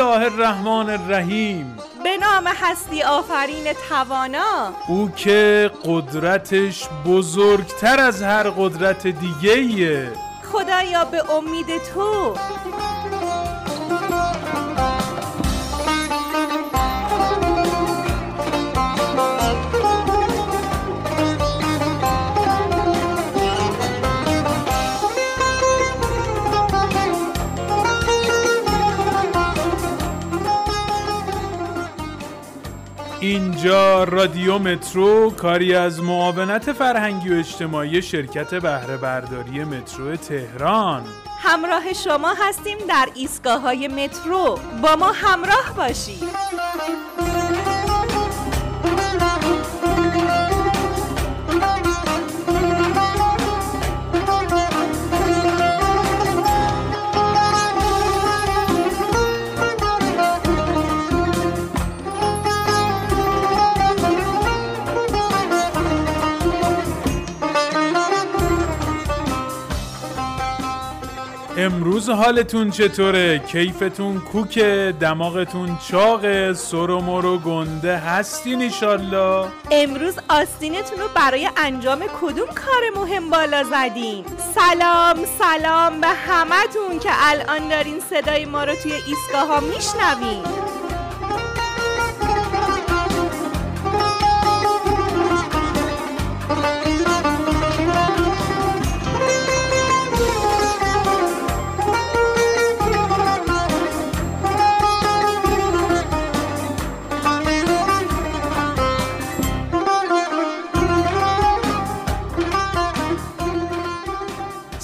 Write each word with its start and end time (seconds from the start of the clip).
الله 0.00 0.24
الرحمن 0.24 0.90
الرحیم. 0.90 1.76
به 2.04 2.16
نام 2.16 2.46
هستی 2.46 3.02
آفرین 3.02 3.72
توانا. 3.88 4.72
او 4.88 5.10
که 5.16 5.70
قدرتش 5.84 6.88
بزرگتر 7.06 8.00
از 8.00 8.22
هر 8.22 8.50
قدرت 8.50 9.06
دیگه 9.06 10.12
خدایا 10.52 11.04
به 11.04 11.34
امید 11.34 11.66
تو. 11.94 12.34
اینجا 33.20 34.04
رادیو 34.04 34.58
مترو 34.58 35.30
کاری 35.30 35.74
از 35.74 36.02
معاونت 36.02 36.72
فرهنگی 36.72 37.34
و 37.34 37.38
اجتماعی 37.38 38.02
شرکت 38.02 38.54
بهره 38.54 38.96
برداری 38.96 39.64
مترو 39.64 40.16
تهران. 40.16 41.04
همراه 41.38 41.92
شما 41.92 42.34
هستیم 42.38 42.78
در 42.88 43.08
ایستگاه 43.14 43.60
های 43.60 43.88
مترو. 43.88 44.58
با 44.82 44.96
ما 44.96 45.12
همراه 45.12 45.74
باشید. 45.76 46.24
امروز 71.60 72.08
حالتون 72.10 72.70
چطوره؟ 72.70 73.38
کیفتون 73.38 74.20
کوکه؟ 74.20 74.94
دماغتون 75.00 75.78
چاقه؟ 75.90 76.52
سر 76.52 76.90
و 76.90 77.00
مرو 77.00 77.38
گنده 77.38 77.96
هستین 77.96 78.62
ایشالله؟ 78.62 79.46
امروز 79.70 80.18
آستینتون 80.28 80.98
رو 80.98 81.08
برای 81.14 81.48
انجام 81.56 81.98
کدوم 82.20 82.46
کار 82.46 82.82
مهم 82.96 83.30
بالا 83.30 83.64
زدین؟ 83.64 84.24
سلام 84.54 85.16
سلام 85.38 86.00
به 86.00 86.06
همتون 86.06 86.98
که 87.02 87.10
الان 87.12 87.68
دارین 87.68 88.00
صدای 88.00 88.44
ما 88.44 88.64
رو 88.64 88.74
توی 88.74 88.92
ایستگاه 88.92 89.46
ها 89.46 89.60
میشنوین 89.60 90.42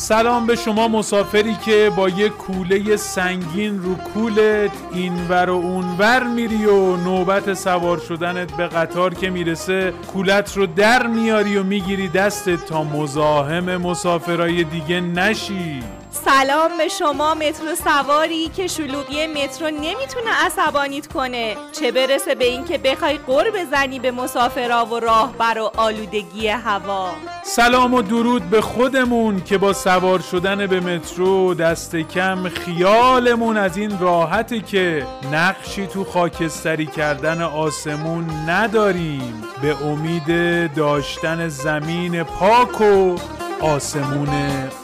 سلام 0.07 0.47
به 0.47 0.57
شما 0.57 0.89
مسافری 0.89 1.55
که 1.55 1.93
با 1.97 2.09
یه 2.09 2.29
کوله 2.29 2.97
سنگین 2.97 3.83
رو 3.83 3.95
کولت 3.95 4.71
اینور 4.93 5.51
و 5.51 5.55
اونور 5.55 6.23
میری 6.23 6.65
و 6.65 6.97
نوبت 6.97 7.55
سوار 7.55 7.99
شدنت 7.99 8.57
به 8.57 8.67
قطار 8.67 9.15
که 9.15 9.31
می‌رسه 9.31 9.93
کولت 10.13 10.57
رو 10.57 10.67
در 10.67 11.07
میاری 11.07 11.57
و 11.57 11.63
می‌گیری 11.63 12.09
دستت 12.09 12.67
تا 12.67 12.85
مزاحم 12.85 13.77
مسافرای 13.77 14.65
دیگه 14.65 15.01
نشی. 15.01 15.83
سلام 16.25 16.79
به 16.79 16.89
شما 16.89 17.35
مترو 17.35 17.75
سواری 17.85 18.49
که 18.49 18.67
شلوغی 18.67 19.27
مترو 19.27 19.71
نمی‌تونه 19.71 20.31
عصبانیت 20.47 21.07
کنه. 21.13 21.57
چه 21.73 21.93
برسه 21.93 22.35
به 22.35 22.45
اینکه 22.45 22.79
بخوای 22.79 23.19
قر 23.19 23.51
بزنی 23.51 23.99
به 23.99 24.11
مسافرا 24.11 24.87
و 24.87 25.01
راهبر 25.01 25.59
و 25.59 25.71
آلودگی 25.77 26.49
هوا. 26.49 27.11
سلام 27.45 27.95
و 27.95 28.03
درود 28.03 28.51
به 28.51 28.61
خودمون 28.61 29.45
که 29.45 29.59
با 29.59 29.73
سوار 29.73 30.21
شدن 30.21 30.67
به 30.67 30.81
مترو 30.81 31.55
دست 31.55 31.97
کم 31.97 32.49
خیالمون 32.49 33.57
از 33.57 33.77
این 33.77 33.99
راحته 33.99 34.61
که 34.61 35.07
نقشی 35.33 35.87
تو 35.87 36.05
خاکستری 36.05 36.87
کردن 36.87 37.43
آسمون 37.43 38.31
نداریم. 38.49 39.45
به 39.63 39.77
امید 39.85 40.75
داشتن 40.75 41.49
زمین 41.49 42.23
پاک 42.23 42.81
و 42.81 43.17
آسمون 43.61 44.29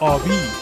آبی. 0.00 0.61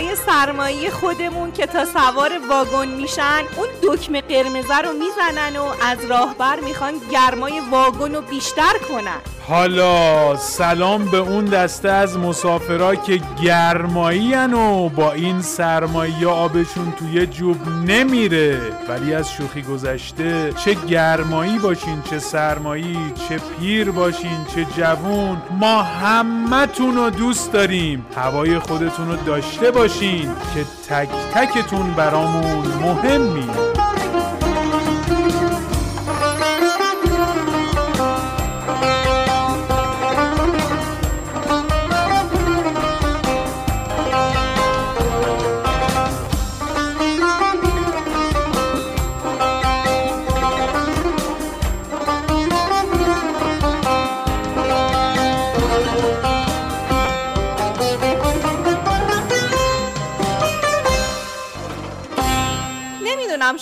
مسافرای 0.00 0.16
سرمایی 0.16 0.90
خودمون 0.90 1.52
که 1.52 1.66
تا 1.66 1.84
سوار 1.84 2.32
واگن 2.48 2.88
میشن 2.88 3.42
اون 3.56 3.68
دکمه 3.82 4.20
قرمزه 4.20 4.78
رو 4.78 4.92
می‌زنن 4.92 5.56
و 5.56 5.72
از 5.82 6.04
راهبر 6.04 6.60
می‌خوان 6.60 6.94
گرمای 7.10 7.60
واگن 7.70 8.14
رو 8.14 8.20
بیشتر 8.20 8.78
کنن. 8.88 9.20
حالا 9.50 10.36
سلام 10.36 11.04
به 11.04 11.16
اون 11.16 11.44
دسته 11.44 11.88
از 11.88 12.18
مسافرها 12.18 12.94
که 12.94 13.20
گرمایی 13.44 14.34
و 14.34 14.88
با 14.88 15.12
این 15.12 15.42
سرمایی 15.42 16.24
آبشون 16.24 16.92
توی 16.98 17.26
جوب 17.26 17.56
نمیره. 17.86 18.60
ولی 18.88 19.14
از 19.14 19.32
شوخی 19.32 19.62
گذشته 19.62 20.52
چه 20.64 20.74
گرمایی 20.74 21.58
باشین 21.58 22.02
چه 22.10 22.18
سرمایی 22.18 23.12
چه 23.28 23.38
پیر 23.38 23.90
باشین 23.90 24.44
چه 24.54 24.66
جوون. 24.76 25.42
ما 25.60 25.82
همتون 25.82 26.96
رو 26.96 27.10
دوست 27.10 27.52
داریم. 27.52 28.06
هوای 28.16 28.58
خودتون 28.58 29.08
رو 29.08 29.16
داشته 29.16 29.70
باشین 29.70 30.28
که 30.54 30.64
تک 30.88 31.08
تکتون 31.34 31.92
برامون 31.92 32.66
مهمی. 32.66 33.69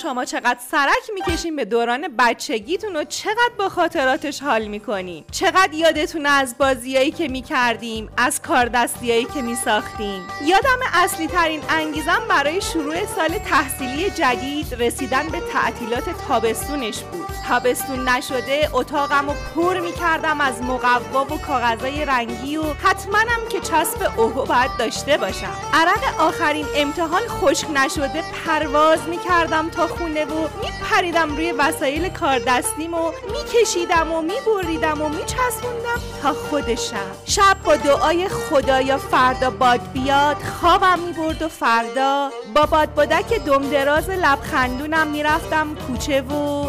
شما 0.09 0.25
چقدر 0.25 0.59
سرک 0.71 1.11
می‌کشین 1.15 1.57
به 1.57 1.65
دوران 1.65 2.09
بچگیتون 2.19 2.97
و 2.97 3.05
چقدر 3.05 3.51
با 3.59 3.69
خاطراتش 3.69 4.43
حال 4.43 4.65
می‌کنین 4.65 5.25
چقدر 5.33 5.73
یادتون 5.73 6.27
از 6.27 6.59
بازیایی 6.59 7.11
که 7.11 7.29
می‌کردیم 7.29 8.11
از 8.17 8.43
کاردستیایی 8.43 9.25
که 9.25 9.43
میساختیم. 9.43 10.29
یادم 10.45 10.79
اصلی 10.95 11.27
ترین 11.27 11.63
انگیزم 11.69 12.23
برای 12.29 12.61
شروع 12.61 13.07
سال 13.07 13.39
تحصیلی 13.39 14.11
جدید 14.11 14.83
رسیدن 14.83 15.29
به 15.29 15.41
تعطیلات 15.53 16.05
تابستونش 16.29 16.99
بود. 16.99 17.29
تابستون 17.49 18.09
نشده 18.09 18.71
اتاقم 18.73 19.27
رو 19.27 19.35
پر 19.55 19.81
می‌کردم 19.81 20.41
از 20.41 20.63
مقوا 20.63 21.25
و 21.25 21.39
کاغذای 21.39 22.05
رنگی 22.05 22.57
و 22.57 22.63
حتماًم 22.63 23.49
که 23.51 23.61
چسب 23.61 24.13
اوهو 24.17 24.45
باید 24.45 24.71
داشته 24.79 25.17
باشم. 25.17 25.57
عرق 25.73 26.21
آخرین 26.21 26.67
امتحان 26.77 27.23
خشک 27.29 27.67
نشده 27.71 28.25
پرواز 28.47 29.09
می‌کردم 29.09 29.71
تا 29.71 29.87
خونه 29.99 30.25
و 30.25 30.49
میپریدم 30.63 31.37
روی 31.37 31.53
وسایل 31.53 32.09
کار 32.09 32.39
دستیم 32.39 32.95
و 32.95 33.13
میکشیدم 33.33 34.13
و 34.13 34.23
میبریدم 34.23 35.03
و 35.03 35.09
میچسبوندم 35.09 36.01
تا 36.23 36.33
خودشم. 36.33 37.11
شب 37.25 37.57
با 37.65 37.77
دعای 37.77 38.29
خدایا 38.29 38.99
فردا 38.99 39.51
باد 39.51 39.81
بیاد 39.93 40.37
خوابم 40.37 40.99
می‌برد 40.99 41.43
و 41.43 41.49
فردا 41.49 42.31
با 42.55 42.67
باد 42.67 42.95
بادک 42.95 43.35
دم 43.35 43.71
دراز 43.71 44.11
لبخندونم 44.11 45.07
می‌رفتم 45.07 45.75
کوچه 45.75 46.21
و 46.21 46.65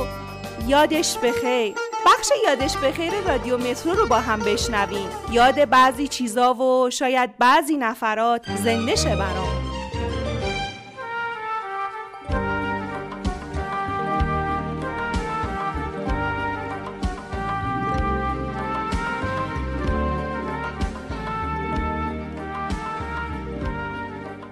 یادش 0.68 1.18
بخیر 1.18 1.74
بخش 2.06 2.30
یادش 2.46 2.78
بخیر 2.78 3.14
رادیو 3.28 3.58
مترو 3.58 3.94
رو 3.94 4.08
با 4.08 4.20
هم 4.20 4.40
بشنویم. 4.40 5.10
یاد 5.32 5.70
بعضی 5.70 6.08
چیزا 6.08 6.54
و 6.54 6.90
شاید 6.90 7.38
بعضی 7.38 7.78
نفرات 7.78 8.42
زنده 8.64 8.96
شه 8.96 9.16
برام. 9.16 9.69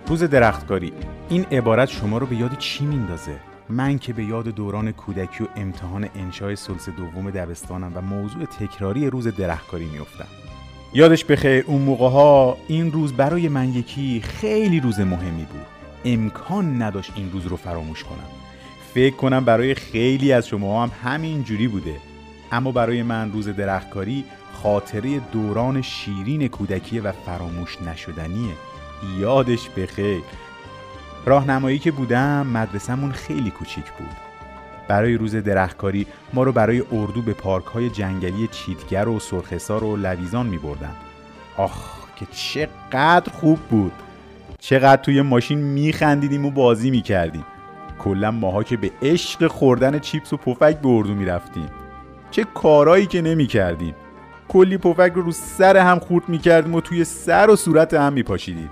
روز 0.08 0.24
درختکاری. 0.24 0.94
این 1.30 1.44
عبارت 1.44 1.90
شما 1.90 2.18
رو 2.18 2.26
به 2.26 2.36
یاد 2.36 2.58
چی 2.58 2.86
میندازه؟ 2.86 3.36
من 3.70 4.00
که 4.00 4.14
به 4.14 4.24
یاد 4.24 4.48
دوران 4.48 4.92
کودکی 4.92 5.44
و 5.44 5.48
امتحان 5.56 6.10
انشای 6.16 6.56
سلس 6.56 6.90
دوم 6.90 7.30
دبستانم 7.30 7.92
و 7.96 8.02
موضوع 8.02 8.46
تکراری 8.46 9.10
روز 9.10 9.28
درختکاری 9.28 9.86
میافتم. 9.86 10.28
یادش 10.94 11.26
بخیر 11.26 11.64
اون 11.68 11.82
موقع 11.82 12.10
ها 12.10 12.58
این 12.68 12.92
روز 12.92 13.14
برای 13.14 13.48
من 13.50 13.70
یکی 13.70 14.22
خیلی 14.22 14.80
روز 14.80 15.00
مهمی 15.00 15.46
بود. 15.46 15.66
امکان 16.06 16.82
نداشت 16.82 17.12
این 17.16 17.32
روز 17.32 17.46
رو 17.46 17.58
فراموش 17.58 18.04
کنم. 18.04 18.30
فکر 18.94 19.16
کنم 19.16 19.46
برای 19.46 19.76
خیلی 19.76 20.34
از 20.34 20.48
شما 20.48 20.84
هم 20.84 20.92
همین 21.04 21.44
جوری 21.44 21.68
بوده. 21.68 21.96
اما 22.52 22.72
برای 22.72 23.04
من 23.04 23.32
روز 23.32 23.50
درختکاری 23.50 24.26
خاطره 24.64 25.20
دوران 25.20 25.82
شیرین 25.82 26.48
کودکی 26.48 27.00
و 27.00 27.12
فراموش 27.12 27.82
نشدنیه. 27.82 28.54
یادش 29.20 29.70
بخیر. 29.70 30.22
راهنمایی 31.26 31.80
که 31.80 31.92
بودم 31.92 32.48
مدرسهمون 32.48 33.12
خیلی 33.12 33.52
کوچیک 33.52 33.86
بود. 33.92 34.16
برای 34.88 35.18
روز 35.18 35.36
درختکاری 35.36 36.08
ما 36.34 36.44
رو 36.44 36.52
برای 36.52 36.84
اردو 36.92 37.22
به 37.22 37.34
پارک 37.34 37.66
های 37.66 37.90
جنگلی 37.90 38.48
چیتگر 38.48 39.08
و 39.08 39.20
سرخسار 39.20 39.84
و 39.84 39.98
لویزان 39.98 40.46
می 40.46 40.58
بردن. 40.58 40.96
آخ 41.58 41.98
که 42.16 42.26
چقدر 42.32 43.32
خوب 43.32 43.60
بود. 43.60 43.92
چقدر 44.60 45.02
توی 45.02 45.22
ماشین 45.22 45.60
می 45.60 45.94
خندیدیم 45.94 46.46
و 46.46 46.52
بازی 46.52 46.92
می 46.92 47.02
کردیم 47.02 47.46
کلا 48.00 48.32
ماها 48.32 48.64
که 48.64 48.78
به 48.78 48.92
عشق 49.02 49.48
خوردن 49.48 50.00
چیپس 50.00 50.34
و 50.34 50.38
پفک 50.38 50.82
به 50.82 50.88
اردو 50.90 51.16
می 51.16 51.26
رفتیم 51.26 51.70
چه 52.32 52.44
کارایی 52.44 53.06
که 53.06 53.22
نمی 53.22 53.48
کردیم 53.48 53.96
کلی 54.48 54.78
پفک 54.78 55.12
رو 55.16 55.22
رو 55.22 55.32
سر 55.32 55.78
هم 55.78 56.00
خورد 56.00 56.30
می 56.30 56.38
کردیم 56.38 56.76
و 56.76 56.82
توی 56.82 57.04
سر 57.04 57.50
و 57.50 57.56
صورت 57.56 57.94
هم 57.94 58.14
می 58.14 58.24
پاشیدیم 58.24 58.70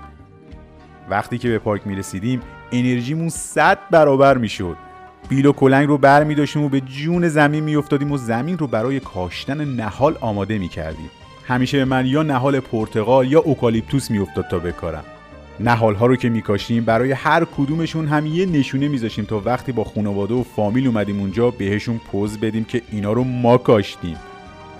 وقتی 1.10 1.38
که 1.38 1.48
به 1.48 1.58
پارک 1.58 1.86
می 1.86 1.96
رسیدیم 1.96 2.40
انرژیمون 2.72 3.28
صد 3.28 3.78
برابر 3.90 4.38
می 4.38 4.48
شد 4.48 4.76
بیل 5.28 5.46
و 5.46 5.52
کلنگ 5.52 5.88
رو 5.88 5.98
بر 5.98 6.24
می 6.24 6.34
و 6.34 6.68
به 6.68 6.80
جون 6.80 7.28
زمین 7.28 7.64
می 7.64 7.76
افتادیم 7.76 8.12
و 8.12 8.16
زمین 8.16 8.58
رو 8.58 8.66
برای 8.66 9.00
کاشتن 9.00 9.64
نهال 9.64 10.16
آماده 10.20 10.58
می 10.58 10.68
کردیم 10.68 11.10
همیشه 11.46 11.78
به 11.78 11.84
من 11.84 12.06
یا 12.06 12.22
نهال 12.22 12.60
پرتغال 12.60 13.32
یا 13.32 13.40
اوکالیپتوس 13.40 14.10
می 14.10 14.18
افتاد 14.18 14.44
تا 14.50 14.58
بکارم. 14.58 15.04
نهال 15.60 15.94
ها 15.94 16.06
رو 16.06 16.16
که 16.16 16.28
میکاشیم 16.28 16.84
برای 16.84 17.12
هر 17.12 17.44
کدومشون 17.44 18.06
هم 18.06 18.26
یه 18.26 18.46
نشونه 18.46 18.88
میذاشیم 18.88 19.24
تا 19.24 19.42
وقتی 19.44 19.72
با 19.72 19.84
خانواده 19.84 20.34
و 20.34 20.42
فامیل 20.42 20.86
اومدیم 20.86 21.20
اونجا 21.20 21.50
بهشون 21.50 22.00
پوز 22.12 22.38
بدیم 22.38 22.64
که 22.64 22.82
اینا 22.92 23.12
رو 23.12 23.24
ما 23.24 23.58
کاشتیم. 23.58 24.16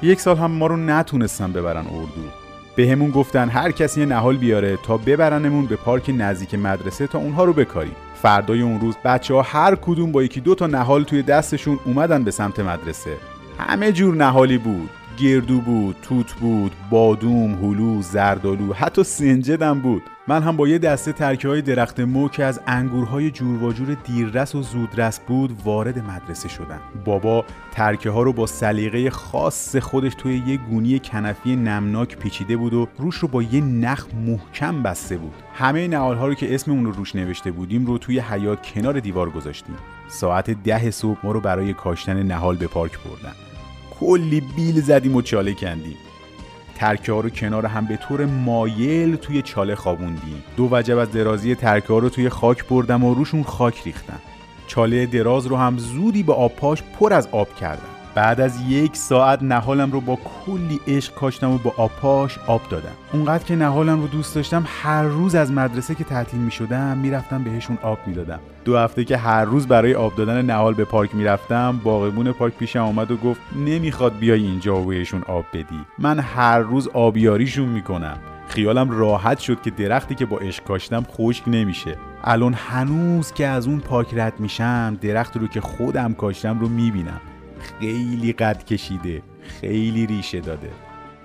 یک 0.02 0.20
سال 0.20 0.36
هم 0.36 0.50
ما 0.50 0.66
رو 0.66 0.76
نتونستن 0.76 1.52
ببرن 1.52 1.86
اردو. 1.86 2.45
به 2.76 2.88
همون 2.88 3.10
گفتن 3.10 3.48
هر 3.48 3.70
کسی 3.70 4.06
نهال 4.06 4.36
بیاره 4.36 4.76
تا 4.76 4.96
ببرنمون 4.96 5.66
به 5.66 5.76
پارک 5.76 6.10
نزدیک 6.18 6.54
مدرسه 6.54 7.06
تا 7.06 7.18
اونها 7.18 7.44
رو 7.44 7.52
بکاریم. 7.52 7.96
فردای 8.22 8.60
اون 8.60 8.80
روز 8.80 8.96
بچه 9.04 9.34
ها 9.34 9.42
هر 9.42 9.74
کدوم 9.74 10.12
با 10.12 10.22
یکی 10.22 10.40
دو 10.40 10.54
تا 10.54 10.66
نهال 10.66 11.04
توی 11.04 11.22
دستشون 11.22 11.78
اومدن 11.84 12.24
به 12.24 12.30
سمت 12.30 12.60
مدرسه. 12.60 13.16
همه 13.58 13.92
جور 13.92 14.14
نهالی 14.14 14.58
بود. 14.58 14.90
گردو 15.16 15.60
بود 15.60 15.96
توت 16.02 16.32
بود 16.32 16.72
بادوم 16.90 17.54
هلو 17.54 18.02
زردالو 18.02 18.72
حتی 18.72 19.04
سنجدم 19.04 19.80
بود. 19.80 20.02
من 20.28 20.42
هم 20.42 20.56
با 20.56 20.68
یه 20.68 20.78
دسته 20.78 21.12
ترکه 21.12 21.48
های 21.48 21.62
درخت 21.62 22.00
مو 22.00 22.28
که 22.28 22.44
از 22.44 22.60
انگورهای 22.66 23.30
جور 23.30 23.62
و 23.62 23.72
جور 23.72 23.94
دیررس 23.94 24.54
و 24.54 24.62
زودرس 24.62 25.20
بود 25.20 25.60
وارد 25.64 25.98
مدرسه 25.98 26.48
شدم. 26.48 26.80
بابا 27.04 27.44
ترکه 27.72 28.10
ها 28.10 28.22
رو 28.22 28.32
با 28.32 28.46
سلیقه 28.46 29.10
خاص 29.10 29.76
خودش 29.76 30.14
توی 30.14 30.42
یه 30.46 30.56
گونی 30.56 30.98
کنفی 30.98 31.56
نمناک 31.56 32.16
پیچیده 32.16 32.56
بود 32.56 32.74
و 32.74 32.88
روش 32.98 33.16
رو 33.16 33.28
با 33.28 33.42
یه 33.42 33.60
نخ 33.60 34.06
محکم 34.26 34.82
بسته 34.82 35.16
بود. 35.16 35.34
همه 35.54 35.88
نهال 35.88 36.16
ها 36.16 36.26
رو 36.26 36.34
که 36.34 36.54
اسم 36.54 36.70
اون 36.70 36.84
رو 36.84 36.92
روش 36.92 37.14
نوشته 37.14 37.50
بودیم 37.50 37.86
رو 37.86 37.98
توی 37.98 38.18
حیات 38.18 38.66
کنار 38.66 39.00
دیوار 39.00 39.30
گذاشتیم. 39.30 39.76
ساعت 40.08 40.50
ده 40.50 40.90
صبح 40.90 41.18
ما 41.22 41.32
رو 41.32 41.40
برای 41.40 41.72
کاشتن 41.72 42.22
نهال 42.22 42.56
به 42.56 42.66
پارک 42.66 42.92
بردن. 42.98 43.45
کلی 44.00 44.40
بیل 44.40 44.80
زدیم 44.80 45.16
و 45.16 45.22
چاله 45.22 45.54
کندیم. 45.54 45.96
ترکه 46.74 47.12
ها 47.12 47.20
رو 47.20 47.30
کنار 47.30 47.66
هم 47.66 47.86
به 47.86 47.96
طور 47.96 48.26
مایل 48.26 49.16
توی 49.16 49.42
چاله 49.42 49.74
خوابوندیم. 49.74 50.44
دو 50.56 50.68
وجب 50.72 50.98
از 50.98 51.12
درازی 51.12 51.54
ترکه 51.54 51.88
ها 51.88 51.98
رو 51.98 52.08
توی 52.08 52.28
خاک 52.28 52.68
بردم 52.68 53.04
و 53.04 53.14
روشون 53.14 53.42
خاک 53.42 53.82
ریختم. 53.84 54.20
چاله 54.66 55.06
دراز 55.06 55.46
رو 55.46 55.56
هم 55.56 55.78
زودی 55.78 56.22
به 56.22 56.32
آب 56.32 56.52
پاش 56.52 56.82
پر 56.82 57.12
از 57.12 57.28
آب 57.32 57.54
کردم. 57.54 57.95
بعد 58.16 58.40
از 58.40 58.60
یک 58.68 58.96
ساعت 58.96 59.42
نهالم 59.42 59.92
رو 59.92 60.00
با 60.00 60.18
کلی 60.46 60.80
عشق 60.86 61.14
کاشتم 61.14 61.50
و 61.50 61.58
با 61.58 61.74
آپاش 61.76 62.38
آب 62.46 62.60
دادم. 62.70 62.92
اونقدر 63.12 63.44
که 63.44 63.56
نهالم 63.56 64.00
رو 64.00 64.08
دوست 64.08 64.34
داشتم 64.34 64.64
هر 64.66 65.02
روز 65.02 65.34
از 65.34 65.52
مدرسه 65.52 65.94
که 65.94 66.04
تعطیل 66.04 66.40
می 66.40 66.50
شدم 66.50 66.98
می‌رفتم 66.98 67.44
بهشون 67.44 67.78
آب 67.82 67.98
می‌دادم. 68.06 68.38
دو 68.64 68.78
هفته 68.78 69.04
که 69.04 69.16
هر 69.16 69.44
روز 69.44 69.66
برای 69.66 69.94
آب 69.94 70.16
دادن 70.16 70.42
نهال 70.42 70.74
به 70.74 70.84
پارک 70.84 71.14
می‌رفتم 71.14 71.80
باغبون 71.84 72.32
پارک 72.32 72.54
پیشم 72.54 72.78
آمد 72.78 73.10
و 73.10 73.16
گفت 73.16 73.40
نمی‌خواد 73.56 74.18
بیای 74.18 74.42
اینجا 74.42 74.76
و 74.76 74.84
بهشون 74.84 75.22
آب 75.22 75.44
بدی. 75.52 75.80
من 75.98 76.18
هر 76.18 76.58
روز 76.58 76.88
آبیاریشون 76.88 77.68
می‌کنم. 77.68 78.18
خیالم 78.48 78.90
راحت 78.90 79.38
شد 79.38 79.62
که 79.62 79.70
درختی 79.70 80.14
که 80.14 80.26
با 80.26 80.38
عشق 80.38 80.64
کاشتم 80.64 81.02
خشک 81.10 81.44
نمیشه. 81.46 81.96
الان 82.24 82.54
هنوز 82.54 83.32
که 83.32 83.46
از 83.46 83.66
اون 83.66 83.80
پاک 83.80 84.14
رد 84.14 84.40
میشم 84.40 84.98
درخت 85.00 85.36
رو 85.36 85.46
که 85.46 85.60
خودم 85.60 86.14
کاشتم 86.14 86.60
رو 86.60 86.68
می‌بینم. 86.68 87.20
خیلی 87.80 88.32
قد 88.32 88.64
کشیده 88.64 89.22
خیلی 89.60 90.06
ریشه 90.06 90.40
داده. 90.40 90.70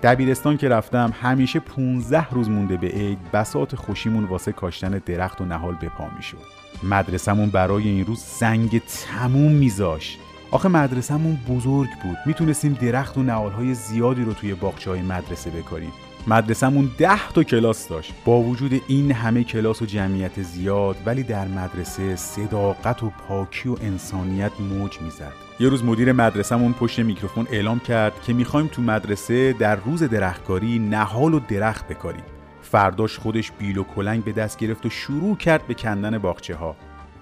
دبیرستان 0.03 0.57
که 0.57 0.69
رفتم 0.69 1.13
همیشه 1.21 1.59
15 1.59 2.29
روز 2.29 2.49
مونده 2.49 2.77
به 2.77 2.87
عید 2.87 3.31
بسات 3.33 3.75
خوشیمون 3.75 4.23
واسه 4.23 4.51
کاشتن 4.51 5.01
درخت 5.05 5.41
و 5.41 5.45
نهال 5.45 5.75
به 5.75 5.89
پا 5.89 6.07
می‌شد. 6.15 6.37
مدرسمون 6.83 7.49
برای 7.49 7.87
این 7.87 8.05
روز 8.05 8.19
زنگ 8.19 8.81
تموم 8.81 9.51
میذاشت. 9.51 10.19
آخه 10.51 10.69
مدرسهمون 10.69 11.37
بزرگ 11.49 11.89
بود. 12.03 12.17
می‌تونستیم 12.25 12.73
درخت 12.73 13.17
و 13.17 13.23
نهالهای 13.23 13.73
زیادی 13.73 14.23
رو 14.23 14.33
توی 14.33 14.53
باغچه 14.53 14.89
های 14.89 15.01
مدرسه 15.01 15.49
بکاریم. 15.49 15.91
مدرسهمون 16.27 16.91
ده 16.97 17.29
تا 17.33 17.43
کلاس 17.43 17.87
داشت. 17.87 18.13
با 18.25 18.39
وجود 18.39 18.81
این 18.87 19.11
همه 19.11 19.43
کلاس 19.43 19.81
و 19.81 19.85
جمعیت 19.85 20.41
زیاد 20.41 20.95
ولی 21.05 21.23
در 21.23 21.47
مدرسه 21.47 22.15
صداقت 22.15 23.03
و 23.03 23.11
پاکی 23.27 23.69
و 23.69 23.75
انسانیت 23.81 24.51
موج 24.59 25.01
می‌زد. 25.01 25.33
یه 25.59 25.69
روز 25.69 25.83
مدیر 25.83 26.11
مدرسهمون 26.11 26.73
پشت 26.73 26.99
میکروفون 26.99 27.47
اعلام 27.51 27.79
کرد 27.79 28.21
که 28.21 28.33
می‌خوایم 28.33 28.67
تو 28.67 28.81
مدرسه 28.81 29.53
در 29.53 29.75
روز 29.75 30.03
درختکاری 30.03 30.79
نهال 30.79 31.33
و 31.33 31.39
درخت 31.39 31.87
بکاریم. 31.87 32.23
فرداش 32.61 33.19
خودش 33.19 33.51
بیل 33.51 33.77
و 33.77 33.83
کلنگ 33.83 34.23
به 34.23 34.31
دست 34.31 34.59
گرفت 34.59 34.85
و 34.85 34.89
شروع 34.89 35.35
کرد 35.35 35.67
به 35.67 35.73
کندن 35.73 36.17
باغچه 36.17 36.55
ها 36.55 36.75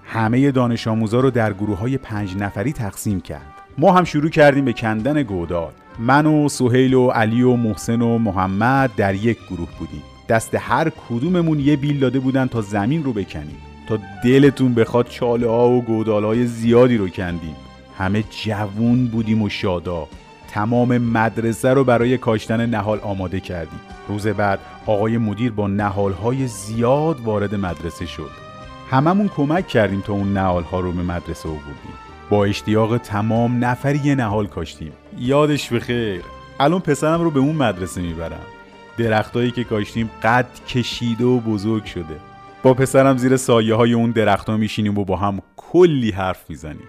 همه 0.04 0.50
دانش 0.50 0.88
آموزا 0.88 1.20
رو 1.20 1.30
در 1.30 1.52
گروه 1.52 1.78
های 1.78 1.98
پنج 1.98 2.36
نفری 2.36 2.72
تقسیم 2.72 3.20
کرد. 3.20 3.52
ما 3.78 3.92
هم 3.92 4.04
شروع 4.04 4.30
کردیم 4.30 4.64
به 4.64 4.72
کندن 4.72 5.22
گودال. 5.22 5.72
من 5.98 6.26
و 6.26 6.48
سهیل 6.48 6.94
و 6.94 7.08
علی 7.08 7.42
و 7.42 7.56
محسن 7.56 8.02
و 8.02 8.18
محمد 8.18 8.90
در 8.96 9.14
یک 9.14 9.38
گروه 9.50 9.68
بودیم. 9.78 10.02
دست 10.28 10.54
هر 10.54 10.92
کدوممون 11.08 11.60
یه 11.60 11.76
بیل 11.76 11.98
داده 12.00 12.20
بودن 12.20 12.46
تا 12.46 12.60
زمین 12.60 13.04
رو 13.04 13.12
بکنیم. 13.12 13.56
تا 13.88 13.98
دلتون 14.24 14.74
بخواد 14.74 15.08
چاله 15.08 15.48
ها 15.48 15.70
و 15.70 15.82
گودال 15.82 16.24
های 16.24 16.46
زیادی 16.46 16.96
رو 16.96 17.08
کندیم. 17.08 17.56
همه 17.98 18.24
جوون 18.30 19.06
بودیم 19.06 19.42
و 19.42 19.48
شادا. 19.48 20.08
تمام 20.50 20.98
مدرسه 20.98 21.74
رو 21.74 21.84
برای 21.84 22.18
کاشتن 22.18 22.66
نهال 22.66 23.00
آماده 23.00 23.40
کردیم. 23.40 23.80
روز 24.08 24.26
بعد 24.26 24.58
آقای 24.86 25.18
مدیر 25.18 25.52
با 25.52 25.68
نهال 25.68 26.12
های 26.12 26.46
زیاد 26.46 27.20
وارد 27.20 27.54
مدرسه 27.54 28.06
شد. 28.06 28.30
هممون 28.90 29.28
کمک 29.28 29.68
کردیم 29.68 30.00
تا 30.00 30.12
اون 30.12 30.32
نهال 30.32 30.62
ها 30.62 30.80
رو 30.80 30.92
به 30.92 31.02
مدرسه 31.02 31.48
آوردیم. 31.48 31.94
با 32.30 32.44
اشتیاق 32.44 32.98
تمام 32.98 33.64
نفری 33.64 34.00
یه 34.04 34.14
نهال 34.14 34.46
کاشتیم. 34.46 34.92
یادش 35.18 35.72
بخیر 35.72 36.22
الان 36.60 36.80
پسرم 36.80 37.20
رو 37.20 37.30
به 37.30 37.40
اون 37.40 37.56
مدرسه 37.56 38.00
می‌برم. 38.00 38.46
درختایی 38.98 39.50
که 39.50 39.64
کاشتیم 39.64 40.10
قد 40.22 40.46
کشیده 40.68 41.24
و 41.24 41.40
بزرگ 41.40 41.84
شده. 41.84 42.16
با 42.62 42.74
پسرم 42.74 43.16
زیر 43.16 43.36
سایه 43.36 43.74
های 43.74 43.92
اون 43.92 44.10
درختها 44.10 44.56
میشینیم 44.56 44.98
و 44.98 45.04
با 45.04 45.16
هم 45.16 45.42
کلی 45.56 46.10
حرف 46.10 46.50
می‌زنیم. 46.50 46.88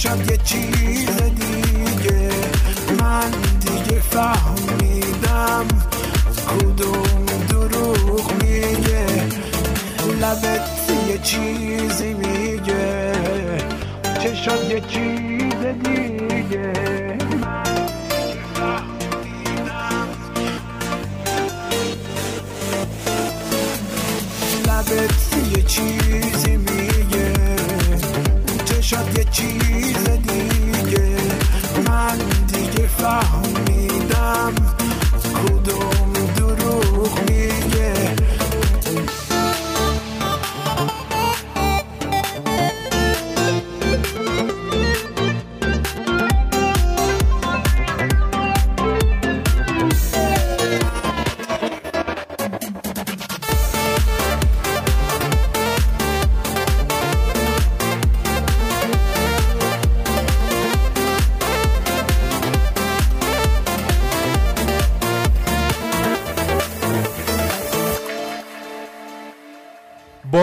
چشم 0.00 0.20
یه 0.30 0.36
چیز 0.36 1.16
دیگه. 1.16 2.30
من 3.00 3.30
دیگه 3.60 4.00
فهمیدم 4.00 5.66
کدوم 6.48 7.26
دروغ 7.48 8.32
میگه. 8.32 9.06
لبت 10.20 10.68
یه 11.08 11.18
چیزی 11.18 12.14
میگه. 12.14 13.12
چشم 14.22 14.70
یه 14.70 14.80
چیز 14.80 15.64
دیگه. 15.84 16.72
لبت 24.66 25.56
یه 25.56 25.62
چیزی 25.62 26.56
میگه. 26.56 27.32
چشات 28.64 29.18
یه 29.18 29.24
چیز 29.24 29.69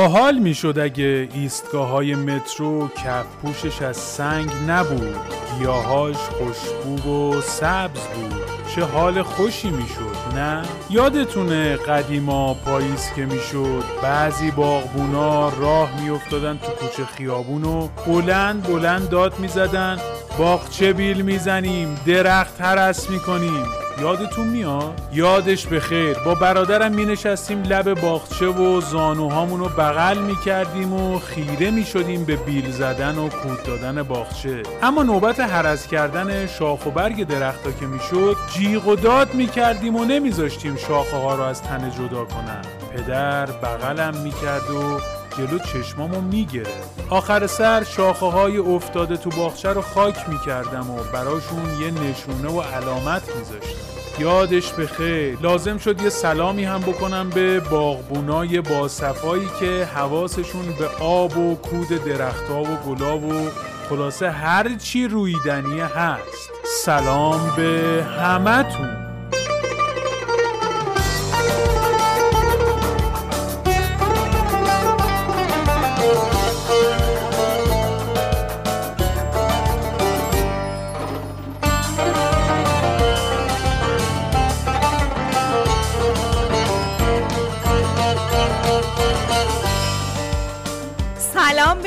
باحال 0.08 0.38
می‌شد 0.38 0.80
اگه 0.80 1.30
ایستگاه 1.34 1.88
های 1.88 2.16
مترو 2.16 2.88
کف 2.88 3.26
پوشش 3.42 3.82
از 3.82 3.98
سنگ 3.98 4.50
نبود. 4.68 5.16
گیاهاش 5.60 6.16
خوشبو 6.16 7.12
و 7.12 7.42
سبز 7.42 8.00
بود. 8.00 8.34
چه 8.76 8.84
حال 8.84 9.22
خوشی 9.22 9.70
می‌شد 9.70 10.38
نه؟ 10.38 10.62
یادتونه 10.90 11.76
قدیما 11.76 12.54
پاییز 12.54 13.10
که 13.16 13.26
می‌شد 13.26 13.84
بعضی 14.04 14.52
باغبونا 14.52 15.50
راه 15.50 16.02
میافتادن 16.02 16.58
تو 16.58 16.72
کوچه 16.72 17.06
خیابون 17.06 17.64
و 17.64 17.88
بلند 18.08 18.64
بلند 18.64 19.10
داد 19.10 19.40
می‌زدن. 19.40 19.98
باغچه 20.38 20.94
بیل 20.94 21.22
می‌زنیم 21.22 22.00
درخت 22.06 22.62
هرس 22.62 23.10
می‌کنیم. 23.10 23.66
یادتون 24.02 24.48
میاد؟ 24.48 25.02
یادش 25.14 25.68
به 25.68 25.80
خیر. 25.80 26.18
با 26.26 26.36
برادرم 26.36 26.92
می 26.92 27.06
نشستیم 27.06 27.64
لب 27.64 28.02
باغچه 28.02 28.46
و 28.48 28.82
زانوهامون 28.82 29.60
رو 29.60 29.70
بغل 29.70 30.18
می 30.18 30.36
کردیم 30.46 30.94
و 30.94 31.20
خیره 31.20 31.72
می 31.72 31.86
شدیم 31.86 32.26
به 32.26 32.36
بیل 32.36 32.72
زدن 32.72 33.18
و 33.18 33.30
کود 33.30 33.64
دادن 33.64 34.04
باغچه. 34.04 34.64
اما 34.84 35.04
نوبت 35.04 35.40
حرز 35.40 35.88
کردن 35.88 36.48
شاخ 36.48 36.86
و 36.86 36.92
برگ 36.92 37.28
درختا 37.28 37.72
که 37.72 37.86
می 37.86 38.00
شد 38.00 38.36
جیغ 38.54 38.88
و 38.88 38.96
داد 38.96 39.34
می 39.34 39.48
کردیم 39.48 39.96
و 39.96 40.06
نمیذاشتیم 40.06 40.76
شاخه 40.76 41.18
ها 41.18 41.36
رو 41.36 41.44
از 41.44 41.62
تنه 41.62 41.92
جدا 41.92 42.26
کنن. 42.26 42.62
پدر 42.96 43.46
بغلم 43.46 44.18
می 44.18 44.32
کرد 44.32 44.70
و 44.70 45.17
جلو 45.38 45.60
چشمامو 45.60 46.22
می‌گرفت. 46.22 47.04
آخر 47.10 47.48
سر 47.48 47.84
شاخه 47.84 48.26
های 48.26 48.58
افتاده 48.58 49.18
تو 49.18 49.30
باغچه 49.30 49.70
رو 49.74 49.82
خاک 49.82 50.30
می‌کردم 50.30 50.90
و 50.90 50.98
براشون 51.14 51.82
یه 51.82 51.92
نشونه 51.92 52.50
و 52.50 52.62
علامت 52.62 53.22
میذاشتم. 53.36 53.78
یادش 54.20 54.72
به 54.72 54.88
خیر. 54.88 55.38
لازم 55.42 55.78
شد 55.78 56.02
یه 56.02 56.10
سلامی 56.10 56.64
هم 56.64 56.80
بکنم 56.80 57.30
به 57.30 57.60
باغبونای 57.60 58.62
با 58.62 58.88
صفایی 58.88 59.50
که 59.60 59.88
حواسشون 59.96 60.66
به 60.80 60.88
آب 61.04 61.38
و 61.38 61.56
کود 61.56 62.04
درختها 62.06 62.62
و 62.62 62.78
گلاب 62.88 63.24
و 63.24 63.50
خلاصه 63.90 64.32
هر 64.32 64.76
چی 64.76 65.08
رویدنی 65.08 65.80
هست. 65.80 66.52
سلام 66.84 67.54
به 67.58 68.04
همتون. 68.04 69.07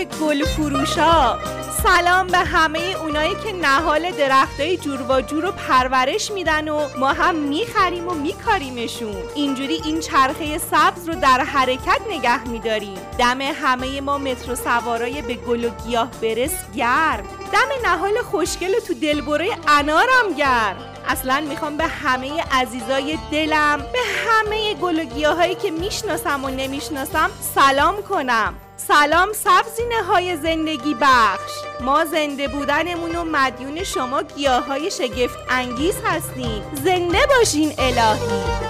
به 0.01 0.07
گل 0.21 0.45
فروشا. 0.45 1.39
سلام 1.83 2.27
به 2.27 2.39
همه 2.39 2.79
اونایی 2.79 3.35
که 3.45 3.53
نهال 3.53 4.11
درختای 4.11 4.77
جور 4.77 5.03
و 5.03 5.21
جور 5.21 5.45
رو 5.45 5.53
پرورش 5.53 6.31
میدن 6.31 6.69
و 6.69 6.89
ما 6.99 7.13
هم 7.13 7.35
می‌خریم 7.35 8.09
و 8.09 8.15
میکاریمشون. 8.15 9.17
اینجوری 9.35 9.81
این 9.85 10.01
چرخه 10.01 10.59
سبز 10.59 11.09
رو 11.09 11.15
در 11.15 11.41
حرکت 11.41 12.01
نگه 12.11 12.49
میداریم. 12.49 12.99
دم 13.19 13.41
همه 13.41 14.01
ما 14.01 14.19
مترو 14.19 14.55
سوارای 14.55 15.23
به 15.23 15.35
گل 15.35 15.65
و 15.65 15.69
گیاه 15.87 16.11
برس 16.23 16.55
گرم. 16.77 17.25
دم 17.53 17.89
نهال 17.89 18.23
خوشگل 18.31 18.81
تو 18.81 18.95
دلبره 18.95 19.49
انارم 19.69 20.35
گرم. 20.39 20.77
اصلا 21.09 21.45
می‌خوام 21.49 21.77
به 21.77 21.87
همه 21.87 22.45
عزیزای 22.53 23.19
دلم 23.33 23.79
به 23.79 23.99
همه 24.27 24.75
گل 24.75 25.01
و 25.01 25.05
گیاهایی 25.05 25.55
که 25.55 25.71
می‌شناسم 25.71 26.45
و 26.45 26.49
نمی‌شناسم 26.49 27.31
سلام 27.55 28.03
کنم. 28.03 28.55
سلام 28.89 29.33
سبزینه 29.33 30.03
های 30.03 30.37
زندگی 30.37 30.97
بخش. 31.01 31.51
ما 31.81 32.05
زنده 32.05 32.49
بودنمون 32.49 33.17
و 33.17 33.25
مدیون 33.25 33.85
شما 33.85 34.23
گیاه 34.23 34.67
های 34.67 34.91
شگفت 34.91 35.39
انگیز 35.49 35.95
هستیم. 36.05 36.63
زنده 36.85 37.19
باشین 37.39 37.73
الهی. 37.79 38.70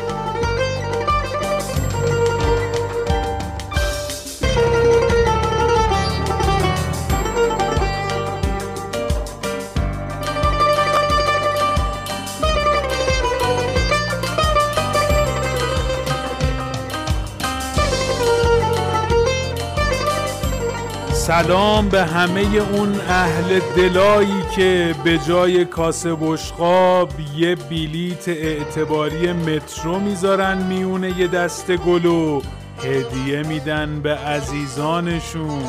سلام 21.30 21.88
به 21.88 22.04
همه 22.04 22.40
اون 22.40 23.00
اهل 23.08 23.60
دلایی 23.76 24.42
که 24.56 24.94
به 25.04 25.18
جای 25.18 25.64
کاسه 25.64 26.14
بشقاب 26.14 27.10
یه 27.36 27.54
بلیت 27.54 28.28
اعتباری 28.28 29.32
مترو 29.32 29.98
می‌ذارن 29.98 30.62
میون 30.62 31.18
یه 31.18 31.26
دست 31.26 31.76
گل 31.76 32.08
و. 32.08 32.40
هدیه 32.84 33.42
میدن 33.42 34.00
به 34.00 34.14
عزیزانشون. 34.14 35.62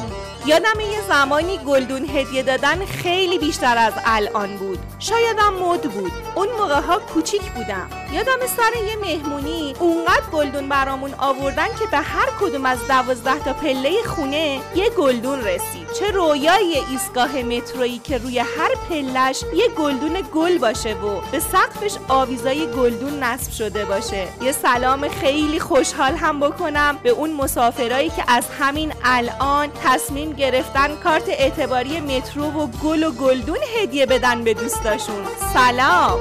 یادم 0.45 0.79
یه 0.79 1.01
زمانی 1.07 1.57
گلدون 1.57 2.09
هدیه 2.09 2.43
دادن 2.43 2.85
خیلی 2.85 3.39
بیشتر 3.39 3.77
از 3.77 3.93
الان 4.05 4.57
بود. 4.57 4.79
شایدم 4.99 5.53
مد 5.53 5.81
بود. 5.81 6.11
اون 6.35 6.47
موقع 6.57 6.81
ها 6.81 6.99
کوچیک 6.99 7.41
بودم. 7.41 7.89
یادم 8.11 8.47
سر 8.57 8.83
یه 8.87 8.95
مهمونی 8.95 9.73
اونقدر 9.79 10.29
گلدون 10.33 10.69
برامون 10.69 11.13
آوردن 11.17 11.67
که 11.67 11.85
به 11.91 11.97
هر 11.97 12.27
کدوم 12.41 12.65
از 12.65 12.87
دوازده 12.87 13.39
تا 13.39 13.53
پله 13.53 14.03
خونه 14.03 14.59
یه 14.75 14.89
گلدون 14.89 15.41
رسید. 15.41 15.80
چه 15.99 16.11
رویای 16.11 16.77
ایستگاه 16.89 17.41
مترویی 17.41 17.99
که 17.99 18.17
روی 18.17 18.39
هر 18.39 18.75
پلش 18.89 19.43
یه 19.55 19.67
گلدون 19.67 20.21
گل 20.33 20.57
باشه 20.57 20.93
و 20.93 21.21
به 21.31 21.39
سقفش 21.39 21.97
آویزای 22.07 22.67
گلدون 22.67 23.23
نصب 23.23 23.51
شده 23.51 23.85
باشه. 23.85 24.27
یه 24.41 24.51
سلام 24.51 25.09
خیلی 25.09 25.59
خوشحال 25.59 26.15
هم 26.15 26.39
بکنم 26.39 26.97
به 27.03 27.09
اون 27.09 27.33
مسافرایی 27.33 28.09
که 28.09 28.23
از 28.27 28.45
همین 28.59 28.93
الان 29.03 29.69
تصمیم 29.83 30.33
گرفتن 30.33 30.95
کارت 30.95 31.29
اعتباری 31.29 31.99
مترو 31.99 32.43
و 32.43 32.67
گل 32.67 33.03
و 33.03 33.11
گلدون 33.11 33.59
هدیه 33.75 34.05
بدن 34.05 34.43
به 34.43 34.53
دوستاشون. 34.53 35.25
سلام! 35.53 36.19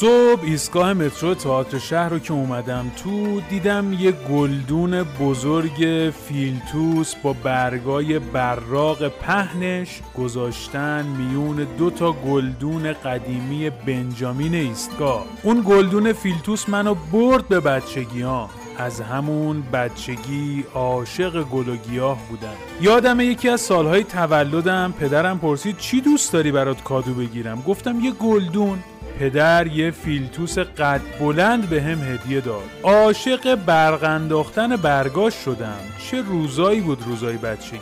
صبح 0.00 0.42
ایستگاه 0.42 0.92
مترو 0.92 1.34
تئاتر 1.34 1.78
شهر 1.78 2.08
رو 2.08 2.18
که 2.18 2.32
اومدم 2.32 2.92
تو 2.96 3.40
دیدم 3.40 3.92
یه 3.92 4.12
گلدون 4.12 5.02
بزرگ 5.02 6.12
فیکوس 6.28 7.14
با 7.14 7.32
برگای 7.32 8.18
براق 8.18 9.08
پهنش 9.08 10.00
گذاشتن 10.18 11.06
میون 11.06 11.66
دو 11.78 11.90
تا 11.90 12.12
گلدون 12.12 12.92
قدیمی 12.92 13.70
بنجامین 13.70 14.54
ایستگاه. 14.54 15.26
اون 15.42 15.64
گلدون 15.68 16.12
فیکوس 16.12 16.68
منو 16.68 16.94
برد 16.94 17.48
به 17.48 17.60
بچگیام 17.60 18.50
از 18.80 19.00
همون 19.00 19.62
بچگی 19.72 20.64
عاشق 20.74 21.42
گل 21.42 21.68
و 21.68 21.76
گیاه 21.76 22.18
بودم. 22.28 22.54
یادم 22.80 23.20
یکی 23.20 23.48
از 23.48 23.60
سالهای 23.60 24.04
تولدم 24.04 24.94
پدرم 25.00 25.38
پرسید 25.38 25.76
چی 25.76 26.00
دوست 26.00 26.32
داری 26.32 26.52
برات 26.52 26.82
کادو 26.82 27.14
بگیرم؟ 27.14 27.62
گفتم 27.62 28.00
یه 28.00 28.10
گلدون. 28.10 28.78
پدر 29.18 29.66
یه 29.66 29.90
فیلتوس 29.90 30.58
قد 30.58 31.00
بلند 31.20 31.68
به 31.68 31.82
هم 31.82 31.98
هدیه 32.02 32.40
داد. 32.40 32.70
عاشق 32.82 33.54
برق 33.54 34.04
انداختن 34.04 34.76
برگاش 34.76 35.34
شدم. 35.34 35.78
چه 36.10 36.22
روزایی 36.22 36.80
بود 36.80 37.02
روزای 37.06 37.36
بچگی. 37.36 37.80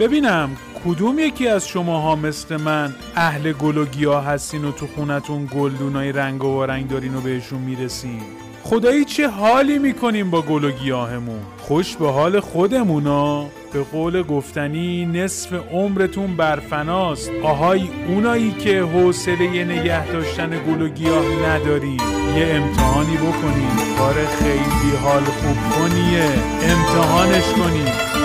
ببینم 0.00 0.56
کدوم 0.84 1.18
یکی 1.18 1.48
از 1.48 1.68
شماها 1.68 2.16
مثل 2.16 2.56
من 2.56 2.94
اهل 3.16 3.52
گل 3.52 3.76
و 3.76 3.84
گیاه 3.84 4.24
هستین 4.24 4.64
و 4.64 4.72
تو 4.72 4.86
خونتون 4.86 5.48
گلدونای 5.54 6.12
رنگ 6.12 6.44
و 6.44 6.66
رنگ 6.66 6.88
دارین 6.88 7.14
و 7.14 7.20
بهشون 7.20 7.58
می‌رسین؟ 7.58 8.22
خدایی 8.70 9.04
چه 9.04 9.28
حالی 9.28 9.78
می‌کنیم 9.78 10.30
با 10.30 10.42
گل 10.42 10.64
و 10.64 10.70
گیاهمون؟ 10.70 11.40
خوش 11.58 11.96
به 11.96 12.10
حال 12.10 12.40
خودمونا. 12.40 13.46
به 13.72 13.82
قول 13.92 14.22
گفتنی 14.22 15.06
نصف 15.06 15.52
عمرتون 15.72 16.36
برفناست. 16.36 17.30
آهای 17.42 17.88
اونایی 18.08 18.50
که 18.50 18.82
حوصله 18.82 19.64
نگه 19.64 20.12
داشتن 20.12 20.50
گل 20.50 20.82
و 20.82 20.88
گیاه 20.88 21.24
نداری 21.46 21.96
یه 22.36 22.46
امتحانی 22.46 23.16
بکنید 23.16 23.96
کار 23.98 24.14
خیلی 24.14 24.96
حال 25.02 25.24
خوب 25.24 25.56
کنیه. 25.74 26.24
امتحانش 26.62 27.44
کنید 27.52 28.17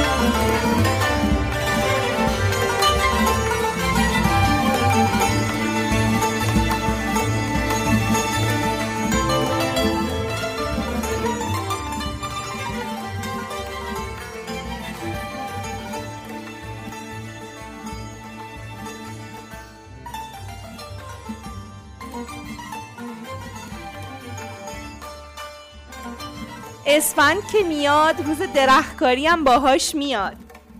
اسفند 26.95 27.47
که 27.51 27.63
میاد 27.67 28.15
روز 28.25 28.37
درختکاری 28.55 29.27
هم 29.27 29.43
باهاش 29.43 29.95
میاد. 29.95 30.35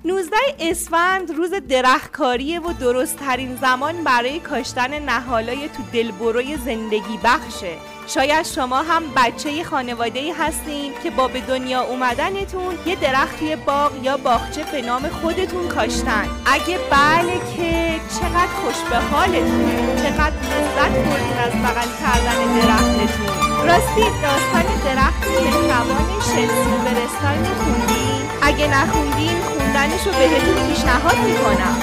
19 0.06 0.36
اسفند 0.60 1.32
روز 1.32 1.52
درختکاریه 1.69 2.60
و 2.60 2.73
درست 2.73 3.17
ترین 3.17 3.56
زمان 3.56 4.04
برای 4.04 4.39
کاشتن 4.39 4.99
نهالای 4.99 5.69
تو 5.69 5.84
دلبروی 5.93 6.58
زندگی 6.58 7.19
بخشه. 7.23 7.76
شاید 8.08 8.45
شما 8.45 8.78
هم 8.78 9.04
بچه 9.15 9.63
خانواده 9.63 10.19
ای 10.19 10.32
هستین 10.32 10.91
که 11.04 11.12
با 11.12 11.28
به 11.28 11.41
دنیا 11.41 11.82
اومدنتون 11.82 12.76
یه 12.86 12.95
درخت 12.95 13.39
توی 13.39 13.56
باغ 13.56 13.91
یا 14.04 14.17
باغچه 14.17 14.63
به 14.71 14.82
نام 14.82 15.08
خودتون 15.10 15.67
کاشتن. 15.67 16.28
اگه 16.45 16.80
بله 16.91 17.34
که 17.58 17.99
چقدر 18.19 18.47
خوش 18.47 18.89
به 18.89 18.97
حالتونه 18.97 19.95
چقدر 20.04 20.36
لذت 20.36 20.91
بردین 20.91 21.38
از 21.38 21.54
بغل 21.54 21.88
کردن 21.99 22.60
درختتون. 22.60 23.42
راستی 23.67 24.02
داستان 24.23 24.65
درخت 24.86 25.23
مهربان 25.28 26.21
شلسی 26.21 26.73
برستان 26.86 27.43
خوندین 27.58 28.21
اگه 28.41 28.67
نخوندین 28.67 29.41
خوندنشو 29.41 30.12
بهتون 30.12 30.67
پیشنهاد 30.67 31.17
می‌کنم. 31.26 31.83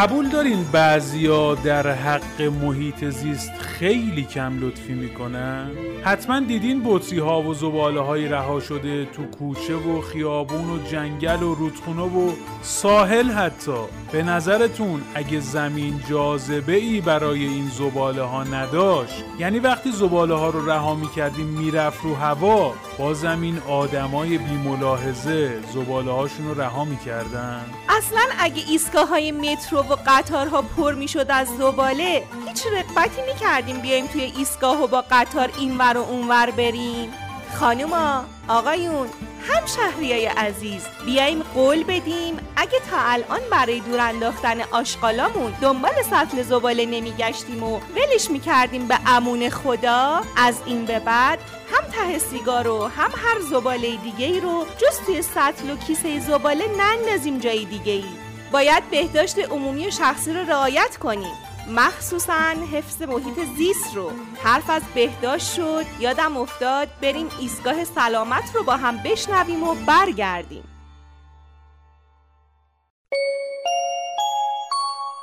قبول 0.00 0.28
دارین 0.28 0.64
بعضیا 0.72 1.54
در 1.54 1.90
حق 1.90 2.42
محیط 2.42 3.04
زیست 3.04 3.52
خیلی 3.80 4.24
کم 4.24 4.60
لطفی 4.60 4.92
می‌کنن؟ 4.92 5.70
حتما 6.04 6.40
دیدین 6.40 6.82
بطری 6.84 7.18
ها 7.18 7.42
و 7.42 7.54
زباله 7.54 8.00
های 8.00 8.28
رها 8.28 8.60
شده 8.60 9.04
تو 9.04 9.22
کوچه 9.38 9.74
و 9.74 10.00
خیابون 10.00 10.70
و 10.70 10.88
جنگل 10.88 11.42
و 11.42 11.54
رودخونه 11.54 12.02
و 12.02 12.32
ساحل 12.62 13.30
حتی. 13.30 13.76
به 14.12 14.22
نظرتون 14.22 15.02
اگه 15.14 15.40
زمین 15.40 16.00
جاذبه 16.08 16.72
ای 16.72 17.00
برای 17.00 17.44
این 17.44 17.68
زباله 17.68 18.22
ها 18.22 18.44
نداشت 18.44 19.24
یعنی 19.38 19.58
وقتی 19.58 19.92
زباله 19.92 20.34
ها 20.34 20.50
رو 20.50 20.70
رها 20.70 20.94
می‌کردیم 20.94 21.46
می‌رفت 21.46 22.04
رو 22.04 22.14
هوا 22.14 22.74
با 22.98 23.14
زمین 23.14 23.58
آدمای 23.68 24.38
بی 24.38 24.54
ملاحظه 24.54 25.60
زباله 25.74 26.12
هاشون 26.12 26.48
رو 26.48 26.60
رها 26.60 26.84
می‌کردن. 26.84 27.64
اصلا 27.88 28.20
اگه 28.38 28.62
ایستگاه 28.68 29.08
های 29.08 29.32
مترو 29.32 29.78
و 29.78 29.96
قطارها 30.06 30.62
پر 30.62 30.94
می‌شد 30.94 31.26
از 31.28 31.48
زباله 31.58 32.22
هیچ 32.46 32.66
رقبتی 32.72 33.22
می‌کردیم. 33.32 33.69
بیایم 33.78 34.06
توی 34.06 34.22
ایستگاه 34.22 34.84
و 34.84 34.86
با 34.86 35.04
قطار 35.10 35.50
اینور 35.58 35.96
و 35.96 36.00
اونور 36.00 36.50
بریم. 36.50 37.12
خانوما 37.54 38.24
آقایون 38.48 39.08
هم 39.48 39.66
شهریای 39.66 40.26
عزیز 40.26 40.82
بیایم 41.06 41.42
قول 41.42 41.84
بدیم 41.84 42.38
اگه 42.56 42.78
تا 42.90 42.96
الان 42.98 43.40
برای 43.50 43.80
دور 43.80 44.00
انداختن 44.00 44.60
آشغالامون 44.60 45.52
دنبال 45.60 45.92
سطل 46.10 46.42
زباله 46.42 46.86
نمیگشتیم 46.86 47.62
و 47.62 47.80
ولش 47.96 48.30
می‌کردیم 48.30 48.88
به 48.88 48.98
امون 49.06 49.48
خدا 49.48 50.22
از 50.36 50.54
این 50.66 50.84
به 50.84 50.98
بعد 50.98 51.38
هم 51.72 51.84
ته 51.92 52.18
سیگار 52.18 52.68
و 52.68 52.86
هم 52.86 53.10
هر 53.16 53.40
زباله 53.50 53.96
دیگه 53.96 54.26
ای 54.26 54.40
رو 54.40 54.66
جز 54.78 55.06
توی 55.06 55.22
سطل 55.22 55.70
و 55.70 55.76
کیسه 55.76 56.20
زباله 56.20 56.64
نندازیم 56.78 57.38
جای 57.38 57.64
دیگه 57.64 57.92
ای. 57.92 58.04
باید 58.52 58.90
بهداشت 58.90 59.38
عمومی 59.38 59.86
و 59.86 59.90
شخصی 59.90 60.32
رو 60.32 60.40
رعایت 60.40 60.96
کنیم. 60.96 61.34
مخصوصا 61.68 62.54
حفظ 62.72 63.02
محیط 63.02 63.44
زیست 63.56 63.96
رو. 63.96 64.10
حرف 64.42 64.70
از 64.70 64.82
بهداشت 64.94 65.54
شد 65.54 65.84
یادم 66.00 66.36
افتاد 66.36 66.88
بریم 67.02 67.26
ایستگاه 67.40 67.84
سلامت 67.84 68.54
رو 68.54 68.62
با 68.62 68.76
هم 68.76 68.96
بشنویم 68.96 69.62
و 69.62 69.74
برگردیم. 69.86 70.64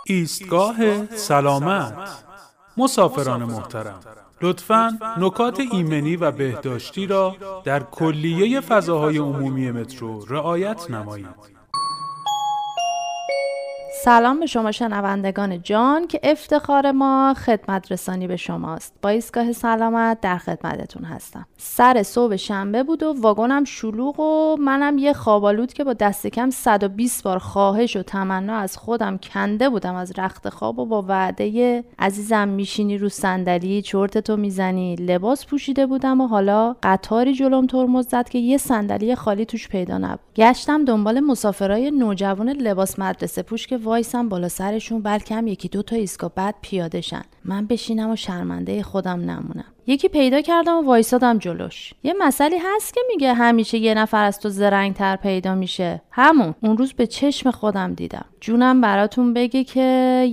ایستگاه 0.06 1.08
سلامت. 1.16 2.24
مسافران 2.78 3.44
محترم 3.44 4.00
لطفا 4.42 4.98
نکات 5.18 5.60
ایمنی 5.60 6.16
و 6.16 6.32
بهداشتی 6.32 7.08
را 7.08 7.36
در 7.64 7.80
کلیه 7.80 8.62
فضاهای 8.62 9.18
عمومی 9.18 9.72
مترو 9.72 10.26
رعایت 10.26 10.92
نمایید. 10.92 11.57
سلام 14.04 14.40
به 14.40 14.46
شما 14.46 14.72
شنوندگان 14.72 15.62
جان 15.62 16.08
که 16.08 16.20
افتخار 16.24 16.92
ما 16.92 17.34
خدمت 17.34 17.92
رسانی 17.92 18.28
به 18.28 18.36
شماست. 18.36 18.94
با 19.02 19.10
ایستگاه 19.10 19.52
سلامت 19.52 20.22
در 20.22 20.38
خدمتتون 20.38 21.04
هستم. 21.04 21.46
سر 21.58 22.04
صبح 22.04 22.36
شنبه 22.36 22.84
بود 22.84 23.04
و 23.04 23.16
واگنم 23.22 23.64
شلوغ 23.64 24.20
و 24.20 24.56
منم 24.60 24.98
یه 24.98 25.14
خوابالود 25.14 25.74
که 25.74 25.84
با 25.84 25.94
دست 25.94 26.28
کم 26.28 26.50
120 26.50 27.24
بار 27.24 27.38
خواهش 27.38 27.96
و 27.96 28.04
تمنا 28.04 28.56
از 28.56 28.78
خودم 28.78 29.18
کنده 29.18 29.70
بودم 29.70 29.96
از 29.96 30.14
رخت 30.18 30.50
خواب 30.50 30.80
و 30.80 30.86
با 30.86 31.06
وعده 31.08 31.84
عزیزم 32.00 32.48
میشینی 32.48 32.98
رو 32.98 33.10
صندلی 33.10 33.82
چرتتو 33.82 34.38
می‌زنی 34.38 34.96
لباس 34.96 35.46
پوشیده 35.46 35.86
بودم 35.86 36.22
و 36.22 36.28
حالا 36.28 36.76
قطاری 36.84 37.34
جلوم 37.34 37.68
ترمز 37.68 38.08
زد 38.08 38.30
که 38.30 38.40
یه 38.40 38.58
صندلی 38.58 39.16
خالی 39.16 39.46
توش 39.46 39.68
پیدا 39.68 39.98
نبود. 39.98 40.20
گشتم 40.36 40.86
دنبال 40.86 41.20
مسافرای 41.20 41.92
نوجوان 41.92 42.50
لباس 42.50 43.00
مدرسه 43.00 43.42
پوش 43.42 43.68
که 43.68 43.78
وایسم 43.88 44.30
بالا 44.30 44.50
سرشون 44.50 45.02
بلکه 45.02 45.36
هم 45.36 45.48
یکی 45.48 45.68
دو 45.68 45.82
تا 45.82 45.96
ایستگاه 45.96 46.32
بعد 46.36 46.56
پیاده 46.62 47.02
شن. 47.02 47.24
من 47.46 47.68
بشینم 47.68 48.10
و 48.10 48.16
شرمنده 48.16 48.84
خودم 48.84 49.20
نمونم. 49.20 49.77
یکی 49.88 50.08
پیدا 50.08 50.42
کردم 50.42 50.78
و 50.78 50.82
وایسادم 50.82 51.38
جلوش. 51.38 51.94
یه 52.04 52.14
مسئله 52.20 52.58
هست 52.66 52.94
که 52.94 53.02
میگه 53.08 53.34
همیشه 53.34 53.78
یه 53.78 53.94
نفر 53.94 54.24
از 54.24 54.40
تو 54.40 54.50
زرنگ 54.50 54.94
تر 54.94 55.16
پیدا 55.16 55.56
میشه. 55.56 56.02
همون 56.12 56.56
اون 56.64 56.78
روز 56.78 56.94
به 56.94 57.08
چشم 57.08 57.52
خودم 57.52 57.94
دیدم. 57.94 58.26
جونم 58.42 58.82
براتون 58.82 59.34
بگه 59.34 59.64
که 59.64 59.82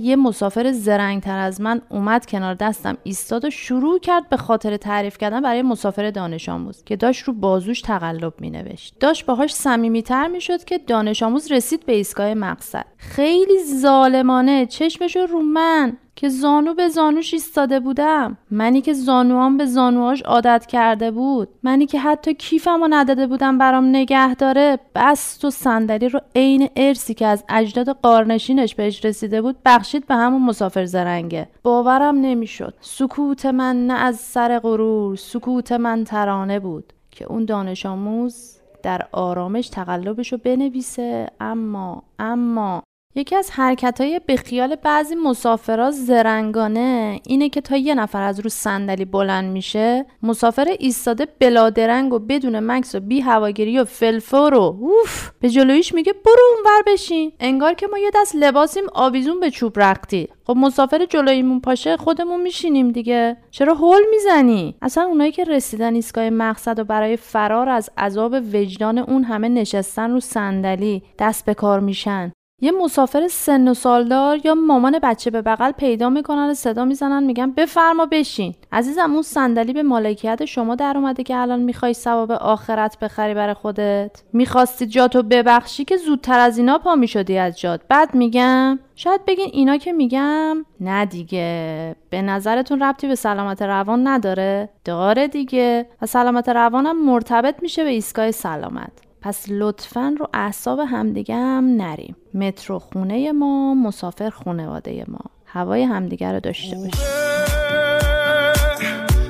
یه 0.01 0.15
مسافر 0.15 0.71
زرنگ 0.71 1.21
تر 1.21 1.37
از 1.37 1.61
من 1.61 1.81
اومد 1.89 2.25
کنار 2.25 2.53
دستم 2.53 2.97
ایستاد 3.03 3.45
و 3.45 3.49
شروع 3.49 3.99
کرد 3.99 4.29
به 4.29 4.37
خاطر 4.37 4.77
تعریف 4.77 5.17
کردن 5.17 5.41
برای 5.41 5.61
مسافر 5.61 6.11
دانش 6.11 6.49
آموز 6.49 6.83
که 6.83 6.95
داشت 6.95 7.23
رو 7.23 7.33
بازوش 7.33 7.81
تقلب 7.81 8.33
مینوشت. 8.39 8.95
داشت 8.99 9.25
باهاش 9.25 9.53
صمیمیتر 9.53 10.27
می‌شد 10.27 10.63
که 10.63 10.77
دانش 10.77 11.23
آموز 11.23 11.51
رسید 11.51 11.85
به 11.85 11.93
ایستگاه 11.93 12.33
مقصد. 12.33 12.85
خیلی 12.97 13.63
ظالمانه 13.63 14.65
چشمش 14.65 15.15
رو 15.15 15.39
من. 15.39 15.97
که 16.15 16.29
زانو 16.29 16.73
به 16.73 16.87
زانوش 16.87 17.33
ایستاده 17.33 17.79
بودم. 17.79 18.37
منی 18.51 18.81
که 18.81 18.93
زانوام 18.93 19.57
به 19.57 19.65
زانوهاش 19.65 20.21
عادت 20.21 20.65
کرده 20.65 21.11
بود. 21.11 21.47
منی 21.63 21.85
که 21.85 21.99
حتی 21.99 22.33
کیفم 22.33 22.81
رو 22.81 22.87
نداده 22.89 23.27
بودم 23.27 23.57
برام 23.57 23.85
نگه 23.85 24.35
داره 24.35 24.79
بست 24.95 25.45
و 25.45 25.49
صندلی 25.49 26.09
رو 26.09 26.19
عین 26.35 26.69
ارسی 26.75 27.13
که 27.13 27.27
از 27.27 27.43
اجداد 27.49 27.89
قارنشینش 27.89 28.75
بهش 28.75 29.05
رسیده 29.05 29.41
بود 29.41 29.55
بخشید 29.65 30.07
به 30.07 30.15
همون 30.15 30.41
مسافر 30.41 30.85
زرنگه. 30.85 31.47
باورم 31.63 32.15
نمی‌شد. 32.15 32.73
سکوت 32.81 33.45
من 33.45 33.87
نه 33.87 33.93
از 33.93 34.15
سر 34.15 34.59
غرور 34.59 35.15
سکوت 35.15 35.71
من 35.71 36.03
ترانه 36.03 36.59
بود 36.59 36.93
که 37.11 37.25
اون 37.25 37.45
دانش 37.45 37.85
آموز 37.85 38.59
در 38.83 39.07
آرامش 39.11 39.69
تقلبش 39.69 40.31
رو 40.31 40.39
بنویسه. 40.43 41.27
اما 41.39 42.03
اما 42.19 42.83
یکی 43.17 43.35
از 43.35 43.51
حرکت 43.51 44.01
های 44.01 44.19
به 44.27 44.39
بعضی 44.83 45.15
مسافرا 45.15 45.91
زرنگانه 45.91 47.21
اینه 47.25 47.49
که 47.49 47.61
تا 47.61 47.77
یه 47.77 47.95
نفر 47.95 48.23
از 48.23 48.39
رو 48.39 48.49
صندلی 48.49 49.05
بلند 49.05 49.51
میشه 49.51 50.05
مسافر 50.23 50.75
ایستاده 50.79 51.27
بلادرنگ 51.39 52.13
و 52.13 52.19
بدون 52.19 52.59
مکس 52.59 52.95
و 52.95 52.99
بی 52.99 53.19
هواگیری 53.19 53.79
و 53.79 53.85
فلفور 53.85 54.53
و 54.53 54.77
اوف 54.81 55.31
به 55.39 55.49
جلویش 55.49 55.93
میگه 55.93 56.13
برو 56.13 56.43
اونور 56.55 56.83
بشین. 56.87 57.31
انگار 57.39 57.73
که 57.73 57.87
ما 57.87 57.97
یه 57.97 58.11
دست 58.15 58.35
لباسیم 58.35 58.83
آویزون 58.93 59.39
به 59.39 59.49
چوب 59.49 59.79
رختی. 59.79 60.27
خب 60.43 60.53
مسافر 60.57 61.05
جلویمون 61.05 61.59
پاشه 61.59 61.97
خودمون 61.97 62.41
میشینیم 62.41 62.91
دیگه. 62.91 63.37
چرا 63.51 63.73
هول 63.73 64.01
می‌زنی؟ 64.11 64.75
اصلا 64.81 65.03
اونایی 65.03 65.31
که 65.31 65.43
رسیدن 65.43 65.95
ایستگاه 65.95 66.29
مقصد 66.29 66.79
و 66.79 66.83
برای 66.83 67.17
فرار 67.17 67.69
از 67.69 67.89
عذاب 67.97 68.33
وجدان 68.53 68.97
اون 68.97 69.23
همه 69.23 69.49
نشستن 69.49 70.11
رو 70.11 70.19
صندلی 70.19 71.03
دست 71.19 71.45
به 71.45 71.53
کار 71.53 71.79
میشن. 71.79 72.31
یه 72.61 72.71
مسافر 72.71 73.27
سن 73.27 73.67
و 73.67 73.73
سالدار 73.73 74.45
یا 74.45 74.55
مامان 74.55 74.99
بچه 75.03 75.31
به 75.31 75.41
بغل 75.41 75.71
پیدا 75.71 76.09
می‌کنن 76.09 76.49
و 76.49 76.53
صدا 76.53 76.85
می‌زنن 76.85 77.23
میگن 77.23 77.51
بفرما 77.51 78.05
بشین. 78.05 78.55
عزیزم 78.71 79.13
اون 79.13 79.21
صندلی 79.21 79.73
به 79.73 79.83
مالکیت 79.83 80.45
شما 80.45 80.75
در 80.75 80.93
اومده 80.95 81.23
که 81.23 81.35
الان 81.35 81.59
می‌خوای 81.59 81.93
ثواب 81.93 82.31
آخرت 82.31 82.99
بخری 82.99 83.33
برای 83.33 83.53
خودت. 83.53 84.23
می‌خواستی 84.33 84.85
جاتو 84.85 85.23
ببخشی 85.23 85.85
که 85.85 85.97
زودتر 85.97 86.39
از 86.39 86.57
اینا 86.57 86.77
پا 86.77 86.95
می‌شدی 86.95 87.37
از 87.37 87.59
جات. 87.59 87.81
بعد 87.89 88.15
میگم 88.15 88.79
شاید 88.95 89.25
بگین 89.25 89.49
اینا 89.53 89.77
که 89.77 89.93
میگم 89.93 90.65
نه 90.79 91.05
دیگه. 91.05 91.95
به 92.09 92.21
نظرتون 92.21 92.83
ربطی 92.83 93.07
به 93.07 93.15
سلامت 93.15 93.61
روان 93.61 94.07
نداره؟ 94.07 94.69
داره 94.85 95.27
دیگه. 95.27 95.89
و 96.01 96.05
سلامت 96.05 96.49
روانم 96.49 97.05
مرتبط 97.05 97.55
میشه 97.61 97.83
به 97.83 97.89
ایستگاه 97.89 98.31
سلامت. 98.31 99.04
پس 99.25 99.45
لطفا 99.49 100.15
رو 100.19 100.27
اعصاب 100.33 100.79
همدیگه 100.79 101.35
هم 101.35 101.65
نریم. 101.65 102.15
مترو 102.33 102.79
خونه 102.79 103.31
ما 103.31 103.73
مسافر 103.73 104.29
خونواده 104.29 105.05
ما. 105.07 105.19
هوای 105.45 105.83
همدیگه 105.83 106.31
رو 106.31 106.39
داشته 106.39 106.75
باشیم. 106.75 106.91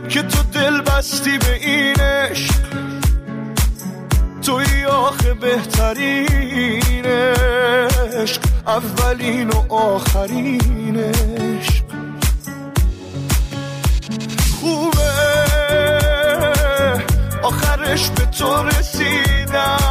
که 0.10 0.22
تو 0.22 0.44
دل 0.54 0.82
بستی 0.82 1.38
به 1.38 1.54
این 1.54 1.96
عشق 2.00 2.56
توی 4.42 4.86
آخه 4.86 5.34
بهترین 5.34 7.06
عشق. 7.06 8.42
اولین 8.68 9.50
و 9.50 9.74
آخرین 9.74 10.98
عشق. 10.98 11.84
خوبه. 14.62 16.15
آخرش 17.46 18.10
به 18.10 18.26
تو 18.26 18.64
رسیدم. 18.64 19.86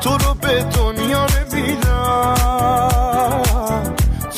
تو 0.00 0.10
رو 0.10 0.34
به 0.34 0.62
دنیا 0.62 1.26
نمیدم 1.26 2.34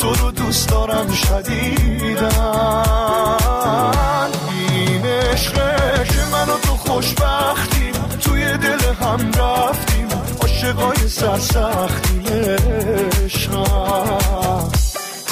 تو 0.00 0.14
رو 0.14 0.30
دوست 0.30 0.68
دارم 0.68 1.12
شدیدم. 1.12 2.28
این 4.68 5.06
عشقه 5.06 6.04
که 6.04 6.24
من 6.32 6.48
و 6.48 6.58
تو 6.62 6.76
خوشبختیم 6.76 7.92
توی 8.20 8.58
دل 8.58 8.94
هم 9.00 9.32
رفتیم. 9.32 10.08
عاشقای 10.42 11.08
سرسختیم 11.08 12.26
عشقم. 13.24 14.70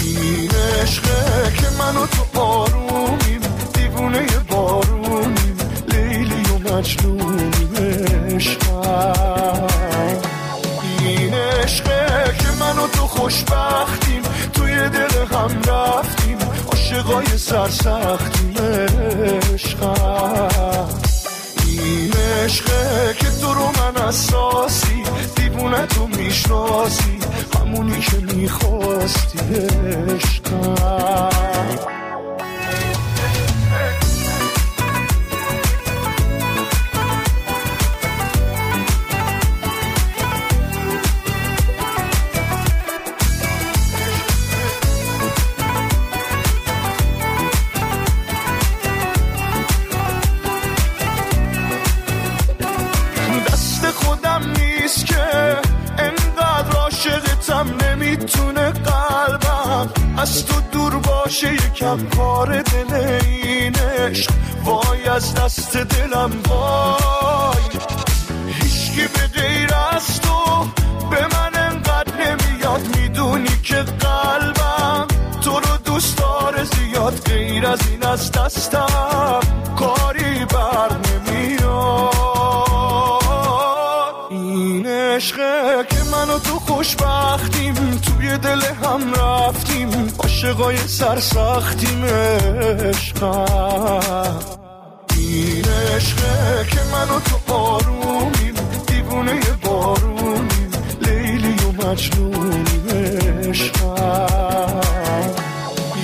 این 0.04 0.50
عشقه 0.82 1.52
که 1.56 1.66
من 1.78 1.94
تو 2.06 2.40
آرومیم 2.40 3.40
دیوونه 3.74 4.26
بارونیم 4.48 5.39
مجنونیم 6.80 7.74
عشقم 8.34 9.66
این 11.00 11.34
عشقه 11.34 12.34
که 12.38 12.48
من 12.60 12.78
و 12.78 12.86
تو 12.86 13.06
خوشبختیم 13.06 14.22
توی 14.52 14.88
دل 14.88 15.36
هم 15.36 15.62
رفتیم. 15.62 16.38
عاشقای 16.72 17.38
سرسختیم 17.38 18.54
عشقم. 19.54 20.88
این 21.66 22.12
عشقه 22.44 23.14
که 23.18 23.26
تو 23.40 23.54
رو 23.54 23.64
من 23.64 24.02
اساسی 24.02 25.02
دیوونه 25.36 25.86
تو 25.86 26.06
می‌شناسی. 26.06 27.18
همونی 27.60 28.00
که 28.00 28.16
می‌خواستی 28.16 29.38
عشقم. 30.08 31.99
باشه 61.40 61.54
یکم 61.54 62.06
کار 62.16 62.62
دل 62.62 62.94
اینش 62.94 64.26
وای 64.64 65.08
از 65.08 65.34
دست 65.34 65.76
دلم 65.76 66.30
وای. 66.48 67.62
هیچکی 68.46 69.08
به 69.14 69.40
غیر 69.40 69.74
از 69.92 70.20
تو 70.20 70.66
به 71.10 71.26
من 71.26 71.54
انقدر 71.54 72.12
نمیاد. 72.14 72.96
می‌دونی 72.96 73.60
که 73.62 73.74
قلبم 73.74 75.06
تو 75.40 75.60
رو 75.60 75.76
دوست 75.84 76.18
داره 76.18 76.64
زیاد. 76.64 77.20
غیر 77.24 77.66
از 77.66 77.80
این 77.90 78.02
از 78.06 78.32
دستم 78.32 79.40
کاری 79.78 80.44
بر 80.44 80.90
نمیاد. 81.06 82.10
این 84.30 84.86
عشقه 84.86 85.86
که 85.90 85.96
من 86.12 86.30
و 86.34 86.38
تو 86.38 86.58
خوشبختیم. 86.58 88.00
توی 88.20 88.38
دل 88.38 88.60
هم 88.62 89.14
رفتیم 89.14 90.08
عاشقای 90.18 90.76
سرسختیم 90.76 92.04
عشقم. 92.84 93.44
این 95.16 95.64
عشقه 95.96 96.66
که 96.70 96.80
من 96.92 97.10
و 97.16 97.20
تو 97.20 97.54
آرومیم 97.54 98.54
دیوونه 98.86 99.40
بارونیم 99.62 100.70
لیلی 101.00 101.54
و 101.54 101.86
مجنونیم 101.86 102.86
عشقم. 103.48 104.80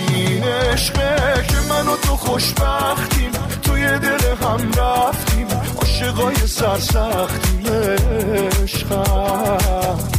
این 0.08 0.44
عشقه 0.44 1.44
که 1.48 1.56
من 1.68 1.88
و 1.88 1.96
تو 1.96 2.16
خوشبختیم 2.16 3.30
توی 3.62 3.98
دل 3.98 4.34
هم 4.42 4.70
رفتیم 4.72 5.48
عاشقای 5.76 6.36
سرسختیم 6.46 7.66
عشقم. 8.62 10.15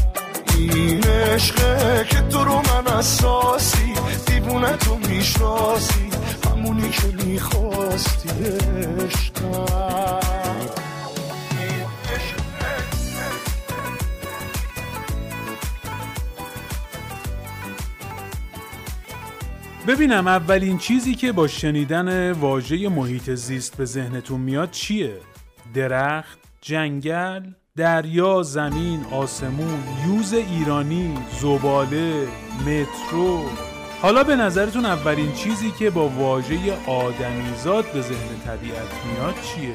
این 0.59 1.03
عشقه 1.03 2.05
که 2.09 2.21
تو 2.21 2.43
رو 2.43 2.55
من 2.55 2.87
اساسی 2.93 3.93
دیوونه 4.27 4.77
تو 4.77 4.97
می‌شناسی 4.97 6.09
همونی 6.45 6.89
که 6.89 7.25
می‌خواستی 7.25 8.29
عشقم 9.05 10.17
ببینم 19.87 20.27
اولین 20.27 20.77
چیزی 20.77 21.15
که 21.15 21.31
با 21.31 21.47
شنیدن 21.47 22.31
واژه 22.31 22.89
محیط 22.89 23.29
زیست 23.29 23.77
به 23.77 23.85
ذهنتون 23.85 24.41
میاد 24.41 24.71
چیه؟ 24.71 25.17
درخت؟ 25.73 26.39
جنگل؟ 26.61 27.43
دریا، 27.77 28.43
زمین، 28.43 29.05
آسمون، 29.11 29.83
یوز 30.07 30.33
ایرانی، 30.33 31.13
زباله، 31.41 32.27
مترو 32.61 33.41
حالا 34.01 34.23
به 34.23 34.35
نظرتون 34.35 34.85
اولین 34.85 35.33
چیزی 35.33 35.71
که 35.71 35.89
با 35.89 36.09
واژه 36.09 36.57
آدمیزاد 36.87 37.85
به 37.91 38.01
ذهن 38.01 38.39
طبیعت 38.45 38.87
میاد 39.05 39.35
چیه؟ 39.41 39.73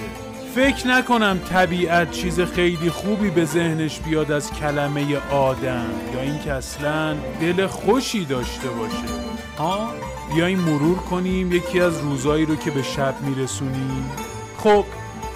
فکر 0.54 0.86
نکنم 0.86 1.38
طبیعت 1.38 2.10
چیز 2.10 2.40
خیلی 2.40 2.90
خوبی 2.90 3.30
به 3.30 3.44
ذهنش 3.44 4.00
بیاد 4.00 4.32
از 4.32 4.52
کلمه 4.52 5.16
آدم 5.30 5.90
یا 6.14 6.20
اینکه 6.20 6.52
اصلا 6.52 7.16
دل 7.40 7.66
خوشی 7.66 8.24
داشته 8.24 8.68
باشه 8.68 9.14
ها؟ 9.58 9.88
بیایم 10.34 10.58
مرور 10.58 10.96
کنیم 10.96 11.52
یکی 11.52 11.80
از 11.80 12.00
روزایی 12.00 12.46
رو 12.46 12.56
که 12.56 12.70
به 12.70 12.82
شب 12.82 13.14
میرسونیم 13.20 14.10
خب 14.58 14.84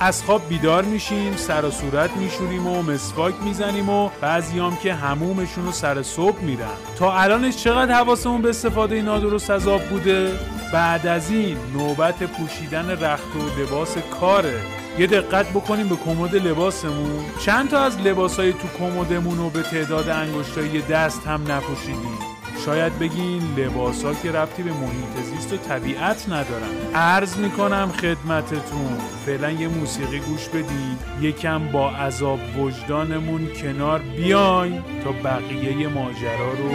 از 0.00 0.22
خواب 0.22 0.48
بیدار 0.48 0.84
میشیم 0.84 1.36
سر 1.36 1.64
و 1.64 1.70
صورت 1.70 2.10
میشوریم 2.16 2.66
و 2.66 2.82
مسواک 2.82 3.34
می‌زنیم 3.44 3.88
و 3.88 4.10
بعضیام 4.20 4.76
که 4.76 4.94
همومشون 4.94 5.64
رو 5.64 5.72
سر 5.72 6.02
صبح 6.02 6.40
میرن. 6.40 6.76
تا 6.98 7.12
الانش 7.12 7.56
چقدر 7.56 7.94
حواسمون 7.94 8.42
به 8.42 8.48
استفاده 8.48 9.02
نادرست 9.02 9.50
از 9.50 9.68
آب 9.68 9.82
بوده؟ 9.82 10.32
بعد 10.72 11.06
از 11.06 11.30
این 11.30 11.56
نوبت 11.74 12.22
پوشیدن 12.22 12.90
رخت 12.90 13.36
و 13.36 13.60
لباس 13.60 13.96
کاره. 14.20 14.60
یه 14.98 15.06
دقت 15.06 15.50
بکنیم 15.50 15.88
به 15.88 15.96
کمد 15.96 16.36
لباسمون. 16.36 17.24
چند 17.44 17.70
تا 17.70 17.80
از 17.80 17.98
لباسای 17.98 18.52
تو 18.52 18.68
کمدمون 18.78 19.38
رو 19.38 19.50
به 19.50 19.62
تعداد 19.62 20.08
انگشتای 20.08 20.80
دست 20.80 21.26
هم 21.26 21.52
نپوشیدیم. 21.52 22.35
شاید 22.64 22.98
بگین 22.98 23.42
لباس 23.56 24.04
ها 24.04 24.14
که 24.14 24.32
ربطی 24.32 24.62
به 24.62 24.72
محیط 24.72 25.24
زیست 25.24 25.52
و 25.52 25.56
طبیعت 25.56 26.28
ندارن. 26.28 26.94
عرض 26.94 27.36
می‌کنم 27.36 27.92
خدمتتون 28.00 28.98
فعلا 29.26 29.50
یه 29.50 29.68
موسیقی 29.68 30.18
گوش 30.18 30.48
بدید 30.48 30.98
یکم 31.20 31.72
با 31.72 31.90
عذاب 31.90 32.40
وجدانمون 32.58 33.48
کنار 33.62 33.98
بیاین 33.98 34.82
تا 35.04 35.12
بقیه 35.12 35.88
ماجرا 35.88 36.52
رو 36.52 36.68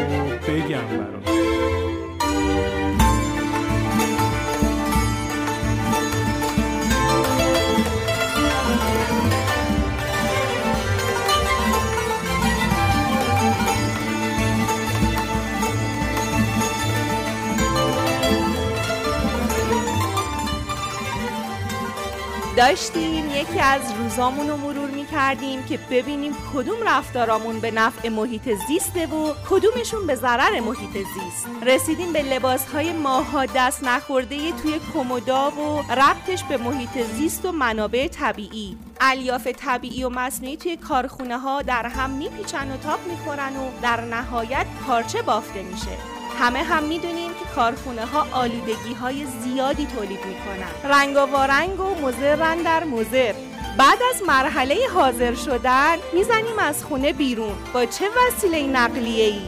بگم 0.48 0.98
براتون. 0.98 1.41
داشتیم. 22.62 23.30
یکی 23.30 23.60
از 23.60 23.82
روزامون 24.00 24.50
رو 24.50 24.58
مرور 24.58 24.90
می 24.90 25.06
کردیم 25.06 25.64
که 25.64 25.80
ببینیم 25.92 26.34
کدوم 26.54 26.78
رفتارامون 26.86 27.60
به 27.60 27.72
نفع 27.72 28.10
محیط 28.10 28.50
زیسته 28.68 29.08
و 29.08 29.34
کدومشون 29.50 30.08
به 30.08 30.16
ضرر 30.16 30.60
محیط 30.60 30.94
زیست. 30.94 31.48
رسیدیم 31.66 32.14
به 32.14 32.22
لباس 32.22 32.68
های 32.68 32.94
ماها 32.94 33.46
دست 33.46 33.84
نخورده 33.84 34.52
توی 34.52 34.80
کمودا 34.94 35.52
و 35.52 35.82
ربطش 35.92 36.44
به 36.44 36.58
محیط 36.58 36.98
زیست 37.16 37.46
و 37.46 37.52
منابع 37.52 38.08
طبیعی. 38.08 38.78
الیاف 39.02 39.48
طبیعی 39.48 40.04
و 40.04 40.10
مصنوعی 40.10 40.58
توی 40.58 40.78
کارخونه 40.78 41.38
ها 41.38 41.62
در 41.62 41.88
هم 41.88 42.10
میپیچن 42.10 42.72
و 42.72 42.78
تاپ 42.78 43.08
می‌خورن 43.08 43.56
و 43.56 43.70
در 43.82 44.02
نهایت 44.02 44.66
پارچه 44.88 45.22
بافته 45.22 45.64
میشه. 45.64 46.21
همه 46.42 46.64
هم 46.64 46.84
می‌دونیم 46.84 47.32
که 47.32 47.46
کارخونه 47.56 48.06
ها 48.06 48.28
آلودگی 48.32 48.94
های 49.02 49.26
زیادی 49.26 49.86
تولید 49.86 50.20
می‌کنن. 50.26 50.92
رنگ 50.92 51.18
و 51.18 51.20
وارنگ 51.20 51.80
و 51.80 51.96
مزرن 52.02 52.58
در 52.58 52.84
مزر 52.84 53.34
بعد 53.78 54.00
از 54.14 54.24
مرحله 54.28 54.76
حاضر 54.94 55.36
شدن 55.36 55.98
می‌زنیم 56.14 56.60
از 56.60 56.84
خونه 56.84 57.14
بیرون. 57.14 57.56
با 57.74 57.86
چه 57.86 58.06
وسیله 58.18 58.68
نقلیه 58.68 59.26
ای 59.26 59.42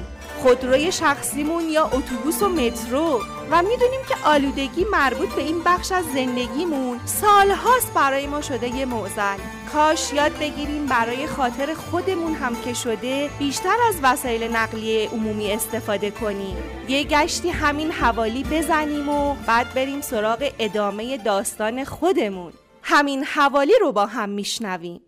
خودروی 0.43 0.91
شخصیمون 0.91 1.69
یا 1.69 1.85
اتوبوس 1.85 2.43
و 2.43 2.49
مترو. 2.49 3.21
و 3.51 3.61
می‌دونیم 3.61 3.99
که 4.09 4.15
آلودگی 4.25 4.85
مربوط 4.91 5.29
به 5.29 5.41
این 5.41 5.63
بخش 5.65 5.91
از 5.91 6.05
زندگیمون 6.05 6.99
سالهاست 7.05 7.93
برای 7.93 8.27
ما 8.27 8.41
شده 8.41 8.75
یه 8.75 8.85
معزل 8.85 9.37
کاش 9.73 10.13
یاد 10.13 10.39
بگیریم 10.39 10.85
برای 10.85 11.27
خاطر 11.27 11.73
خودمون 11.73 12.33
هم 12.33 12.55
که 12.55 12.73
شده 12.73 13.29
بیشتر 13.39 13.75
از 13.89 13.95
وسایل 14.03 14.55
نقلیه 14.55 15.09
عمومی 15.09 15.51
استفاده 15.51 16.11
کنیم. 16.11 16.57
یه 16.87 17.03
گشتی 17.03 17.49
همین 17.49 17.91
حوالی 17.91 18.43
بزنیم 18.43 19.09
و 19.09 19.35
بعد 19.47 19.73
بریم 19.73 20.01
سراغ 20.01 20.51
ادامه 20.59 21.17
داستان 21.17 21.83
خودمون. 21.83 22.53
همین 22.81 23.23
حوالی 23.23 23.73
رو 23.81 23.91
با 23.91 24.05
هم 24.05 24.29
میشنویم. 24.29 25.01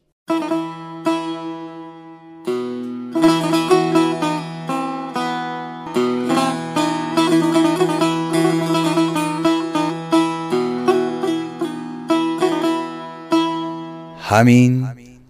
همین 14.36 14.88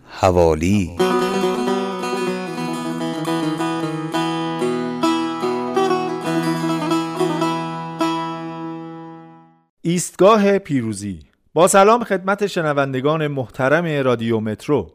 حوالی. 0.09 0.97
ایستگاه 9.81 10.57
پیروزی. 10.57 11.19
با 11.53 11.67
سلام 11.67 12.03
خدمت 12.03 12.47
شنوندگان 12.47 13.27
محترم 13.27 14.05
رادیو 14.05 14.39
مترو. 14.39 14.91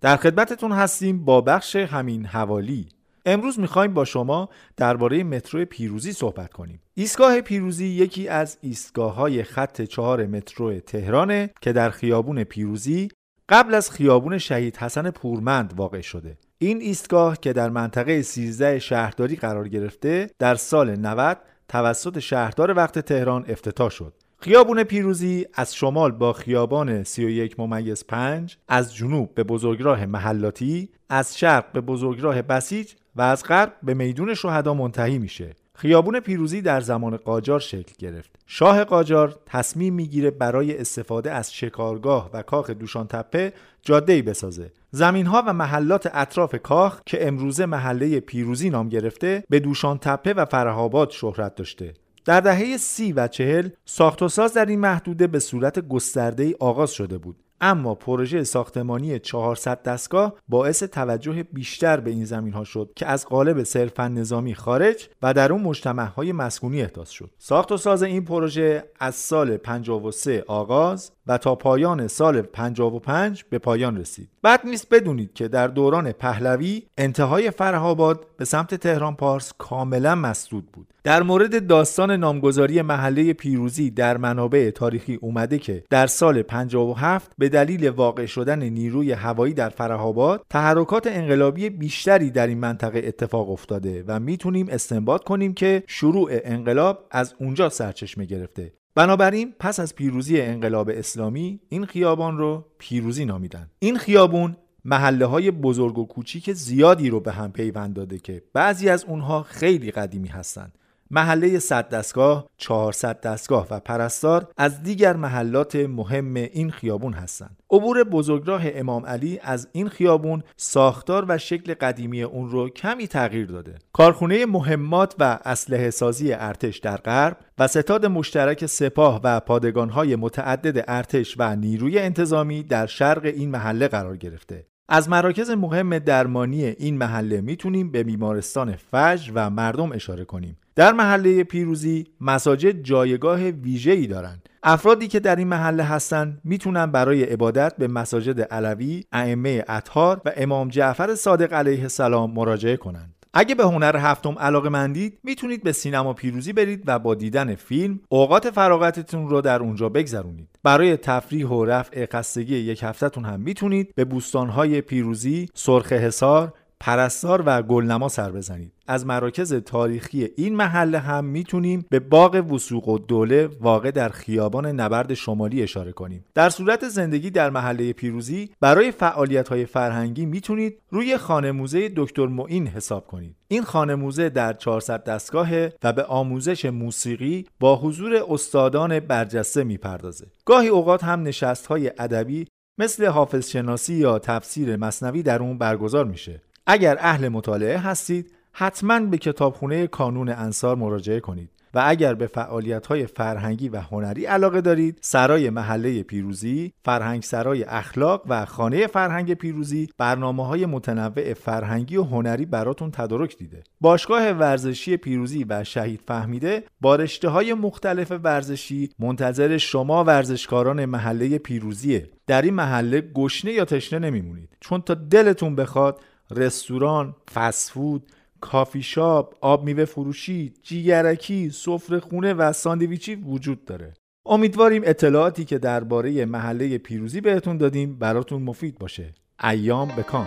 در 0.00 0.16
خدمتتون 0.16 0.72
هستیم 0.72 1.24
با 1.24 1.40
بخش 1.40 1.76
همین 1.76 2.26
حوالی. 2.26 2.88
امروز 3.26 3.60
می‌خوایم 3.60 3.94
با 3.94 4.04
شما 4.04 4.48
درباره 4.76 5.24
مترو 5.24 5.64
پیروزی 5.64 6.12
صحبت 6.12 6.52
کنیم. 6.52 6.80
ایستگاه 6.94 7.40
پیروزی 7.40 7.86
یکی 7.86 8.28
از 8.28 8.58
ایستگاه 8.60 9.14
های 9.14 9.42
خط 9.42 9.82
چهار 9.82 10.26
مترو 10.26 10.80
تهرانه 10.80 11.50
که 11.60 11.72
در 11.72 11.90
خیابون 11.90 12.44
پیروزی 12.44 13.08
قبل 13.48 13.74
از 13.74 13.90
خیابون 13.90 14.38
شهید 14.38 14.76
حسن 14.76 15.10
پورمند 15.10 15.74
واقع 15.76 16.00
شده. 16.00 16.38
این 16.58 16.80
ایستگاه 16.80 17.40
که 17.40 17.52
در 17.52 17.70
منطقه 17.70 18.22
13 18.22 18.78
شهرداری 18.78 19.36
قرار 19.36 19.68
گرفته 19.68 20.30
در 20.38 20.54
سال 20.54 20.96
90 20.96 21.38
توسط 21.68 22.18
شهردار 22.18 22.76
وقت 22.76 22.98
تهران 22.98 23.44
افتتاح 23.48 23.90
شد. 23.90 24.12
خیابون 24.40 24.84
پیروزی 24.84 25.46
از 25.54 25.74
شمال 25.74 26.12
با 26.12 26.32
خیابان 26.32 27.04
31 27.04 27.60
ممیز 27.60 28.04
5 28.06 28.58
از 28.68 28.94
جنوب 28.94 29.34
به 29.34 29.44
بزرگراه 29.44 30.06
محلاتی 30.06 30.88
از 31.08 31.38
شرق 31.38 31.72
به 31.72 31.80
بزرگراه 31.80 32.42
بسیج 32.42 32.92
و 33.16 33.22
از 33.22 33.44
غرب 33.44 33.72
به 33.82 33.94
میدون 33.94 34.34
شهدا 34.34 34.74
منتهی 34.74 35.18
میشه. 35.18 35.56
خیابون 35.80 36.20
پیروزی 36.20 36.62
در 36.62 36.80
زمان 36.80 37.16
قاجار 37.16 37.60
شکل 37.60 37.92
گرفت. 37.98 38.30
شاه 38.46 38.84
قاجار 38.84 39.38
تصمیم 39.46 39.94
می‌گیره 39.94 40.30
برای 40.30 40.78
استفاده 40.78 41.32
از 41.32 41.54
شکارگاه 41.54 42.30
و 42.32 42.42
کاخ 42.42 42.70
دوشان 42.70 43.06
تپه 43.06 43.52
جاده 43.82 44.22
بسازه. 44.22 44.72
زمین 44.90 45.26
ها 45.26 45.42
و 45.46 45.52
محلات 45.52 46.10
اطراف 46.12 46.54
کاخ 46.62 47.00
که 47.06 47.28
امروزه 47.28 47.66
محله 47.66 48.20
پیروزی 48.20 48.70
نام 48.70 48.88
گرفته 48.88 49.44
به 49.50 49.60
دوشان 49.60 49.98
تپه 49.98 50.32
و 50.32 50.44
فرهاباد 50.44 51.10
شهرت 51.10 51.54
داشته. 51.54 51.94
در 52.24 52.40
دهه 52.40 52.76
سی 52.76 53.12
و 53.12 53.28
چهل 53.28 53.68
ساخت 53.84 54.22
و 54.22 54.28
ساز 54.28 54.54
در 54.54 54.66
این 54.66 54.80
محدوده 54.80 55.26
به 55.26 55.38
صورت 55.38 55.88
گسترده 55.88 56.42
ای 56.42 56.54
آغاز 56.60 56.90
شده 56.90 57.18
بود 57.18 57.36
اما 57.60 57.94
پروژه 57.94 58.44
ساختمانی 58.44 59.18
400 59.18 59.82
دستگاه 59.82 60.34
باعث 60.48 60.82
توجه 60.82 61.42
بیشتر 61.42 62.00
به 62.00 62.10
این 62.10 62.24
زمین 62.24 62.52
ها 62.52 62.64
شد 62.64 62.90
که 62.96 63.06
از 63.06 63.26
قالب 63.26 63.62
صرفا 63.62 64.08
نظامی 64.08 64.54
خارج 64.54 65.08
و 65.22 65.34
در 65.34 65.52
اون 65.52 65.62
مجتمع 65.62 66.04
های 66.04 66.32
مسکونی 66.32 66.82
احداث 66.82 67.10
شد. 67.10 67.30
ساخت 67.38 67.72
و 67.72 67.76
ساز 67.76 68.02
این 68.02 68.24
پروژه 68.24 68.84
از 69.00 69.14
سال 69.14 69.56
53 69.56 70.44
آغاز 70.46 71.12
و 71.28 71.38
تا 71.38 71.54
پایان 71.54 72.08
سال 72.08 72.42
55 72.42 73.44
به 73.50 73.58
پایان 73.58 73.96
رسید. 73.96 74.28
بعد 74.42 74.60
نیست 74.64 74.88
بدونید 74.94 75.32
که 75.32 75.48
در 75.48 75.66
دوران 75.66 76.12
پهلوی 76.12 76.82
انتهای 76.98 77.50
فرهاباد 77.50 78.26
به 78.36 78.44
سمت 78.44 78.74
تهران 78.74 79.16
پارس 79.16 79.52
کاملا 79.58 80.14
مسدود 80.14 80.72
بود. 80.72 80.86
در 81.04 81.22
مورد 81.22 81.66
داستان 81.66 82.10
نامگذاری 82.10 82.82
محله 82.82 83.32
پیروزی 83.32 83.90
در 83.90 84.16
منابع 84.16 84.70
تاریخی 84.70 85.14
اومده 85.14 85.58
که 85.58 85.84
در 85.90 86.06
سال 86.06 86.42
57 86.42 87.32
به 87.38 87.48
دلیل 87.48 87.88
واقع 87.88 88.26
شدن 88.26 88.62
نیروی 88.62 89.12
هوایی 89.12 89.54
در 89.54 89.68
فرهاباد 89.68 90.44
تحرکات 90.50 91.06
انقلابی 91.06 91.70
بیشتری 91.70 92.30
در 92.30 92.46
این 92.46 92.58
منطقه 92.58 93.02
اتفاق 93.04 93.50
افتاده 93.50 94.04
و 94.06 94.20
می‌تونیم 94.20 94.66
استنباط 94.70 95.24
کنیم 95.24 95.54
که 95.54 95.82
شروع 95.86 96.30
انقلاب 96.32 97.06
از 97.10 97.34
اونجا 97.38 97.68
سرچشمه 97.68 98.24
گرفته. 98.24 98.72
بنابراین 98.98 99.54
پس 99.58 99.80
از 99.80 99.94
پیروزی 99.94 100.40
انقلاب 100.40 100.90
اسلامی 100.94 101.60
این 101.68 101.86
خیابان 101.86 102.38
رو 102.38 102.64
پیروزی 102.78 103.24
نامیدن. 103.24 103.70
این 103.78 103.98
خیابون 103.98 104.56
محله 104.84 105.26
های 105.26 105.50
بزرگ 105.50 105.98
و 105.98 106.06
کوچیک 106.06 106.52
زیادی 106.52 107.10
رو 107.10 107.20
به 107.20 107.32
هم 107.32 107.52
پیوند 107.52 107.94
داده 107.94 108.18
که 108.18 108.42
بعضی 108.52 108.88
از 108.88 109.04
اونها 109.04 109.42
خیلی 109.42 109.90
قدیمی 109.90 110.28
هستند 110.28 110.78
محله 111.10 111.58
صد 111.58 111.88
دستگاه، 111.88 112.48
400 112.56 113.20
دستگاه 113.20 113.66
و 113.70 113.80
پرستار 113.80 114.48
از 114.56 114.82
دیگر 114.82 115.16
محلات 115.16 115.76
مهم 115.76 116.34
این 116.34 116.70
خیابون 116.70 117.12
هستند. 117.12 117.56
عبور 117.70 118.04
بزرگراه 118.04 118.62
امام 118.64 119.06
علی 119.06 119.38
از 119.42 119.68
این 119.72 119.88
خیابون 119.88 120.42
ساختار 120.56 121.24
و 121.28 121.38
شکل 121.38 121.74
قدیمی 121.74 122.22
اون 122.22 122.50
رو 122.50 122.68
کمی 122.68 123.06
تغییر 123.06 123.46
داده. 123.46 123.74
کارخونه 123.92 124.46
مهمات 124.46 125.14
و 125.18 125.38
اسلحه 125.44 125.90
سازی 125.90 126.32
ارتش 126.32 126.78
در 126.78 126.96
غرب 126.96 127.36
و 127.58 127.66
ستاد 127.66 128.06
مشترک 128.06 128.66
سپاه 128.66 129.20
و 129.24 129.40
پادگانهای 129.40 130.16
متعدد 130.16 130.84
ارتش 130.88 131.34
و 131.38 131.56
نیروی 131.56 131.98
انتظامی 131.98 132.62
در 132.62 132.86
شرق 132.86 133.24
این 133.24 133.50
محله 133.50 133.88
قرار 133.88 134.16
گرفته. 134.16 134.66
از 134.88 135.08
مراکز 135.08 135.50
مهم 135.50 135.98
درمانی 135.98 136.64
این 136.64 136.98
محله 136.98 137.40
می‌تونیم 137.40 137.90
به 137.90 138.02
بیمارستان 138.02 138.76
فجر 138.76 139.32
و 139.34 139.50
مردم 139.50 139.92
اشاره 139.92 140.24
کنیم 140.24 140.58
در 140.78 140.92
محله 140.92 141.44
پیروزی 141.44 142.06
مساجد 142.20 142.82
جایگاه 142.82 143.40
ویژه‌ای 143.40 144.06
دارند 144.06 144.48
افرادی 144.62 145.08
که 145.08 145.20
در 145.20 145.36
این 145.36 145.48
محله 145.48 145.82
هستند 145.82 146.40
می‌تونن 146.44 146.86
برای 146.86 147.24
عبادت 147.24 147.76
به 147.76 147.88
مساجد 147.88 148.40
علوی، 148.40 149.04
ائمه 149.12 149.64
اطهار 149.68 150.20
و 150.24 150.32
امام 150.36 150.68
جعفر 150.68 151.14
صادق 151.14 151.52
علیه 151.52 151.82
السلام 151.82 152.30
مراجعه 152.30 152.76
کنند. 152.76 153.14
اگه 153.34 153.54
به 153.54 153.64
هنر 153.64 153.96
هفتم 153.96 154.38
علاقه 154.38 154.68
مندید 154.68 155.18
می‌تونید 155.24 155.62
به 155.62 155.72
سینما 155.72 156.12
پیروزی 156.12 156.52
برید 156.52 156.82
و 156.86 156.98
با 156.98 157.14
دیدن 157.14 157.54
فیلم 157.54 158.00
اوقات 158.08 158.50
فراغتتون 158.50 159.28
رو 159.28 159.40
در 159.40 159.60
اونجا 159.60 159.88
بگذرونید 159.88 160.48
برای 160.62 160.96
تفریح 160.96 161.46
و 161.46 161.64
رفع 161.64 162.06
خستگی 162.12 162.56
یک 162.56 162.82
هفتهتون 162.82 163.24
هم 163.24 163.40
می‌تونید 163.40 163.94
به 163.94 164.04
بوستانهای 164.04 164.80
پیروزی، 164.80 165.48
سرخ 165.54 165.92
حصار، 165.92 166.52
پرستار 166.80 167.42
و 167.46 167.62
گلنما 167.62 168.08
سر 168.08 168.32
بزنید. 168.32 168.72
از 168.86 169.06
مراکز 169.06 169.54
تاریخی 169.54 170.28
این 170.36 170.56
محله 170.56 170.98
هم 170.98 171.24
می‌تونیم 171.24 171.86
به 171.90 172.00
باغ 172.00 172.52
وسوق 172.52 172.88
و 172.88 172.98
دوله 172.98 173.48
واقع 173.60 173.90
در 173.90 174.08
خیابان 174.08 174.66
نبرد 174.66 175.14
شمالی 175.14 175.62
اشاره 175.62 175.92
کنیم. 175.92 176.24
در 176.34 176.50
صورت 176.50 176.88
زندگی 176.88 177.30
در 177.30 177.50
محله 177.50 177.92
پیروزی 177.92 178.50
برای 178.60 178.90
فعالیت 178.90 179.48
های 179.48 179.66
فرهنگی 179.66 180.26
می‌تونید 180.26 180.78
روی 180.90 181.16
خانه 181.16 181.52
موزه 181.52 181.92
دکتر 181.96 182.26
معین 182.26 182.66
حساب 182.66 183.06
کنید. 183.06 183.36
این 183.48 183.62
خانه 183.62 183.94
موزه 183.94 184.28
در 184.28 184.52
400 184.52 185.04
دستگاه 185.04 185.48
و 185.82 185.92
به 185.92 186.04
آموزش 186.04 186.64
موسیقی 186.64 187.46
با 187.60 187.76
حضور 187.76 188.24
استادان 188.30 189.00
برجسته 189.00 189.64
می‌پردازه. 189.64 190.26
گاهی 190.44 190.68
اوقات 190.68 191.04
هم 191.04 191.22
نشست 191.22 191.66
های 191.66 191.92
ادبی 191.98 192.46
مثل 192.80 193.06
حافظ 193.06 193.50
شناسی 193.50 193.94
یا 193.94 194.18
تفسیر 194.18 194.76
مصنوی 194.76 195.22
در 195.22 195.42
اون 195.42 195.58
برگزار 195.58 196.04
میشه. 196.04 196.42
اگر 196.70 196.96
اهل 197.00 197.28
مطالعه 197.28 197.78
هستید 197.78 198.32
حتما 198.52 199.00
به 199.00 199.18
کتابخونه 199.18 199.86
کانون 199.86 200.28
انصار 200.28 200.76
مراجعه 200.76 201.20
کنید 201.20 201.50
و 201.74 201.82
اگر 201.86 202.14
به 202.14 202.26
فعالیت 202.26 202.86
های 202.86 203.06
فرهنگی 203.06 203.68
و 203.68 203.80
هنری 203.80 204.26
علاقه 204.26 204.60
دارید 204.60 204.98
سرای 205.00 205.50
محله 205.50 206.02
پیروزی، 206.02 206.72
فرهنگ 206.84 207.22
سرای 207.22 207.64
اخلاق 207.64 208.22
و 208.28 208.44
خانه 208.44 208.86
فرهنگ 208.86 209.34
پیروزی 209.34 209.88
برنامه 209.98 210.46
های 210.46 210.66
متنوع 210.66 211.34
فرهنگی 211.34 211.96
و 211.96 212.02
هنری 212.02 212.46
براتون 212.46 212.90
تدارک 212.90 213.36
دیده. 213.36 213.62
باشگاه 213.80 214.30
ورزشی 214.30 214.96
پیروزی 214.96 215.44
و 215.48 215.64
شهید 215.64 216.00
فهمیده 216.06 216.64
با 216.80 216.96
رشته 216.96 217.28
های 217.28 217.54
مختلف 217.54 218.12
ورزشی 218.24 218.90
منتظر 218.98 219.58
شما 219.58 220.04
ورزشکاران 220.04 220.84
محله 220.84 221.38
پیروزیه. 221.38 222.10
در 222.26 222.42
این 222.42 222.54
محله 222.54 223.00
گشنه 223.00 223.52
یا 223.52 223.64
تشنه 223.64 223.98
نمیمونید 223.98 224.56
چون 224.60 224.80
تا 224.80 224.94
دلتون 224.94 225.56
بخواد 225.56 226.00
رستوران، 226.30 227.16
فسفود، 227.34 228.12
کافی 228.40 228.82
شاپ، 228.82 229.34
آب 229.40 229.64
میوه 229.64 229.84
فروشی، 229.84 230.54
جیگرکی، 230.62 231.50
سفره 231.50 232.00
خونه 232.00 232.34
و 232.34 232.52
ساندویچی 232.52 233.14
وجود 233.14 233.64
داره. 233.64 233.94
امیدواریم 234.26 234.82
اطلاعاتی 234.84 235.44
که 235.44 235.58
درباره 235.58 236.24
محله 236.24 236.78
پیروزی 236.78 237.20
بهتون 237.20 237.56
دادیم 237.56 237.98
براتون 237.98 238.42
مفید 238.42 238.78
باشه. 238.78 239.14
ایام 239.44 239.88
بکام 239.88 240.26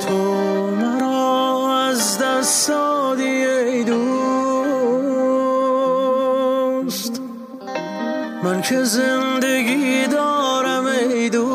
تو 0.00 0.48
من 8.48 8.62
که 8.62 8.84
زندگی 8.84 10.06
دارم 10.06 10.86
ای 10.86 11.30
دوست. 11.30 11.48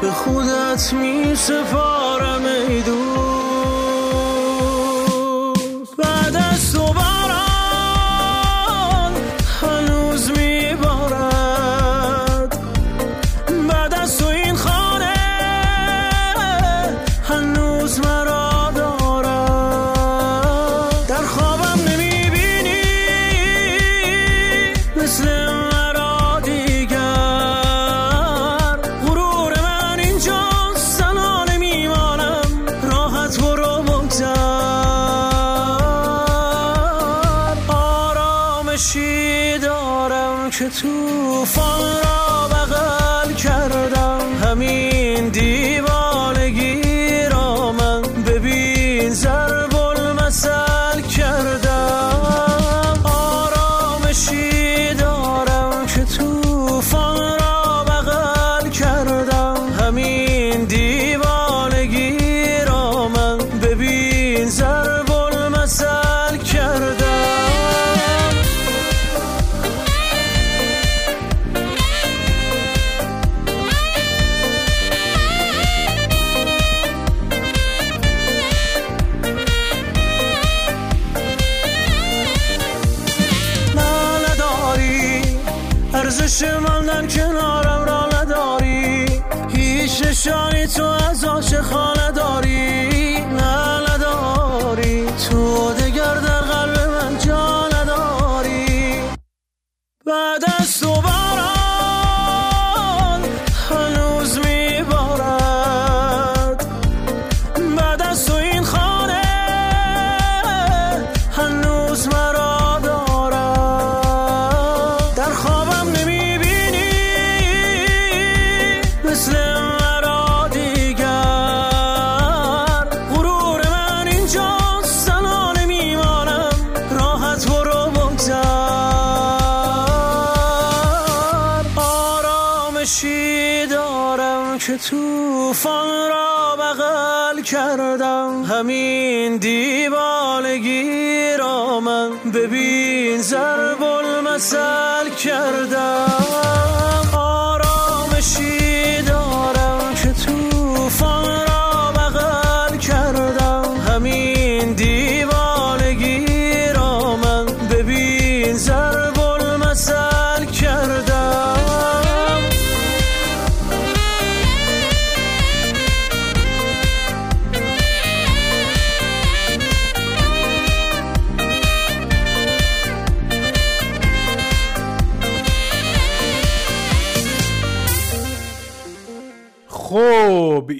به 0.00 0.10
خودت 0.10 0.92
می 0.92 1.36
سفارم 1.36 2.44
ای 2.44 2.82
دوست. 2.82 3.27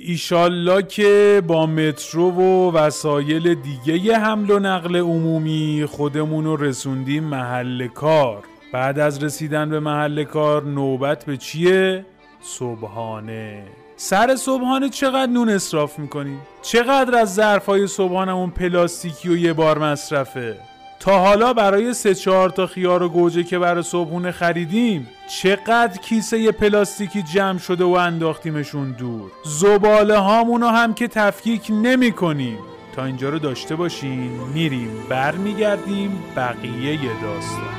ایشالله 0.09 0.83
که 0.83 1.43
با 1.47 1.67
مترو 1.67 2.31
و 2.31 2.73
وسایل 2.73 3.55
دیگه 3.55 4.19
حمل 4.19 4.51
و 4.51 4.59
نقل 4.59 4.97
عمومی 4.97 5.87
خودمون 5.91 6.45
رو 6.45 6.57
رسوندیم 6.57 7.25
محل 7.25 7.87
کار 7.87 8.45
بعد 8.73 8.99
از 8.99 9.25
رسیدن 9.25 9.71
به 9.71 9.81
محل 9.81 10.25
کار 10.25 10.65
نوبت 10.65 11.25
به 11.25 11.37
چیه؟ 11.37 12.07
صبحانه 12.41 13.63
سر 13.97 14.37
صبحانه 14.37 14.89
چقدر 14.89 15.33
نون 15.33 15.49
اصراف 15.49 15.99
می‌کنیم؟ 15.99 16.41
چقدر 16.63 17.19
از 17.19 17.35
ظرفای 17.35 17.87
صبحانمون 17.87 18.51
پلاستیکی 18.51 19.29
و 19.29 19.37
یه 19.37 19.53
بار 19.53 19.79
مصرفه؟ 19.79 20.68
تا 21.01 21.19
حالا 21.19 21.53
برای 21.53 21.95
سه 21.95 22.15
چهار 22.15 22.51
تا 22.51 22.67
خیار 22.67 23.03
و 23.03 23.09
گوجه 23.09 23.45
که 23.45 23.59
برای 23.59 23.83
صبحونه 23.83 24.33
خریدیم 24.33 25.09
چقدر 25.43 26.01
کیسه 26.03 26.53
پلاستیکی 26.53 27.23
جمع 27.23 27.59
شده 27.59 27.85
و 27.85 27.89
انداختیمشون 27.89 28.93
دور؟ 28.93 29.31
زباله 29.45 30.19
هامونو 30.19 30.67
هم 30.67 30.95
که 30.95 31.09
تفکیک 31.09 31.67
نمی 31.71 32.13
کنیم. 32.13 32.59
تا 32.97 33.05
اینجا 33.05 33.29
رو 33.29 33.39
داشته 33.39 33.77
باشین 33.77 34.31
میریم 34.55 34.91
برمیگردیم 35.09 36.23
بقیه 36.37 36.99
داستان. 37.23 37.79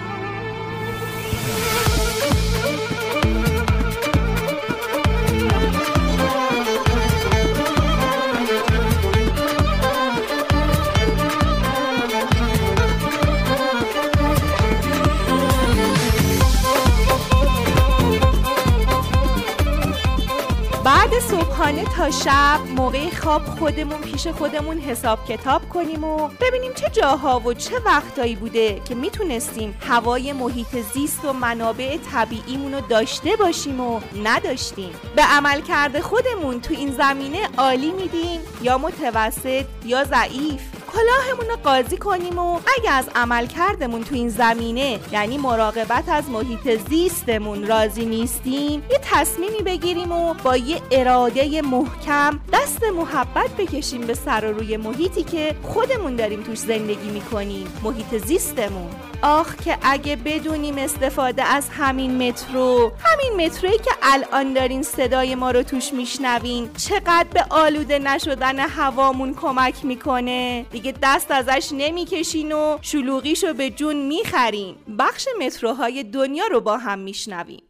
صبحانه 21.20 21.84
تا 21.84 22.12
شب. 22.12 22.60
موقع 22.76 23.10
خواب 23.10 23.46
خودمون 23.46 24.02
پیش 24.02 24.28
خودمون 24.28 24.78
حساب 24.78 25.26
کتاب 25.26 25.70
کنیم 25.70 26.04
و 26.04 26.30
ببینیم 26.42 26.74
چه 26.74 26.90
جاها 26.90 27.40
و 27.40 27.54
چه 27.54 27.80
وقتایی 27.86 28.36
بوده 28.36 28.82
که 28.86 28.96
می‌تونستیم 28.96 29.76
هوای 29.88 30.34
محیط 30.34 30.78
زیست 30.94 31.26
و 31.26 31.34
منابع 31.34 31.98
طبیعیمون 31.98 32.74
رو 32.74 32.82
داشته 32.82 33.36
باشیم 33.36 33.82
و 33.82 34.00
نداشتیم. 34.24 34.92
به 35.16 35.22
عمل 35.22 35.62
کرده 35.62 36.02
خودمون 36.02 36.62
تو 36.62 36.74
این 36.74 36.92
زمینه 36.92 37.50
عالی 37.58 37.92
میدیم 37.92 38.40
یا 38.62 38.78
متوسط 38.78 39.66
یا 39.86 40.04
ضعیف. 40.04 40.62
کلاهمون 40.94 41.50
رو 41.50 41.56
قاضی 41.64 41.98
کنیم 41.98 42.40
و 42.40 42.60
اگه 42.78 42.92
از 42.92 43.10
عمل 43.16 43.46
کردمون 43.46 44.04
تو 44.04 44.16
این 44.16 44.30
زمینه 44.30 45.00
یعنی 45.12 45.38
مراقبت 45.38 46.10
از 46.10 46.30
محیط 46.30 46.90
زیستمون 46.90 47.68
راضی 47.68 48.06
نیستیم 48.06 48.84
یه 48.92 49.00
تصمیمی 49.02 49.62
بگیریم 49.62 50.12
و 50.12 50.34
با 50.34 50.58
یه 50.58 50.82
اراده 50.92 51.62
محکم 51.62 52.40
دست 52.54 52.84
محبت 52.84 53.50
بکشیم 53.58 54.02
به 54.02 54.14
سر 54.14 54.46
و 54.46 54.58
روی 54.58 54.78
محیطی 54.78 55.24
که 55.24 55.56
خودمون 55.64 56.16
داریم 56.16 56.44
توش 56.44 56.58
زندگی 56.58 57.10
می‌کنیم 57.10 57.68
محیط 57.84 58.26
زیستمون. 58.26 58.92
آخ 59.22 59.56
که 59.56 59.78
اگه 59.82 60.16
بدونیم 60.16 60.78
استفاده 60.78 61.44
از 61.44 61.70
همین 61.70 62.28
مترو 62.28 62.92
همین 63.04 63.46
مترویی 63.46 63.78
که 63.78 63.92
الان 64.02 64.54
دارین 64.54 64.84
صدای 64.84 65.36
ما 65.36 65.52
رو 65.52 65.64
توش 65.64 65.94
میشنوین 65.94 66.70
چقدر 66.78 67.28
به 67.34 67.46
آلوده 67.50 68.00
نشدن 68.00 68.60
هوامون 68.60 69.34
کمک 69.34 69.86
می‌کنه؟ 69.86 70.66
دیگه 70.80 70.94
دست 71.04 71.32
ازش 71.32 71.70
نمی‌کشین 71.72 72.52
و 72.52 72.78
شلوغیشو 72.82 73.54
به 73.54 73.70
جون 73.70 73.96
می‌خرین. 73.96 74.76
بخش 75.00 75.28
متروهای 75.40 76.04
دنیا 76.04 76.48
رو 76.48 76.62
با 76.62 76.78
هم 76.78 77.00
میشنویم. 77.00 77.69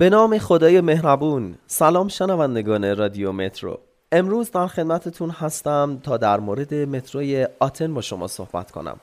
به 0.00 0.10
نام 0.10 0.38
خدای 0.38 0.80
مهربون 0.80 1.54
سلام 1.66 2.08
شنوندگان 2.08 2.96
رادیو 2.96 3.32
مترو. 3.32 3.78
امروز 4.12 4.50
در 4.50 4.66
خدمتتون 4.66 5.30
هستم 5.30 6.00
تا 6.02 6.16
در 6.16 6.40
مورد 6.40 6.74
متروی 6.74 7.46
آتن 7.58 7.94
با 7.94 8.00
شما 8.00 8.26
صحبت 8.26 8.70
کنم. 8.70 9.00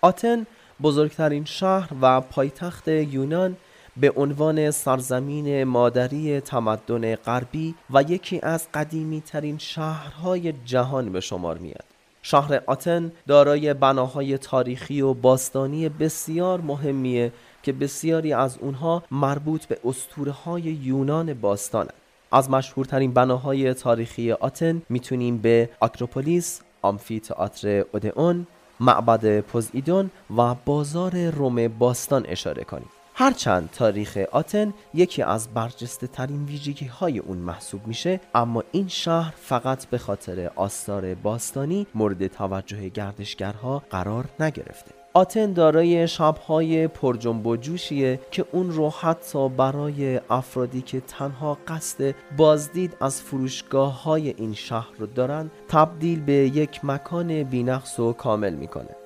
آتن 0.00 0.46
بزرگترین 0.82 1.44
شهر 1.44 1.90
و 2.02 2.20
پایتخت 2.20 2.88
یونان 2.88 3.56
به 3.96 4.12
عنوان 4.16 4.70
سرزمین 4.70 5.64
مادری 5.64 6.40
تمدن 6.40 7.14
غربی 7.14 7.74
و 7.90 8.02
یکی 8.02 8.40
از 8.42 8.68
قدیمی 8.74 9.20
ترین 9.20 9.58
شهرهای 9.58 10.52
جهان 10.64 11.12
به 11.12 11.20
شمار 11.20 11.58
میاد 11.58 11.84
شهر 12.22 12.62
آتن 12.66 13.12
دارای 13.28 13.74
بناهای 13.74 14.38
تاریخی 14.38 15.00
و 15.00 15.14
باستانی 15.14 15.88
بسیار 15.88 16.60
مهمیه 16.60 17.32
که 17.62 17.72
بسیاری 17.72 18.32
از 18.32 18.58
اونها 18.58 19.02
مربوط 19.10 19.64
به 19.64 19.78
اسطوره 19.84 20.32
های 20.32 20.62
یونان 20.62 21.34
باستانند. 21.34 21.94
از 22.32 22.50
مشهورترین 22.50 23.12
بناهای 23.12 23.74
تاریخی 23.74 24.32
آتن 24.32 24.82
می‌تونیم 24.88 25.38
به 25.38 25.70
آکروپولیس، 25.80 26.60
آمفی 26.82 27.20
تئاتر 27.20 27.84
اودئون، 27.92 28.46
معبد 28.80 29.40
پوزیدون 29.40 30.10
و 30.36 30.54
بازار 30.54 31.30
روم 31.30 31.68
باستان 31.68 32.24
اشاره 32.28 32.64
کنیم. 32.64 32.88
هرچند 33.14 33.70
تاریخ 33.70 34.18
آتن 34.32 34.74
یکی 34.94 35.22
از 35.22 35.48
برجسته 35.54 36.06
ترین 36.06 36.44
ویژگی 36.44 36.86
های 36.86 37.18
اون 37.18 37.38
محسوب 37.38 37.86
میشه 37.86 38.20
اما 38.34 38.62
این 38.72 38.88
شهر 38.88 39.34
فقط 39.36 39.86
به 39.86 39.98
خاطر 39.98 40.50
آثار 40.56 41.14
باستانی 41.14 41.86
مورد 41.94 42.26
توجه 42.26 42.88
گردشگرها 42.88 43.82
قرار 43.90 44.24
نگرفته 44.40 45.01
آتن 45.14 45.52
دارای 45.52 46.08
شبهای 46.08 46.88
پرجنب 46.88 47.46
و 47.46 47.56
جوشیه 47.56 48.20
که 48.30 48.44
اون 48.52 48.70
رو 48.70 48.90
حتی 48.90 49.48
برای 49.48 50.20
افرادی 50.30 50.82
که 50.82 51.00
تنها 51.00 51.58
قصد 51.68 52.14
بازدید 52.36 52.96
از 53.00 53.22
فروشگاه 53.22 54.02
های 54.02 54.34
این 54.36 54.54
شهر 54.54 54.90
رو 54.98 55.06
دارن 55.06 55.50
تبدیل 55.68 56.20
به 56.20 56.32
یک 56.32 56.84
مکان 56.84 57.42
بینقص 57.42 57.98
و 57.98 58.12
کامل 58.12 58.54
می‌کنه. 58.54 58.96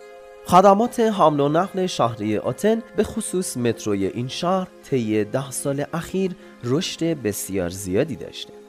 خدمات 0.46 1.00
حمل 1.00 1.40
و 1.40 1.48
نقل 1.48 1.86
شهری 1.86 2.38
آتن 2.38 2.82
به 2.96 3.04
خصوص 3.04 3.57
متروی 3.57 4.07
این 4.07 4.28
شهر 4.28 4.68
طی 4.90 5.24
ده 5.24 5.50
سال 5.50 5.84
اخیر 5.92 6.32
رشد 6.64 7.04
بسیار 7.04 7.68
زیادی 7.68 8.16
داشته. 8.16 8.65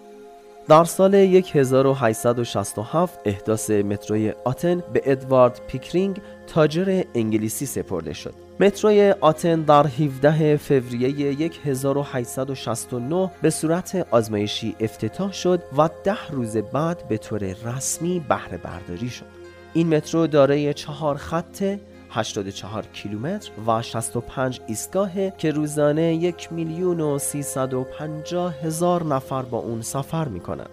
در 0.70 0.84
سال 0.84 1.15
1867 1.15 3.20
احداث 3.26 3.70
متروی 3.70 4.34
آتن 4.45 4.84
به 4.93 5.01
ادوارد 5.05 5.61
پیکرینگ 5.68 6.22
تاجر 6.47 7.03
انگلیسی 7.15 7.65
سپرده 7.65 8.13
شد. 8.13 8.34
متروی 8.59 9.13
آتن 9.22 9.61
در 9.61 9.88
17 9.88 10.57
فوریه 10.57 11.51
1869 11.65 13.32
به 13.41 13.49
صورت 13.49 14.07
آزمایشی 14.11 14.76
افتتاح 14.80 15.34
شد 15.34 15.63
و 15.78 15.89
ده 16.03 16.28
روز 16.32 16.57
بعد 16.57 17.07
به 17.07 17.18
طور 17.18 17.55
رسمی 17.65 18.26
بهره 18.30 18.57
برداری 18.57 19.09
شد. 19.09 19.26
این 19.74 19.95
مترو 19.95 20.28
دارای 20.28 20.74
چهار 20.74 21.18
خط 21.18 21.78
84 22.18 22.86
کیلومتر 22.93 23.51
و 23.68 23.82
65 23.82 24.61
ایستگاه 24.68 25.30
که 25.38 25.51
روزانه 25.51 26.15
یک 26.15 26.53
میلیون 26.53 27.01
و 27.01 27.20
350 27.20 28.53
هزار 28.63 29.03
نفر 29.03 29.41
با 29.41 29.57
اون 29.57 29.82
سفر 29.82 30.28
می‌کنند. 30.28 30.70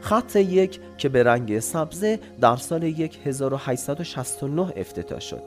خط 0.00 0.36
یک 0.36 0.80
که 0.98 1.08
به 1.08 1.22
رنگ 1.22 1.58
سبزه 1.58 2.18
در 2.40 2.56
سال 2.56 2.84
1869 2.84 4.72
افتتاح 4.76 5.20
شد 5.20 5.42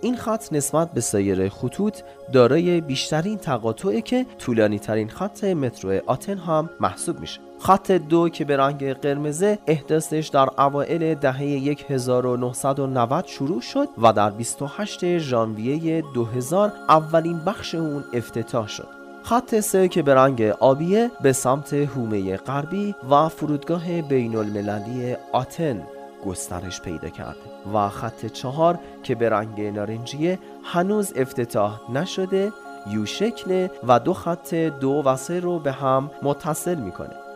این 0.00 0.16
خط 0.16 0.52
نسبت 0.52 0.92
به 0.92 1.00
سایر 1.00 1.48
خطوط 1.48 1.98
دارای 2.32 2.80
بیشترین 2.80 3.38
تقاطعه 3.38 4.00
که 4.00 4.26
طولانی 4.38 4.78
ترین 4.78 5.08
خط 5.08 5.44
مترو 5.44 6.00
آتن 6.06 6.38
هم 6.38 6.70
محسوب 6.80 7.20
میشه 7.20 7.40
خط 7.62 7.90
دو 7.92 8.28
که 8.28 8.44
به 8.44 8.56
رنگ 8.56 8.92
قرمزه 8.92 9.58
احداثش 9.66 10.30
در 10.32 10.48
اوائل 10.58 11.14
دهه 11.14 11.76
1990 11.88 13.26
شروع 13.26 13.60
شد 13.60 13.88
و 13.98 14.12
در 14.12 14.30
28 14.30 15.18
ژانویه 15.18 16.02
2000 16.14 16.72
اولین 16.88 17.38
بخش 17.38 17.74
اون 17.74 18.04
افتتاح 18.12 18.68
شد. 18.68 18.88
خط 19.22 19.60
سه 19.60 19.88
که 19.88 20.02
به 20.02 20.14
رنگ 20.14 20.42
آبیه 20.42 21.10
به 21.22 21.32
سمت 21.32 21.72
هومه 21.72 22.36
غربی 22.36 22.94
و 23.10 23.28
فرودگاه 23.28 24.02
بین 24.02 24.36
المللی 24.36 25.16
آتن 25.32 25.82
گسترش 26.26 26.80
پیدا 26.80 27.08
کرده 27.08 27.40
و 27.74 27.88
خط 27.88 28.26
چهار 28.26 28.78
که 29.02 29.14
به 29.14 29.28
رنگ 29.28 29.60
نارنجیه 29.60 30.38
هنوز 30.64 31.12
افتتاح 31.16 31.80
نشده 31.92 32.52
یو 32.86 33.06
شکله 33.06 33.70
و 33.88 33.98
دو 33.98 34.14
خط 34.14 34.54
دو 34.54 35.02
و 35.04 35.16
سه 35.16 35.40
رو 35.40 35.58
به 35.58 35.72
هم 35.72 36.10
متصل 36.22 36.74
می‌کنه. 36.74 37.29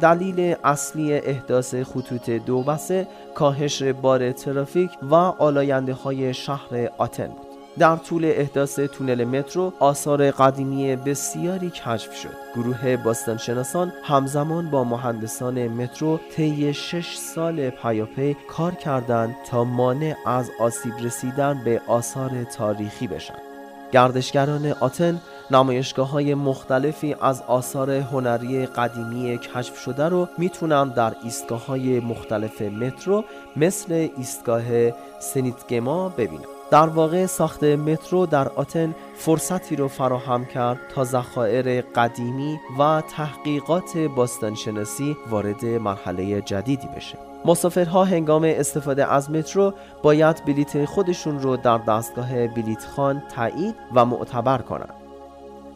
دلیل 0.00 0.56
اصلی 0.64 1.12
احداث 1.12 1.74
خطوط 1.74 2.30
دو 2.30 2.64
و 2.66 2.76
سه 2.76 3.06
کاهش 3.34 3.82
بار 3.82 4.32
ترافیک 4.32 4.90
و 5.02 5.14
آلاینده 5.14 5.92
های 5.92 6.34
شهر 6.34 6.88
آتن 6.98 7.26
بود. 7.26 7.46
در 7.78 7.96
طول 7.96 8.24
احداث 8.24 8.80
تونل 8.80 9.24
مترو 9.24 9.72
آثار 9.78 10.30
قدیمی 10.30 10.96
بسیاری 10.96 11.70
کشف 11.70 12.14
شد. 12.14 12.36
گروه 12.54 12.96
باستانشناسان 12.96 13.92
همزمان 14.04 14.70
با 14.70 14.84
مهندسان 14.84 15.68
مترو 15.68 16.20
طی 16.36 16.74
شش 16.74 17.16
سال 17.16 17.70
پیاپی 17.70 18.36
کار 18.48 18.72
کردند 18.72 19.36
تا 19.50 19.64
مانع 19.64 20.14
از 20.26 20.50
آسیب 20.60 20.92
رسیدن 21.02 21.62
به 21.64 21.80
آثار 21.86 22.44
تاریخی 22.44 23.06
بشن. 23.06 23.38
گردشگران 23.92 24.66
آتن 24.66 25.20
نمایشگاه 25.50 26.10
های 26.10 26.34
مختلفی 26.34 27.16
از 27.20 27.42
آثار 27.46 27.90
هنری 27.90 28.66
قدیمی 28.66 29.38
کشف 29.38 29.78
شده 29.78 30.08
رو 30.08 30.28
می‌تونن 30.38 30.88
در 30.88 31.16
ایستگاه 31.24 31.66
های 31.66 32.00
مختلف 32.00 32.62
مترو 32.62 33.24
مثل 33.56 34.08
ایستگاه 34.16 34.90
سنیتگما 35.20 36.08
ببینن 36.08 36.44
در 36.70 36.86
واقع 36.86 37.26
ساخت 37.26 37.64
مترو 37.64 38.26
در 38.26 38.48
آتن 38.48 38.94
فرصتی 39.14 39.76
رو 39.76 39.88
فراهم 39.88 40.44
کرد 40.44 40.78
تا 40.94 41.04
ذخایر 41.04 41.80
قدیمی 41.80 42.60
و 42.78 43.02
تحقیقات 43.16 43.98
باستانشناسی 44.16 45.16
وارد 45.30 45.64
مرحله 45.64 46.40
جدیدی 46.40 46.88
بشه. 46.96 47.18
مسافرها 47.44 48.04
هنگام 48.04 48.44
استفاده 48.44 49.12
از 49.12 49.30
مترو 49.30 49.74
باید 50.02 50.44
بلیت 50.44 50.84
خودشون 50.84 51.40
رو 51.40 51.56
در 51.56 51.78
دستگاه 51.78 52.46
بلیت 52.46 52.84
خان 52.84 53.22
تایید 53.36 53.74
و 53.94 54.04
معتبر 54.04 54.58
کنند. 54.58 54.99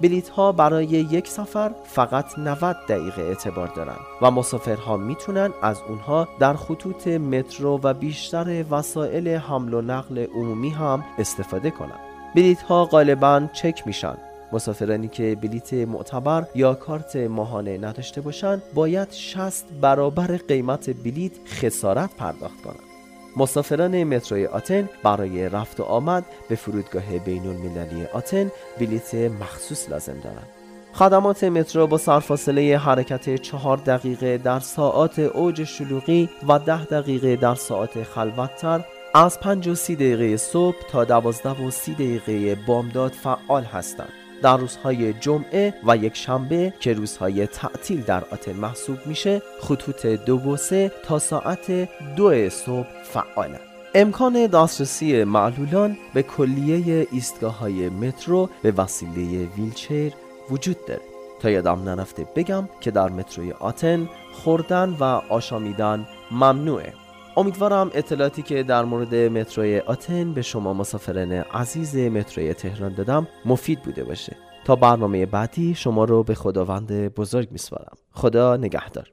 بلیت 0.04 0.28
ها 0.28 0.52
برای 0.52 0.86
یک 0.86 1.28
سفر 1.28 1.70
فقط 1.84 2.38
90 2.38 2.76
دقیقه 2.88 3.22
اعتبار 3.22 3.68
دارند 3.68 4.00
و 4.22 4.30
مسافرها 4.30 4.96
می‌تونن 4.96 5.50
از 5.62 5.80
اونها 5.88 6.28
در 6.38 6.54
خطوط 6.54 7.08
مترو 7.08 7.80
و 7.82 7.94
بیشتر 7.94 8.64
وسایل 8.70 9.28
حمل 9.28 9.74
و 9.74 9.82
نقل 9.82 10.26
عمومی 10.34 10.70
هم 10.70 11.04
استفاده 11.18 11.70
کنند. 11.70 12.00
بلیت 12.34 12.62
ها 12.62 12.84
غالبا 12.84 13.48
چک 13.52 13.82
میشن 13.86 14.16
مسافرانی 14.52 15.08
که 15.08 15.36
بلیت 15.42 15.74
معتبر 15.74 16.46
یا 16.54 16.74
کارت 16.74 17.16
ماهانه 17.16 17.78
نداشته 17.78 18.20
باشند 18.20 18.62
باید 18.74 19.12
60 19.12 19.64
برابر 19.80 20.36
قیمت 20.48 20.90
بلیت 20.90 21.32
خسارت 21.46 22.14
پرداخت 22.16 22.62
کنند. 22.62 22.93
مسافران 23.36 24.04
متروی 24.04 24.46
آتن 24.46 24.88
برای 25.02 25.48
رفت 25.48 25.80
و 25.80 25.82
آمد 25.82 26.24
به 26.48 26.54
فرودگاه 26.54 27.18
بین 27.18 27.46
المللی 27.46 28.06
آتن 28.12 28.50
بلیت 28.78 29.14
مخصوص 29.14 29.90
لازم 29.90 30.20
دارند. 30.20 30.48
خدمات 30.92 31.44
مترو 31.44 31.86
با 31.86 31.98
سرفاصله 31.98 32.78
حرکت 32.78 33.34
چهار 33.36 33.76
دقیقه 33.76 34.38
در 34.38 34.60
ساعات 34.60 35.18
اوج 35.18 35.64
شلوغی 35.64 36.30
و 36.48 36.58
ده 36.58 36.84
دقیقه 36.84 37.36
در 37.36 37.54
ساعت 37.54 38.02
خلوتتر 38.02 38.84
از 39.14 39.40
5 39.40 39.68
و 39.68 39.74
سی 39.74 39.96
دقیقه 39.96 40.36
صبح 40.36 40.76
تا 40.90 41.04
دوازده 41.04 41.66
و 41.66 41.70
سی 41.70 41.94
دقیقه 41.94 42.54
بامداد 42.54 43.12
فعال 43.12 43.64
هستند. 43.64 44.23
در 44.42 44.56
روزهای 44.56 45.12
جمعه 45.12 45.74
و 45.86 45.96
یک 45.96 46.16
شنبه 46.16 46.74
که 46.80 46.92
روزهای 46.92 47.46
تعطیل 47.46 48.02
در 48.02 48.24
آتن 48.24 48.52
محسوب 48.52 48.98
میشه 49.06 49.42
خطوط 49.60 50.06
دو 50.06 50.38
و 50.38 50.56
سه 50.56 50.92
تا 51.04 51.18
ساعت 51.18 51.88
دو 52.16 52.50
صبح 52.50 52.86
فعالن 53.04 53.60
امکان 53.94 54.46
دسترسی 54.46 55.24
معلولان 55.24 55.96
به 56.14 56.22
کلیه 56.22 57.06
ایستگاه 57.12 57.58
های 57.58 57.88
مترو 57.88 58.48
به 58.62 58.70
وسیله 58.70 59.48
ویلچر 59.56 60.10
وجود 60.50 60.86
داره. 60.86 61.00
تا 61.40 61.50
یادم 61.50 61.82
نرفته 61.82 62.26
بگم 62.36 62.68
که 62.80 62.90
در 62.90 63.08
متروی 63.08 63.52
آتن 63.52 64.08
خوردن 64.32 64.96
و 65.00 65.04
آشامیدن 65.28 66.06
ممنوعه. 66.30 67.03
امیدوارم 67.36 67.90
اطلاعاتی 67.94 68.42
که 68.42 68.62
در 68.62 68.84
مورد 68.84 69.14
متروی 69.14 69.78
آتن 69.78 70.32
به 70.32 70.42
شما 70.42 70.74
مسافران 70.74 71.32
عزیز 71.32 71.96
متروی 71.96 72.54
تهران 72.54 72.94
دادم 72.94 73.28
مفید 73.44 73.82
بوده 73.82 74.04
باشه. 74.04 74.36
تا 74.64 74.76
برنامه 74.76 75.26
بعدی 75.26 75.74
شما 75.74 76.04
رو 76.04 76.22
به 76.22 76.34
خداوند 76.34 77.14
بزرگ 77.14 77.48
میسپارم. 77.50 77.96
خدا 78.12 78.56
نگهدار. 78.56 79.10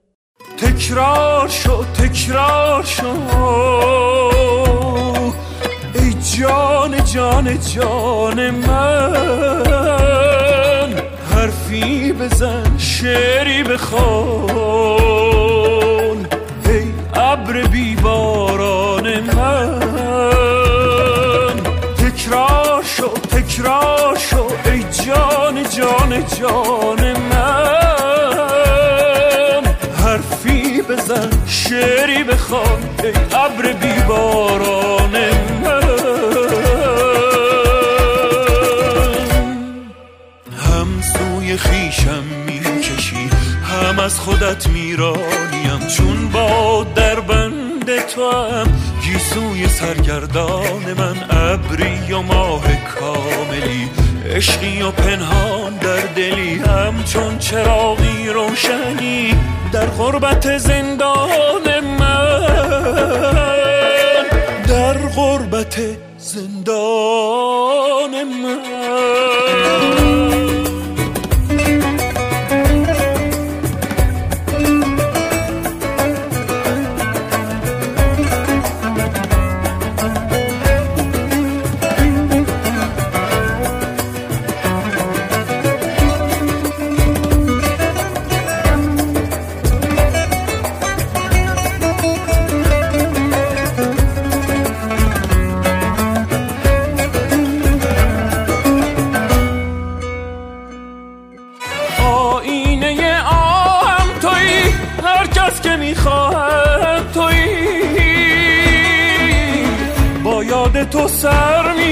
تکرار 0.58 1.48
شو 1.48 1.84
تکرار 1.84 2.84
شو. 2.84 3.12
ای 5.96 6.14
جان 6.38 7.04
جان 7.04 7.60
جان 7.60 8.52
من 8.52 9.22
حرفی 11.32 12.14
بزن 12.14 12.78
شعری 12.78 13.64
بخون 13.64 15.31
ابر 17.52 17.68
بیباران 17.68 19.20
من. 19.20 19.80
تکرار 21.98 22.84
شو 22.84 23.08
تکرار 23.08 24.18
شو 24.18 24.48
ای 24.66 24.84
جان 25.06 25.64
جان 25.64 26.26
جان 26.40 27.14
من. 27.14 27.64
حرفی 30.04 30.82
بزن 30.82 31.30
شعری 31.48 32.24
بخوان 32.24 32.82
ای 33.04 33.14
ابر 33.34 33.74
بیباران 33.74 35.16
من. 35.64 35.82
هم 40.68 41.02
سوی 41.02 41.58
خیشم 41.58 42.41
از 44.02 44.20
خودت 44.20 44.68
میرانیم. 44.68 45.88
چون 45.98 46.30
با 46.30 46.86
در 46.96 47.20
بند 47.20 48.06
تو 48.06 48.32
هم 48.32 48.68
گیسوی 49.04 49.68
سرگردان 49.68 50.94
من 50.98 51.16
ابری 51.30 52.14
و 52.14 52.22
ماه 52.22 52.64
کاملی. 52.76 53.90
عشقی 54.36 54.82
و 54.82 54.92
پنهان 54.92 55.78
در 55.78 56.02
دلی 56.16 56.56
همچون 56.56 57.38
چراغی 57.38 58.30
روشنی 58.30 59.36
در 59.72 59.86
غربت 59.86 60.58
زندان 60.58 61.80
من. 62.00 62.48
در 64.68 64.94
غربت 64.94 65.80
زندان 66.18 68.24
من. 68.24 70.71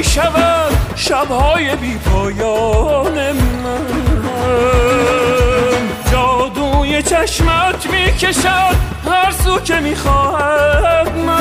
شود 0.10 0.72
شبهای 0.95 1.76
بی 1.76 1.97
پایان 1.97 3.32
من. 3.32 3.88
جادوی 6.12 7.03
چشمت 7.03 7.86
می‌کشد 7.91 8.76
هر 9.05 9.32
سو 9.43 9.60
که 9.60 9.80
می‌خواهد 9.80 11.18
من. 11.18 11.39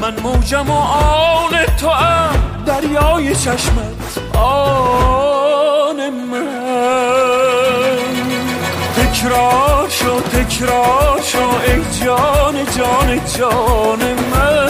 من 0.00 0.14
موجم 0.22 0.70
و 0.70 0.78
آن 0.78 1.50
تو 1.80 1.88
هم 1.88 2.34
دریای 2.66 3.34
چشمت 3.34 4.18
آن 4.36 5.96
من. 6.10 6.46
تکرار 8.96 9.88
شو 9.88 10.20
تکرار 10.20 11.20
شو 11.24 11.38
ای 11.38 12.04
جان 12.04 12.54
جان 12.76 13.20
جان 13.38 14.02
من. 14.32 14.69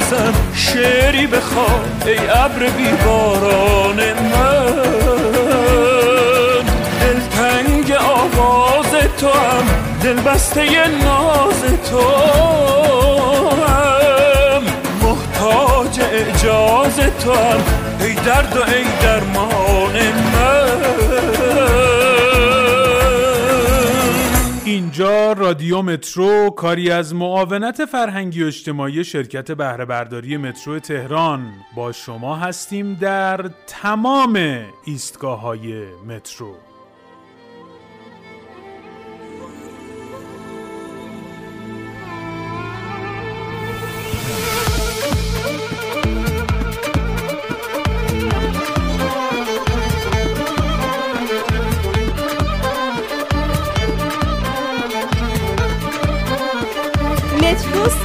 بزن 0.00 0.34
شعری 0.54 1.26
بخواه 1.26 1.80
ای 2.06 2.18
ابر 2.18 2.66
بیباران 2.76 3.96
من. 3.96 4.74
دلتنگ 7.00 7.92
آواز 7.92 8.90
تو 9.20 9.28
هم 9.28 9.64
دل 10.02 10.20
بسته 10.20 10.88
ناز 10.88 11.62
تو 11.90 12.00
هم 13.66 14.62
محتاج 15.02 16.00
اعجاز 16.12 16.96
تو 17.24 17.32
هم 17.32 17.60
ای 18.00 18.14
درد 18.14 18.56
و 18.56 18.60
ای 18.72 18.84
درمان 19.02 19.92
من. 20.32 20.59
رادیو 25.08 25.82
مترو 25.82 26.50
کاری 26.50 26.90
از 26.90 27.14
معاونت 27.14 27.84
فرهنگی 27.84 28.42
و 28.42 28.46
اجتماعی 28.46 29.04
شرکت 29.04 29.52
بهره 29.52 29.84
برداری 29.84 30.36
مترو 30.36 30.78
تهران. 30.78 31.52
با 31.76 31.92
شما 31.92 32.36
هستیم 32.36 32.94
در 32.94 33.50
تمام 33.66 34.64
ایستگاه 34.84 35.40
های 35.40 35.84
مترو. 36.08 36.69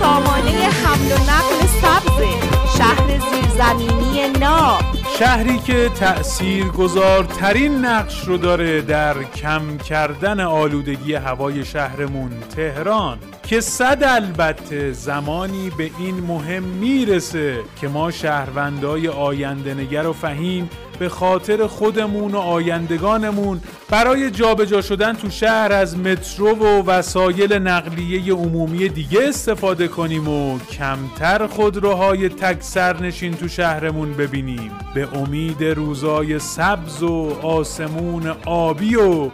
سامانه 0.05 0.51
حمل 0.51 1.11
و 1.11 1.17
نقل 1.31 1.65
سبزه 1.81 2.29
شهر 2.77 3.07
زیرزمینی 3.07 4.39
ناب 4.39 4.81
شهری 5.19 5.59
که 5.59 5.89
تأثیر 5.89 6.65
گذارترین 6.65 7.85
نقش 7.85 8.23
رو 8.27 8.37
داره 8.37 8.81
در 8.81 9.23
کم 9.23 9.77
کردن 9.77 10.39
آلودگی 10.39 11.13
هوای 11.13 11.65
شهرمون 11.65 12.31
تهران. 12.55 13.19
که 13.47 13.61
صد 13.61 14.03
البته 14.03 14.91
زمانی 14.91 15.69
به 15.77 15.91
این 15.99 16.15
مهم 16.15 16.63
می‌رسه 16.63 17.59
که 17.81 17.87
ما 17.87 18.11
شهروندای 18.11 19.07
آینده 19.07 19.73
نگر 19.73 20.07
و 20.07 20.13
فهیم 20.13 20.69
به 20.99 21.09
خاطر 21.09 21.67
خودمون 21.67 22.31
و 22.31 22.37
آیندگانمون 22.37 23.61
برای 23.89 24.31
جابجا 24.31 24.81
شدن 24.81 25.13
تو 25.13 25.29
شهر 25.29 25.73
از 25.73 25.97
مترو 25.97 26.55
و 26.55 26.83
وسایل 26.85 27.53
نقلیه 27.53 28.33
عمومی 28.33 28.89
دیگه 28.89 29.27
استفاده 29.27 29.87
کنیم 29.87 30.27
و 30.27 30.59
کمتر 30.59 31.47
خودروهای 31.47 32.29
تک 32.29 32.61
سرنشین 32.61 33.33
تو 33.33 33.47
شهرمون 33.47 34.13
ببینیم. 34.13 34.71
به 34.93 35.07
امید 35.17 35.63
روزای 35.63 36.39
سبز 36.39 37.03
و 37.03 37.37
آسمون 37.41 38.27
آبی 38.45 38.95
و 38.95 39.29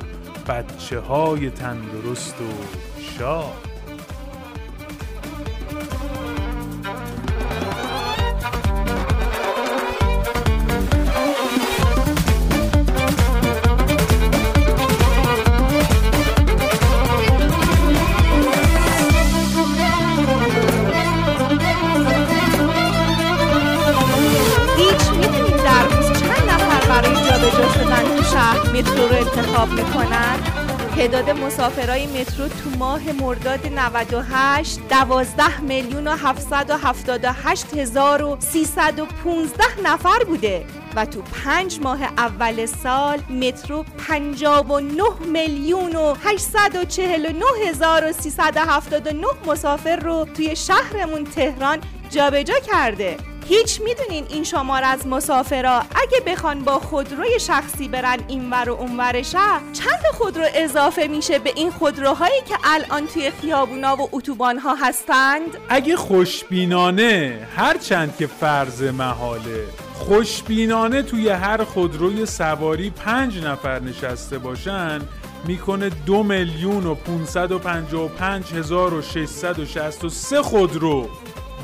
بچه 0.48 1.00
های 1.00 1.50
تندرست 1.50 2.36
و 2.42 2.78
شاد. 3.20 3.71
انتخاب 29.38 29.70
می‌کنن؟ 29.70 30.40
تعداد 30.96 31.30
مسافرای 31.30 32.08
مترو 32.08 32.48
تو 32.48 32.70
ماه 32.80 33.12
مرداد 33.12 33.68
98 33.68 34.80
12 34.90 35.62
میلیون 35.62 36.08
و 36.08 36.16
778 36.16 37.78
هزار 37.78 38.24
و 38.24 38.38
315 38.40 39.64
نفر 39.84 40.24
بوده 40.28 40.66
و 40.96 41.06
تو 41.06 41.22
پنج 41.22 41.80
ماه 41.82 42.04
اول 42.04 42.66
سال 42.66 43.20
مترو 43.20 43.86
59 44.08 45.04
میلیون 45.26 45.96
و 45.96 46.16
849 46.24 47.46
هزار 47.68 48.10
و 48.10 48.12
379 48.12 49.28
مسافر 49.48 49.96
رو 49.96 50.26
توی 50.36 50.56
شهرمون 50.56 51.24
تهران 51.24 51.80
جابجا 52.10 52.56
کرده 52.60 53.18
هیچ 53.52 53.82
می‌دونین 53.82 54.26
این 54.30 54.44
شمار 54.44 54.84
از 54.84 55.08
مسافرا 55.08 55.78
اگه 55.78 56.20
بخوان 56.28 56.60
با 56.60 56.80
خودروی 56.80 57.40
شخصی 57.40 57.88
برن 57.88 58.18
اینور 58.28 58.70
و 58.70 58.74
اونور 58.74 59.22
شهر 59.22 59.62
چند 59.74 60.04
خودرو 60.14 60.46
اضافه 60.56 61.08
میشه 61.08 61.40
به 61.40 61.54
این 61.56 61.72
خودروهایی 61.72 62.42
که 62.48 62.56
الان 62.64 63.08
توی 63.08 63.32
خیابونا 63.32 63.96
و 63.96 64.10
اتوبان 64.12 64.60
هستند؟ 64.82 65.58
اگه 65.70 65.96
خوشبینانه 65.96 67.48
هر 67.56 67.78
چند 67.78 68.18
که 68.18 68.28
فرض 68.28 68.84
محاله 68.84 69.66
خوشبینانه 69.94 71.02
توی 71.02 71.30
هر 71.30 71.64
خودروی 71.64 72.26
سواری 72.26 72.90
پنج 72.90 73.44
نفر 73.44 73.80
نشسته 73.80 74.38
باشن 74.38 75.02
می‌کنه 75.48 75.90
دو 76.06 76.24
میلیون 76.24 76.86
و 76.86 76.96
555 76.96 78.54
هزار 78.54 78.94
و 78.94 79.02
663 79.02 80.42
خودرو. 80.42 81.10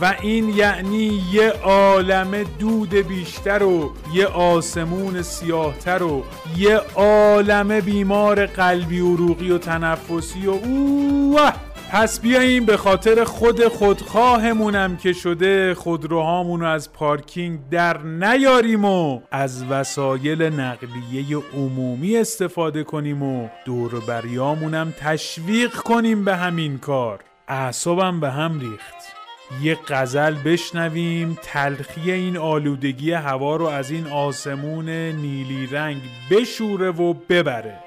و 0.02 0.16
این 0.22 0.50
یعنی 0.50 1.22
یه 1.32 1.50
عالم 1.50 2.44
دود 2.60 2.90
بیشتر 2.90 3.64
و 3.64 3.94
یه 4.14 4.26
آسمون 4.26 5.22
سیاهتر 5.22 6.04
و 6.04 6.24
یه 6.58 6.78
عالم 6.96 7.80
بیمار 7.80 8.46
قلبی 8.46 9.00
عروقی 9.00 9.52
و 9.52 9.58
تنفسی 9.58 10.48
و 10.48 10.52
اوه! 10.52 11.54
پس 11.92 12.20
بیاییم 12.20 12.66
به 12.66 12.78
خاطر 12.78 13.24
خود 13.24 13.68
خودخواهمونم 13.68 14.98
که 14.98 15.14
شده 15.14 15.74
خودروهامون 15.76 16.60
رو 16.60 16.68
از 16.68 16.94
پارکینگ 16.94 17.60
در 17.72 17.98
نیاریم 17.98 18.86
و 18.86 19.22
از 19.32 19.66
وسایل 19.70 20.42
نقلیه 20.44 21.38
عمومی 21.54 22.18
استفاده 22.18 22.84
کنیم 22.84 23.24
و 23.24 23.48
دوربریامونم 23.66 24.94
تشویق 25.00 25.76
کنیم 25.76 26.26
به 26.26 26.36
همین 26.36 26.78
کار. 26.78 27.20
اعصابم 27.48 28.20
به 28.20 28.32
هم 28.32 28.60
ریخت. 28.60 29.17
یه 29.62 29.78
غزل 29.88 30.36
بشنویم. 30.36 31.38
تلخی 31.44 32.12
این 32.12 32.38
آلودگی 32.38 33.12
هوا 33.12 33.56
رو 33.56 33.66
از 33.66 33.92
این 33.92 34.08
آسمون 34.08 34.90
نیلی 34.90 35.68
رنگ 35.68 36.02
بشوره 36.32 36.92
و 36.92 37.14
ببره. 37.14 37.80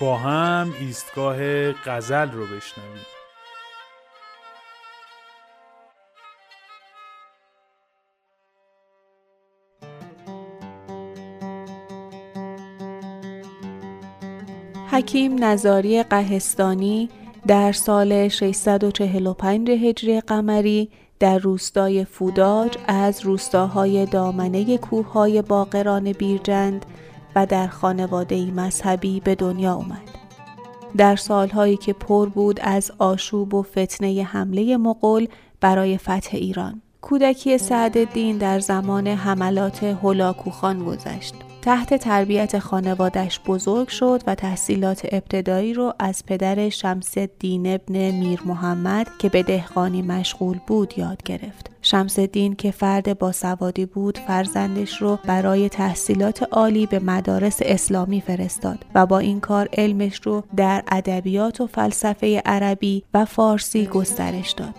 با 0.00 0.16
هم 0.16 0.74
ایستگاه 0.80 1.72
غزل 1.72 2.30
رو 2.30 2.46
بشنویم. 2.46 3.06
حکیم 14.90 15.44
نظاری 15.44 16.02
قهستانی 16.02 17.08
در 17.46 17.72
سال 17.72 18.28
645 18.28 19.70
هجری 19.70 20.20
قمری 20.20 20.90
در 21.22 21.38
روستای 21.38 22.04
فوداج 22.04 22.76
از 22.86 23.20
روستاهای 23.20 24.06
دامنه 24.06 24.78
کوههای 24.78 25.42
باقران 25.42 26.12
بیرجند 26.12 26.86
و 27.36 27.46
در 27.46 27.66
خانواده 27.66 28.50
مذهبی 28.50 29.20
به 29.20 29.34
دنیا 29.34 29.74
آمد. 29.74 30.08
در 30.96 31.16
سالهایی 31.16 31.76
که 31.76 31.92
پر 31.92 32.28
بود 32.28 32.60
از 32.62 32.92
آشوب 32.98 33.54
و 33.54 33.62
فتنه 33.62 34.22
حمله 34.22 34.76
مغول 34.76 35.28
برای 35.60 35.98
فتح 35.98 36.30
ایران. 36.32 36.82
کودکی 37.00 37.58
سعدالدین 37.58 38.38
در 38.38 38.60
زمان 38.60 39.06
حملات 39.06 39.84
هولاکوخان 39.84 40.84
گذشت. 40.84 41.34
تحت 41.62 41.94
تربیت 41.94 42.58
خانوادش 42.58 43.40
بزرگ 43.46 43.88
شد 43.88 44.22
و 44.26 44.34
تحصیلات 44.34 45.06
ابتدایی 45.12 45.74
رو 45.74 45.92
از 45.98 46.26
پدر 46.26 46.68
شمس 46.68 47.18
الدین 47.18 47.74
ابن 47.74 48.10
میر 48.10 48.42
محمد 48.44 49.08
که 49.18 49.28
به 49.28 49.42
دهقانی 49.42 50.02
مشغول 50.02 50.58
بود 50.66 50.94
یاد 50.98 51.22
گرفت. 51.22 51.70
شمس 51.82 52.18
الدین 52.18 52.54
که 52.54 52.70
فرد 52.70 53.18
باسوادی 53.18 53.86
بود 53.86 54.18
فرزندش 54.18 55.02
رو 55.02 55.18
برای 55.24 55.68
تحصیلات 55.68 56.42
عالی 56.42 56.86
به 56.86 56.98
مدارس 56.98 57.58
اسلامی 57.62 58.20
فرستاد 58.20 58.84
و 58.94 59.06
با 59.06 59.18
این 59.18 59.40
کار 59.40 59.68
علمش 59.72 60.20
رو 60.22 60.42
در 60.56 60.82
ادبیات 60.92 61.60
و 61.60 61.66
فلسفه 61.66 62.42
عربی 62.46 63.04
و 63.14 63.24
فارسی 63.24 63.86
گسترش 63.86 64.50
داد. 64.50 64.74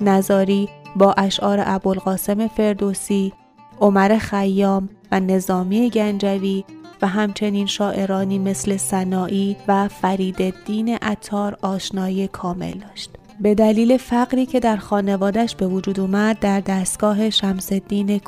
نظاری 0.00 0.68
با 0.96 1.12
اشعار 1.12 1.62
ابوالقاسم 1.66 2.48
فردوسی، 2.48 3.32
عمر 3.80 4.18
خیام 4.18 4.88
و 5.12 5.20
نظامی 5.20 5.90
گنجوی 5.90 6.64
و 7.02 7.06
همچنین 7.06 7.66
شاعرانی 7.66 8.38
مثل 8.38 8.76
سنایی 8.76 9.56
و 9.68 9.88
فرید 9.88 10.42
الدین 10.42 10.88
عطار 11.02 11.58
آشنایی 11.62 12.28
کامل 12.28 12.72
داشت. 12.72 13.10
به 13.40 13.54
دلیل 13.54 13.96
فقری 13.96 14.46
که 14.46 14.60
در 14.60 14.76
خانوادش 14.76 15.54
به 15.54 15.66
وجود 15.66 16.00
اومد 16.00 16.38
در 16.38 16.60
دستگاه 16.60 17.30
شمس 17.30 17.72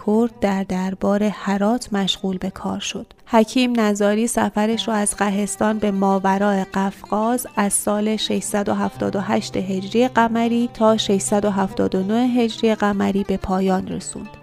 کرد 0.07 0.41
در 0.41 0.63
دربار 0.63 1.23
هرات 1.23 1.93
مشغول 1.93 2.39
به 2.39 2.51
کار 2.51 2.81
شد. 2.81 3.07
حکیم 3.27 3.81
نظاری 3.81 4.27
سفرش 4.27 4.89
را 4.89 4.95
از 4.95 5.17
قهستان 5.17 5.79
به 5.79 5.91
ماورای 5.91 6.65
قفقاز 6.65 7.47
از 7.57 7.73
سال 7.73 8.17
678 8.17 9.57
هجری 9.57 10.09
قمری 10.09 10.71
تا 10.75 10.97
679 10.97 12.15
هجری 12.15 12.75
قمری 12.75 13.25
به 13.25 13.37
پایان 13.37 13.89
رسوند. 13.89 14.42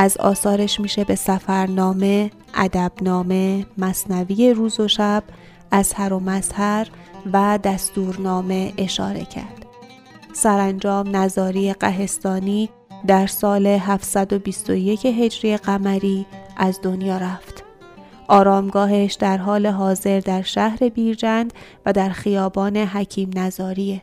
از 0.00 0.16
آثارش 0.16 0.80
میشه 0.80 1.04
به 1.04 1.14
سفرنامه، 1.14 2.30
ادبنامه، 2.54 3.66
مصنوی 3.78 4.52
روز 4.52 4.80
و 4.80 4.88
شب، 4.88 5.22
هر 5.96 6.12
و 6.12 6.20
مظهر 6.20 6.88
و 7.32 7.58
دستورنامه 7.64 8.72
اشاره 8.78 9.24
کرد. 9.24 9.66
سرانجام 10.32 11.16
نظاری 11.16 11.72
قهستانی 11.72 12.68
در 13.06 13.26
سال 13.26 13.66
721 13.66 15.06
هجری 15.06 15.56
قمری 15.56 16.26
از 16.56 16.80
دنیا 16.82 17.16
رفت. 17.16 17.64
آرامگاهش 18.28 19.14
در 19.14 19.36
حال 19.36 19.66
حاضر 19.66 20.20
در 20.20 20.42
شهر 20.42 20.88
بیرجند 20.88 21.52
و 21.86 21.92
در 21.92 22.08
خیابان 22.08 22.76
حکیم 22.76 23.30
نظاریه. 23.36 24.02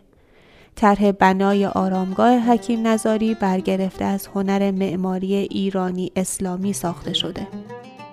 طرح 0.75 1.11
بنای 1.11 1.65
آرامگاه 1.65 2.37
حکیم 2.39 2.87
نظاری 2.87 3.33
برگرفته 3.33 4.05
از 4.05 4.27
هنر 4.27 4.71
معماری 4.71 5.35
ایرانی 5.35 6.11
اسلامی 6.15 6.73
ساخته 6.73 7.13
شده. 7.13 7.47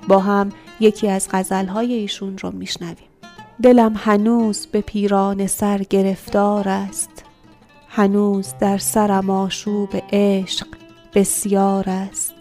با 0.08 0.18
هم 0.18 0.52
یکی 0.80 1.08
از 1.08 1.28
غزلهای 1.32 1.92
ایشون 1.94 2.38
رو 2.38 2.50
میشنویم. 2.50 3.12
دلم 3.62 3.94
هنوز 3.96 4.66
به 4.66 4.80
پیران 4.80 5.46
سر 5.46 5.78
گرفتار 5.78 6.68
است 6.68 7.24
هنوز 7.88 8.54
در 8.60 8.78
سرم 8.78 9.30
آشوب 9.30 9.88
عشق 10.12 10.66
بسیار 11.14 11.84
است 11.90 12.34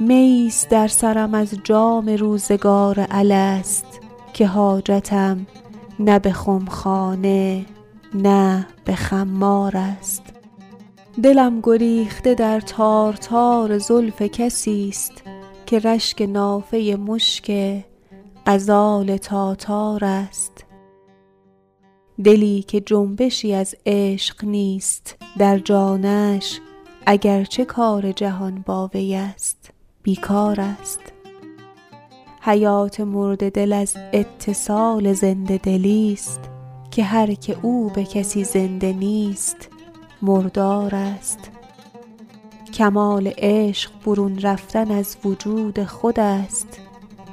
میز 0.00 0.66
در 0.70 0.88
سرم 0.88 1.34
از 1.34 1.54
جام 1.64 2.08
روزگار 2.08 3.06
الست 3.10 4.00
که 4.32 4.46
حاجتم 4.46 5.46
نه 5.98 6.18
به 6.18 6.32
خمخانه 6.32 7.64
نه 8.14 8.66
به 8.84 8.94
خمار 8.94 9.76
است. 9.76 10.22
دلم 11.22 11.60
گریخته 11.60 12.34
در 12.34 12.60
تار 12.60 13.12
تار 13.12 13.78
زلف 13.78 14.22
کسی 14.22 14.88
است 14.88 15.22
که 15.66 15.78
رشک 15.78 16.22
نافه 16.22 16.96
مشک 17.00 17.76
غزال 18.46 19.16
تاتار 19.16 20.04
است. 20.04 20.64
دلی 22.24 22.62
که 22.62 22.80
جنبشی 22.80 23.54
از 23.54 23.74
عشق 23.86 24.44
نیست 24.44 25.16
در 25.38 25.58
جانش 25.58 26.60
اگرچه 27.06 27.64
کار 27.64 28.12
جهان 28.12 28.62
با 28.66 28.90
وی 28.94 29.14
است 29.14 29.70
بیکار 30.02 30.60
است. 30.60 31.00
حیات 32.40 33.00
مرد 33.00 33.52
دل 33.52 33.72
از 33.72 33.96
اتصال 34.12 35.12
زنده 35.12 35.58
دلی 35.58 36.12
است. 36.12 36.51
که 36.92 37.04
هر 37.04 37.34
که 37.34 37.56
او 37.62 37.90
به 37.90 38.04
کسی 38.04 38.44
زنده 38.44 38.92
نیست 38.92 39.68
مردار 40.22 40.94
است. 40.94 41.50
کمال 42.74 43.32
عشق 43.38 43.90
برون 44.06 44.38
رفتن 44.38 44.90
از 44.90 45.16
وجود 45.24 45.84
خود 45.84 46.20
است. 46.20 46.80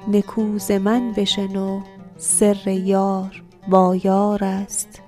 نکوز 0.08 0.72
من 0.72 1.12
بشنو 1.12 1.82
سر 2.18 2.68
یار 2.68 3.44
با 3.68 3.96
یار 3.96 4.44
است. 4.44 5.02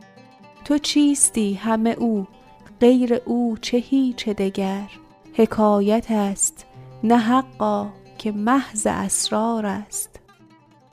تو 0.66 0.78
چیستی 0.78 1.54
همه 1.54 1.90
او؟ 1.90 2.28
غیر 2.80 3.14
او 3.26 3.58
چه 3.62 3.78
هیچ 3.78 4.30
دگر؟ 4.30 4.90
حکایت 5.34 6.12
است 6.12 6.66
نه 7.04 7.18
حقا 7.18 7.90
که 8.18 8.32
محض 8.32 8.88
اسرار 8.88 9.66
است. 9.66 10.20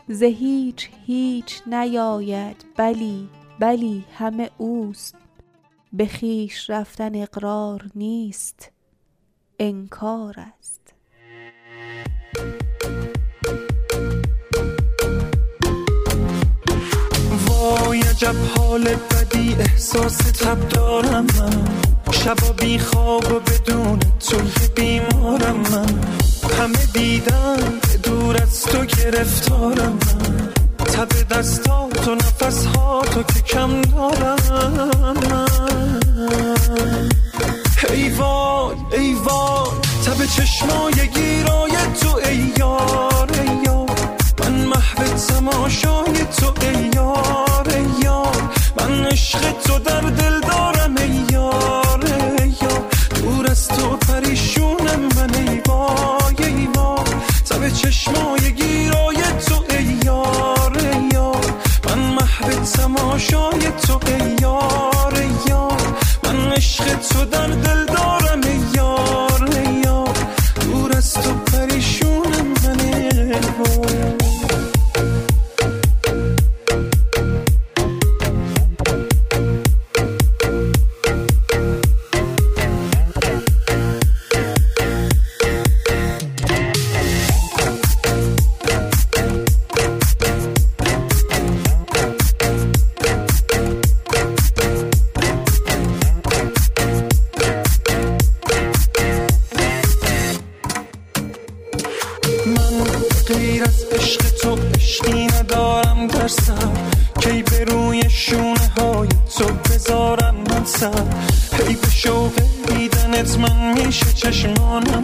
ز 0.09 0.23
هیچ 0.23 0.91
هیچ 1.07 1.63
نیاید 1.67 2.65
بلی 2.77 3.29
بلی 3.61 4.05
همه 4.19 4.51
اوست. 4.59 5.15
به 5.93 6.07
خویش 6.07 6.71
رفتن 6.71 7.15
اقرار 7.15 7.85
نیست. 7.95 8.71
انکار 9.59 10.35
است. 10.59 10.95
وای 17.47 18.01
عجب 18.01 18.35
حال 18.57 18.85
بدی 18.85 19.55
احساس 19.55 20.17
تب 20.17 20.69
دارم 20.69 21.27
من. 21.39 21.69
شبا 22.13 22.53
بی 22.53 22.79
خواب 22.79 23.33
و 23.33 23.41
بدون 23.41 23.99
تو 23.99 24.37
بیمارم 24.77 25.57
من. 25.57 26.03
همه 26.59 26.87
دیدن 26.95 27.81
دور 28.03 28.43
از 28.43 28.63
تو 28.63 28.85
گرفتارم 28.85 29.93
من. 29.93 30.58
تب 30.99 31.28
دستات 31.30 32.09
و 32.09 32.14
نفس 32.14 32.66
ها 32.66 33.03
تو 33.03 33.22
که 33.22 33.40
کم 33.40 33.80
دارم. 33.80 35.16
ای 37.90 38.09
وای 38.09 38.76
ای 38.92 39.14
وای 39.14 39.70
تب 40.07 40.24
چشمای 40.26 41.09
گیرای 41.14 41.72
تو 42.01 42.16
ای 42.28 42.53
یار 42.59 43.30
ای 43.32 43.51
یار. 43.66 43.90
من 44.40 44.53
محو 44.64 45.05
تماشای 45.28 46.24
تو 46.40 46.53
ای 46.61 46.90
یار 46.94 47.68
ای 47.74 48.05
یار. 48.05 48.42
من 48.76 49.07
عشق 49.07 49.53
تو 49.53 49.78
در 49.78 50.01
دل 50.01 50.40
دارم 50.40 50.96
ای 50.96 51.24
یار 51.32 52.05
ای 52.38 52.55
یار. 52.62 52.84
دور 53.14 53.51
از 53.51 53.68
تو 53.68 53.96
پریشونم 53.96 54.78
تو 63.87 64.01
ای 64.07 64.37
یار 64.43 65.14
یار 65.49 65.81
من 66.24 66.53
عشق 66.53 66.85
تو 66.85 67.24
در 67.24 67.47
دل 67.47 67.85
دارم. 67.87 68.18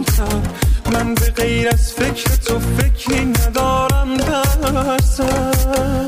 چشمانم 0.05 0.41
تر 0.83 0.91
من 0.91 1.15
به 1.15 1.31
غیر 1.31 1.69
از 1.69 1.93
فکر 1.93 2.35
تو 2.35 2.59
فکری 2.59 3.25
ندارم 3.25 4.17
در 4.17 4.97
سر 4.97 6.05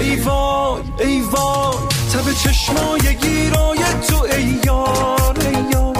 ای 0.00 0.16
وای 0.16 0.82
ای 1.00 1.20
وای 1.20 1.76
تب 2.12 2.32
چشمای 2.32 3.16
گیرای 3.16 3.78
تو 4.08 4.24
ای 4.36 4.60
یار 4.64 5.36
ای 5.40 5.64
یار. 5.72 5.96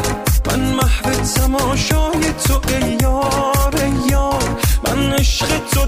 من 0.47 0.61
محو 0.61 1.11
تماشای 1.11 2.33
تو 2.49 2.61
ای 2.69 2.97
یار 3.03 3.75
ای 3.83 4.11
یار. 4.11 4.61
من 4.85 5.13
عشق 5.13 5.49
تو 5.75 5.87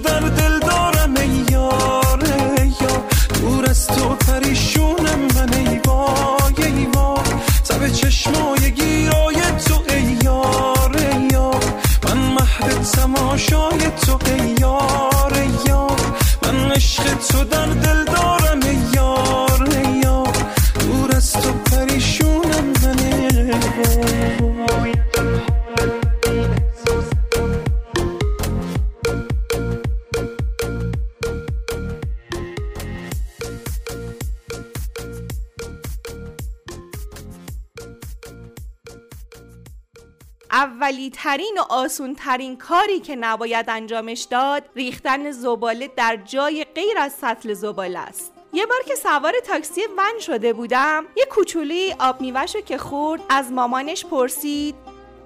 ترین 41.10 41.58
و 41.58 41.72
آسون 41.72 42.14
ترین 42.14 42.56
کاری 42.56 43.00
که 43.00 43.16
نباید 43.16 43.70
انجامش 43.70 44.22
داد 44.22 44.62
ریختن 44.76 45.30
زباله 45.30 45.90
در 45.96 46.16
جای 46.16 46.66
غیر 46.74 46.98
از 46.98 47.12
سطل 47.12 47.54
زباله 47.54 47.98
است. 47.98 48.32
یه 48.52 48.66
بار 48.66 48.78
که 48.86 48.94
سوار 48.94 49.32
تاکسی 49.46 49.80
ون 49.98 50.18
شده 50.20 50.52
بودم 50.52 51.06
یه 51.16 51.24
کوچولی 51.30 51.94
آب 51.98 52.20
میوهشو 52.20 52.60
که 52.60 52.78
خورد 52.78 53.20
از 53.28 53.52
مامانش 53.52 54.06
پرسید 54.06 54.74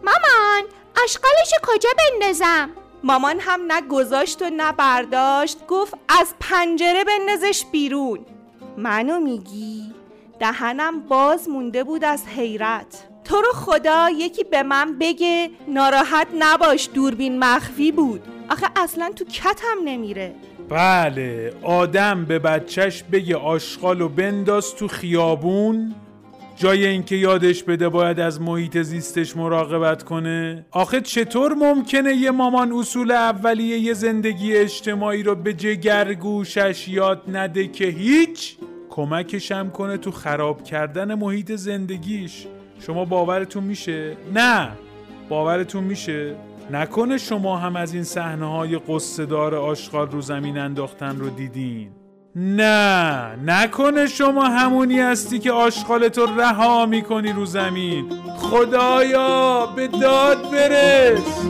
مامان 0.04 0.70
اشغالش 1.04 1.52
کجا 1.62 1.88
بندازم؟ 1.98 2.70
مامان 3.04 3.40
هم 3.40 3.60
نه 3.66 3.80
گذاشت 3.80 4.42
و 4.42 4.50
نه 4.50 4.72
برداشت 4.72 5.66
گفت 5.66 5.94
از 6.08 6.34
پنجره 6.40 7.04
بندازش 7.04 7.64
بیرون. 7.72 8.26
منو 8.76 9.20
میگی؟ 9.20 9.94
دهنم 10.40 11.00
باز 11.00 11.48
مونده 11.48 11.84
بود 11.84 12.04
از 12.04 12.26
حیرت. 12.26 13.11
تو 13.32 13.40
رو 13.40 13.52
خدا 13.52 14.10
یکی 14.18 14.44
به 14.44 14.62
من 14.62 14.98
بگه 14.98 15.50
ناراحت 15.68 16.26
نباش 16.38 16.88
دوربین 16.94 17.38
مخفی 17.38 17.92
بود. 17.92 18.22
آخه 18.50 18.66
اصلا 18.76 19.10
تو 19.16 19.24
کتم 19.24 19.76
نمیره. 19.84 20.34
بله 20.68 21.52
آدم 21.62 22.24
به 22.24 22.38
بچهش 22.38 23.02
بگه 23.02 23.36
آشغال 23.36 24.00
و 24.00 24.08
بنداز 24.08 24.74
تو 24.74 24.88
خیابون 24.88 25.94
جای 26.56 26.86
اینکه 26.86 27.16
یادش 27.16 27.62
بده 27.62 27.88
باید 27.88 28.20
از 28.20 28.40
محیط 28.40 28.78
زیستش 28.78 29.36
مراقبت 29.36 30.02
کنه. 30.02 30.66
آخه 30.70 31.00
چطور 31.00 31.54
ممکنه 31.54 32.14
یه 32.14 32.30
مامان 32.30 32.72
اصول 32.72 33.10
اولیه 33.10 33.78
یه 33.78 33.94
زندگی 33.94 34.56
اجتماعی 34.56 35.22
رو 35.22 35.34
به 35.34 35.52
جگرگوشش 35.52 36.88
یاد 36.88 37.22
نده 37.32 37.68
که 37.68 37.84
هیچ 37.84 38.56
کمکش 38.90 39.52
هم 39.52 39.70
کنه 39.70 39.96
تو 39.96 40.10
خراب 40.10 40.64
کردن 40.64 41.14
محیط 41.14 41.52
زندگیش؟ 41.52 42.46
شما 42.86 43.04
باورتون 43.04 43.64
میشه؟ 43.64 44.16
نه. 44.34 44.68
باورتون 45.28 45.84
میشه؟ 45.84 46.34
نکنه 46.70 47.18
شما 47.18 47.56
هم 47.56 47.76
از 47.76 47.94
این 47.94 48.04
صحنه 48.04 48.46
های 48.46 48.78
قصدار 48.78 49.54
آشغال 49.54 50.10
رو 50.10 50.20
زمین 50.20 50.58
انداختن 50.58 51.18
رو 51.18 51.28
دیدین. 51.30 51.90
نه. 52.36 53.36
نکنه 53.46 54.06
شما 54.06 54.44
همونی 54.44 55.00
هستی 55.00 55.38
که 55.38 55.52
آشغالتو 55.52 56.26
رها 56.26 56.86
می‌کنی 56.86 57.32
رو 57.32 57.44
زمین. 57.44 58.04
خدایا 58.38 59.66
به 59.66 59.88
داد 59.88 60.50
برس. 60.50 61.46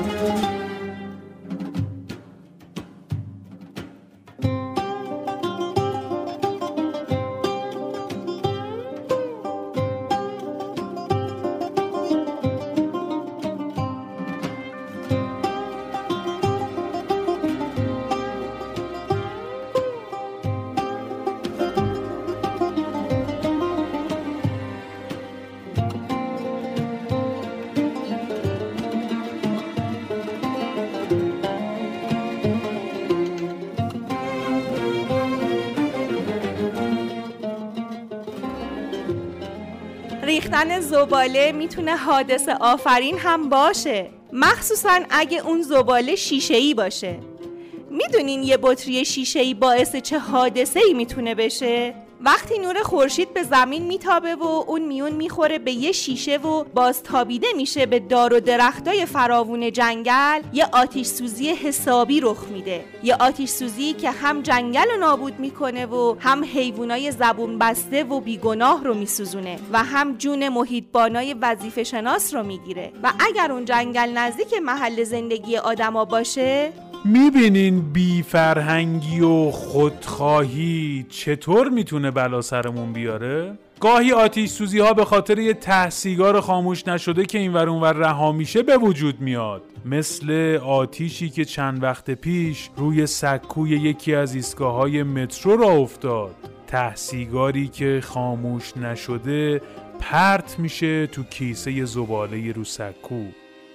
زباله 41.02 41.52
می‌تونه 41.52 41.96
حادثه 41.96 42.54
آفرین 42.60 43.18
هم 43.18 43.48
باشه. 43.48 44.10
مخصوصا 44.32 45.00
اگه 45.10 45.46
اون 45.46 45.62
زباله 45.62 46.14
شیشه 46.16 46.54
ای 46.54 46.74
باشه. 46.74 47.18
می‌دونین 47.90 48.42
یه 48.42 48.56
بطری 48.62 49.04
شیشه 49.04 49.40
ای 49.40 49.54
باعث 49.54 49.96
چه 49.96 50.18
حادثه 50.18 50.80
ای 50.80 50.94
می‌تونه 50.94 51.34
بشه؟ 51.34 51.94
وقتی 52.24 52.58
نور 52.58 52.82
خورشید 52.82 53.34
به 53.34 53.42
زمین 53.42 53.82
میتابه 53.82 54.34
و 54.34 54.64
اون 54.66 54.82
میون 54.82 55.12
می‌خوره 55.12 55.58
به 55.58 55.72
یه 55.72 55.92
شیشه 55.92 56.36
و 56.36 56.64
باز 56.64 57.02
تابیده 57.02 57.46
میشه 57.56 57.86
به 57.86 57.98
دار 57.98 58.34
و 58.34 58.40
درختای 58.40 59.06
فراوون 59.06 59.72
جنگل 59.72 60.42
یه 60.52 60.66
آتیش 60.72 61.06
سوزی 61.06 61.48
حسابی 61.48 62.20
رخ 62.20 62.44
میده. 62.48 62.84
یه 63.02 63.14
آتیش 63.14 63.50
سوزی 63.50 63.92
که 63.92 64.10
هم 64.10 64.42
جنگل 64.42 64.90
رو 64.90 65.00
نابود 65.00 65.40
می‌کنه 65.40 65.86
و 65.86 66.16
هم 66.18 66.44
حیوانای 66.44 67.10
زبون 67.10 67.58
بسته 67.58 68.04
و 68.04 68.20
بیگناه 68.20 68.84
رو 68.84 68.94
میسوزونه 68.94 69.58
و 69.72 69.78
هم 69.84 70.16
جون 70.16 70.48
محیطبانای 70.48 71.34
وظیفه 71.34 71.84
شناس 71.84 72.34
رو 72.34 72.42
می‌گیره. 72.42 72.92
و 73.02 73.12
اگر 73.20 73.52
اون 73.52 73.64
جنگل 73.64 74.10
نزدیک 74.14 74.54
محل 74.62 75.04
زندگی 75.04 75.56
آدما 75.56 76.04
باشه 76.04 76.72
می‌بینین 77.04 77.92
بی 77.92 78.22
فرهنگی 78.22 79.20
و 79.20 79.50
خودخواهی 79.50 81.06
چطور 81.08 81.68
می‌تونه 81.68 82.10
بلا 82.10 82.40
سرمون 82.40 82.92
بیاره؟ 82.92 83.58
گاهی 83.80 84.12
آتیش 84.12 84.50
سوزی 84.50 84.78
ها 84.78 84.92
به 84.92 85.04
خاطر 85.04 85.38
یه 85.38 85.54
تحسیگار 85.54 86.40
خاموش 86.40 86.88
نشده 86.88 87.24
که 87.24 87.38
این 87.38 87.56
اونور 87.56 87.92
رها 87.92 88.32
میشه 88.32 88.62
به 88.62 88.76
وجود 88.76 89.20
میاد. 89.20 89.62
مثل 89.84 90.58
آتیشی 90.64 91.30
که 91.30 91.44
چند 91.44 91.82
وقت 91.82 92.10
پیش 92.10 92.70
روی 92.76 93.06
سکوی 93.06 93.70
یکی 93.70 94.14
از 94.14 94.34
ایستگاه 94.34 94.74
های 94.74 95.02
مترو 95.02 95.56
را 95.56 95.68
افتاد. 95.68 96.34
تحسیگاری 96.66 97.68
که 97.68 98.00
خاموش 98.04 98.76
نشده 98.76 99.60
پرت 100.00 100.58
میشه 100.58 101.06
تو 101.06 101.22
کیسه 101.22 101.84
زباله 101.84 102.52
رو 102.52 102.64
سکو. 102.64 103.24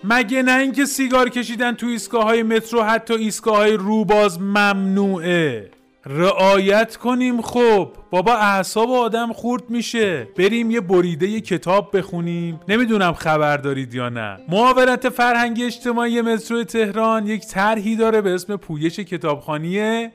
مگه 0.09 0.43
نه 0.43 0.59
اینکه 0.59 0.85
سیگار 0.85 1.29
کشیدن 1.29 1.71
تو 1.73 1.87
ایستگاه 1.87 2.23
های 2.23 2.43
مترو 2.43 2.83
حتی 2.83 3.13
ایستگاه 3.13 3.55
های 3.55 3.73
روباز 3.73 4.41
ممنوعه. 4.41 5.71
رعایت 6.05 6.95
کنیم 6.95 7.41
خب. 7.41 7.91
بابا 8.11 8.33
اعصاب 8.33 8.91
آدم 8.91 9.33
خورد 9.33 9.69
میشه. 9.69 10.27
بریم 10.37 10.71
یه 10.71 10.81
بریده 10.81 11.27
یه 11.27 11.41
کتاب 11.41 11.97
بخونیم. 11.97 12.59
نمی‌دونم 12.67 13.13
خبر 13.13 13.57
دارید 13.57 13.93
یا 13.93 14.09
نه. 14.09 14.37
معاونت 14.49 15.09
فرهنگی 15.09 15.63
اجتماعی 15.63 16.21
مترو 16.21 16.63
تهران 16.63 17.27
یک 17.27 17.47
طرحی 17.47 17.95
داره 17.95 18.21
به 18.21 18.33
اسم 18.33 18.55
پویش 18.55 18.99
کتابخانیه. 18.99 20.11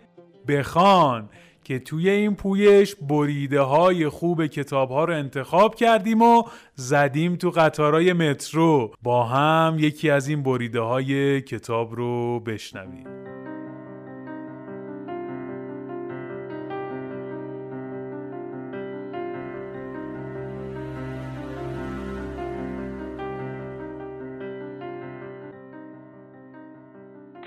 بخوان. 0.48 1.28
که 1.64 1.78
توی 1.78 2.10
این 2.10 2.34
پویش 2.34 2.94
بریده 2.94 3.60
های 3.60 4.08
خوب 4.08 4.46
کتاب 4.46 4.90
ها 4.90 5.04
رو 5.04 5.14
انتخاب 5.14 5.74
کردیم 5.74 6.22
و 6.22 6.42
زدیم 6.74 7.36
تو 7.36 7.50
قطارای 7.50 8.12
مترو. 8.12 8.92
با 9.02 9.24
هم 9.24 9.76
یکی 9.78 10.10
از 10.10 10.28
این 10.28 10.42
بریده 10.42 10.80
های 10.80 11.40
کتاب 11.40 11.94
رو 11.94 12.40
بشنویم. 12.40 13.06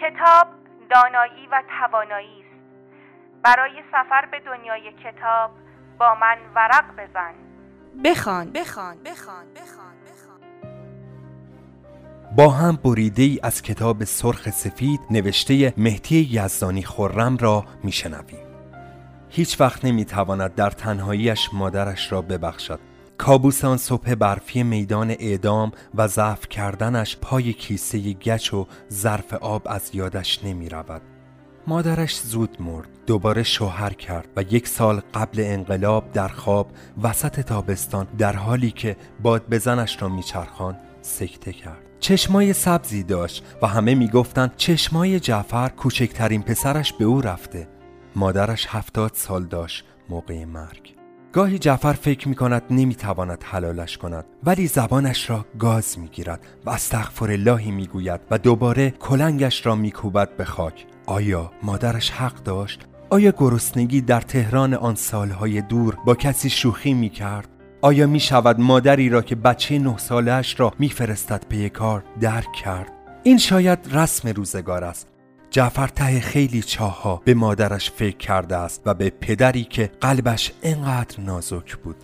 کتاب 0.02 0.48
دانایی 0.90 1.48
و 1.52 1.64
توانایی 1.80 2.40
است. 2.40 2.55
برای 3.46 3.84
سفر 3.92 4.26
به 4.32 4.40
دنیای 4.40 4.92
کتاب 4.92 5.52
با 6.00 6.16
من 6.22 6.38
ورق 6.56 6.86
بزن. 6.98 7.34
بخوان. 8.06 8.52
بخوان. 8.52 8.98
بخوان. 9.06 9.46
بخوان. 9.56 9.96
بخوان. 10.06 10.42
با 12.36 12.50
هم 12.50 12.76
بریده 12.76 13.24
ای 13.24 13.40
از 13.44 13.62
کتاب 13.62 14.04
سرخ 14.04 14.50
سفید 14.50 15.00
نوشته 15.12 15.74
مهدی 15.78 16.30
یزدانی 16.32 16.84
خورم 16.84 17.38
را 17.38 17.66
میشنویم. 17.84 18.46
هیچ 19.30 19.62
وقت 19.62 19.86
نمی‌تواند 19.86 20.56
در 20.56 20.70
تنهاییش 20.70 21.50
مادرش 21.54 22.12
را 22.12 22.22
ببخشد. 22.22 22.80
کابوس 23.18 23.66
آن 23.66 23.78
صبح 23.78 24.16
برفی 24.16 24.64
میدان 24.64 25.12
اعدام 25.12 25.72
و 25.96 26.08
ضعف 26.08 26.48
کردنش 26.50 27.18
پای 27.18 27.54
کیسه 27.54 28.14
گچ 28.14 28.54
و 28.54 28.68
ظرف 28.92 29.34
آب 29.34 29.62
از 29.66 29.96
یادش 29.96 30.44
نمی 30.44 30.70
رود. 30.70 31.15
مادرش 31.68 32.20
زود 32.22 32.58
مرد 32.60 32.88
دوباره 33.08 33.44
شوهر 33.44 33.94
کرد 33.94 34.28
و 34.36 34.42
یک 34.42 34.68
سال 34.68 35.02
قبل 35.14 35.40
انقلاب 35.40 36.12
در 36.12 36.28
خواب 36.28 36.72
وسط 37.04 37.40
تابستان 37.40 38.08
در 38.18 38.36
حالی 38.36 38.72
که 38.72 38.98
باد 39.22 39.50
بزنش 39.50 40.02
را 40.02 40.10
میچرخان 40.10 40.78
سکته 41.02 41.54
کرد. 41.54 41.82
چشمای 42.00 42.54
سبزی 42.54 43.04
داشت 43.04 43.46
و 43.62 43.68
همه 43.68 43.96
می‌گفتند 43.96 44.56
چشمای 44.56 45.20
جعفر 45.20 45.70
کوچکترین 45.70 46.42
پسرش 46.42 46.94
به 46.94 47.06
او 47.06 47.22
رفته. 47.22 47.68
مادرش 48.16 48.68
هفتاد 48.70 49.12
سال 49.14 49.46
داشت 49.46 49.86
موقع 50.10 50.46
مرگ. 50.46 50.96
گاهی 51.34 51.60
جعفر 51.60 51.94
فکر 51.94 52.28
می 52.30 52.36
کند 52.36 52.64
نمی 52.70 52.96
تواند 52.96 53.44
حلالش 53.44 53.98
کند 53.98 54.26
ولی 54.44 54.68
زبانش 54.68 55.30
را 55.30 55.46
گاز 55.60 56.00
می 56.00 56.08
گیرد 56.08 56.46
و 56.66 56.70
استغفر 56.70 57.32
اللهی 57.32 57.72
می 57.72 57.88
گوید 57.88 58.22
و 58.32 58.38
دوباره 58.38 58.92
کلنگش 58.92 59.66
را 59.66 59.76
می 59.76 59.92
کوبد 59.92 60.38
به 60.38 60.46
خاک. 60.46 60.86
آیا 61.06 61.52
مادرش 61.64 62.12
حق 62.12 62.44
داشت؟ 62.44 62.86
آیا 63.10 63.34
گرسنگی 63.38 64.02
در 64.02 64.22
تهران 64.22 64.74
آن 64.74 64.96
سالهای 64.96 65.62
دور 65.62 65.98
با 66.06 66.16
کسی 66.16 66.50
شوخی 66.50 66.94
می 66.94 67.10
کرد؟ 67.10 67.48
آیا 67.82 68.08
می 68.08 68.20
شود 68.20 68.60
مادری 68.60 69.10
را 69.10 69.22
که 69.22 69.36
بچه 69.36 69.80
نه 69.80 69.98
سالش 69.98 70.60
را 70.60 70.74
میفرستد 70.80 71.46
پی 71.50 71.70
کار 71.70 72.04
درک 72.20 72.52
کرد؟ 72.54 72.92
این 73.24 73.38
شاید 73.38 73.80
رسم 73.92 74.30
روزگار 74.30 74.84
است 74.84 75.08
جعفر 75.50 75.88
ته 75.88 76.20
خیلی 76.20 76.62
چاها 76.62 77.22
به 77.26 77.34
مادرش 77.34 77.92
فکر 77.92 78.18
کرده 78.18 78.56
است 78.56 78.82
و 78.86 78.94
به 78.94 79.10
پدری 79.10 79.64
که 79.64 79.92
قلبش 80.02 80.52
انقدر 80.64 81.20
نازک 81.22 81.76
بود 81.76 81.96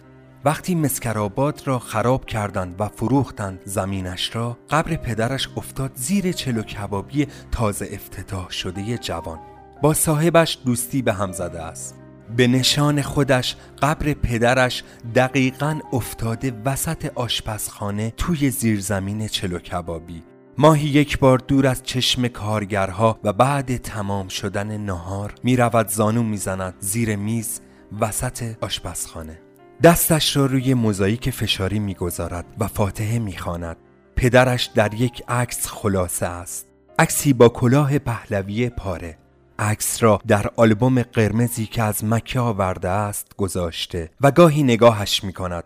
وقتی 0.46 0.76
مسکرآباد 0.76 1.62
را 1.66 1.80
خراب 1.80 2.26
کردند 2.26 2.76
و 2.80 2.88
فروختند 2.88 3.62
زمینش 3.66 4.36
را 4.36 4.58
قبر 4.70 4.96
پدرش 4.96 5.50
افتاد 5.58 5.92
زیر 5.96 6.32
چلو 6.32 6.62
کبابی 6.62 7.28
تازه 7.52 7.90
افتتاح 7.92 8.50
شده 8.50 8.98
جوان. 8.98 9.40
با 9.82 9.94
صاحبش 9.94 10.58
دوستی 10.66 11.02
به 11.02 11.14
هم 11.14 11.32
زده 11.32 11.62
است. 11.62 11.96
به 12.38 12.48
نشان 12.48 13.02
خودش 13.02 13.56
قبر 13.82 14.14
پدرش 14.14 14.84
دقیقا 15.16 15.80
افتاده 15.94 16.54
وسط 16.66 17.12
آشپزخانه 17.16 18.14
توی 18.18 18.50
زیرزمین 18.50 19.28
چلو 19.28 19.60
کبابی. 19.60 20.24
ماهی 20.58 20.88
یک 20.88 21.20
بار 21.20 21.38
دور 21.38 21.68
از 21.68 21.84
چشم 21.84 22.28
کارگرها 22.28 23.20
و 23.24 23.34
بعد 23.34 23.78
تمام 23.78 24.28
شدن 24.28 24.78
نهار 24.78 25.34
می 25.44 25.56
رود 25.56 25.88
زانو 25.88 26.24
می‌زند 26.24 26.74
زیر 26.80 27.16
میز 27.16 27.62
وسط 28.00 28.56
آشپزخانه. 28.62 29.51
دستش 29.84 30.38
را 30.38 30.46
روی 30.46 30.74
موزاییک 30.74 31.30
فشاری 31.30 31.80
می‌گذارد 31.80 32.46
و 32.60 32.68
فاتحه 32.68 33.20
می‌خواند. 33.20 33.78
پدرش 34.16 34.66
در 34.66 34.94
یک 34.94 35.24
عکس 35.28 35.68
خلاصه 35.68 36.26
است. 36.26 36.68
عکسی 37.00 37.34
با 37.34 37.50
کلاه 37.50 38.00
پهلوی 38.00 38.70
پاره. 38.70 39.18
عکس 39.60 40.04
را 40.04 40.20
در 40.28 40.52
آلبوم 40.56 41.02
قرمزی 41.02 41.66
که 41.66 41.84
از 41.84 42.06
مکه 42.06 42.40
آورده 42.40 42.90
است 42.90 43.28
گذاشته 43.38 44.12
و 44.22 44.32
گاهی 44.32 44.64
نگاهش 44.64 45.24
می 45.24 45.34
کند 45.34 45.64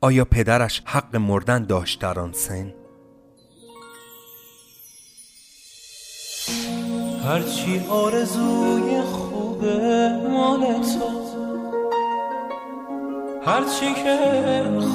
آیا 0.00 0.24
پدرش 0.24 0.82
حق 0.84 1.16
مردن 1.16 1.64
داشت 1.64 2.00
در 2.00 2.20
آن 2.20 2.32
سن؟ 2.32 2.74
هرچی 7.24 7.80
آرزوی 7.88 9.02
خوبه 9.02 10.10
مال 10.30 10.60
تو 10.60 11.27
هرچی 13.48 13.94
که 13.94 14.16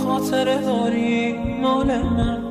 خاطره 0.03 0.57
داری 0.57 1.33
مال 1.61 1.87
من. 2.01 2.43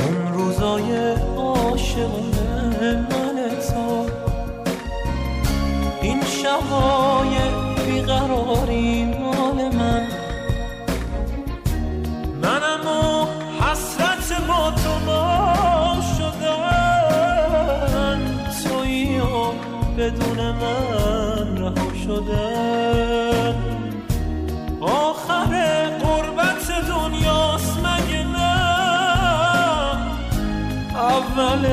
اون 0.00 0.32
روزای 0.32 1.14
عاشقونه 1.36 3.06
مال 3.10 3.48
تو. 3.48 4.06
این 6.02 6.22
شبای 6.24 7.34
بیقراری 7.86 9.04
مال 9.04 9.58
من. 9.76 10.06
منم 12.42 12.86
و 12.86 13.26
حسرت 13.64 14.28
با 14.48 14.70
تو 14.70 14.92
ما 15.06 15.54
شدن 16.18 17.28
تویی 18.64 19.20
بدون 19.98 20.40
من 20.52 21.56
رها 21.56 21.88
شدن 22.04 22.67
آخر 24.80 25.90
قربت 26.02 26.70
دنیاست 26.88 27.78
مگه 27.78 28.24
نه؟ 28.24 28.58
اول 30.94 31.66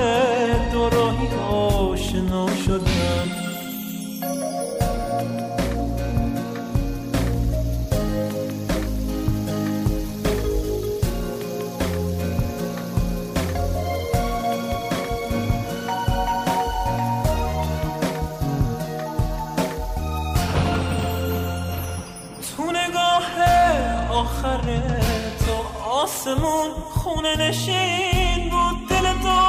آسمون 26.26 26.71
خونه 26.91 27.36
نشین 27.38 28.49
بود 28.49 28.89
دل 28.89 29.13
تو 29.23 29.39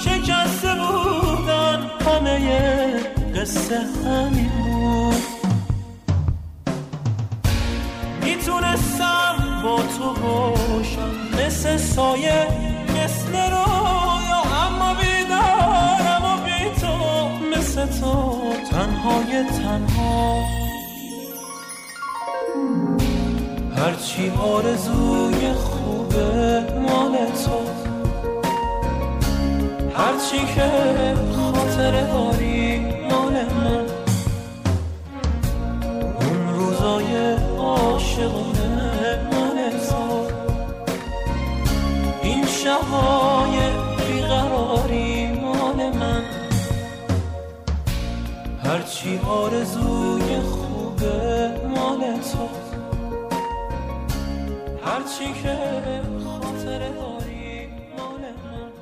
شکسته 0.00 0.68
بودن. 0.74 1.90
همه 2.06 3.00
قصه 3.36 3.80
همین 4.04 4.48
بود. 4.48 5.22
می‌تونستم 8.22 9.60
با 9.64 9.76
تو 9.76 10.14
باشم 10.20 11.10
مثل 11.46 11.76
سایه 11.76 12.48
مثل 12.88 13.32
رویا. 13.32 14.42
اما 14.66 14.94
بیدارم 14.94 16.24
و 16.24 16.44
بی 16.44 16.80
تو 16.80 17.28
مثل 17.56 17.86
تو 18.00 18.40
تنهای 18.70 19.44
تنها. 19.44 20.63
هرچی 23.84 24.30
آرزوی 24.30 25.52
خوبه 25.52 26.60
مال 26.88 27.16
تو. 27.26 27.58
هرچی 29.96 30.54
که 30.54 30.70
خاطره 31.36 32.06
داری 32.06 32.78
مال 33.10 33.32
من. 33.32 33.86
اون 36.20 36.54
روزای 36.54 37.32
عاشقانه 37.58 39.18
مال 39.32 39.70
تو. 39.88 40.26
این 42.22 42.46
شبای 42.46 43.58
بیقراری 43.96 45.26
مال 45.26 45.96
من. 45.98 46.22
هرچی 48.64 49.20
آرزوی 49.28 50.40
خوبه 50.40 51.50
مال 51.76 52.00
تو. 52.00 52.53
هرچی 54.84 55.42
که 55.42 55.58
خاطره 56.24 56.92
داری 56.92 57.66
مال 57.98 58.20
من. 58.20 58.72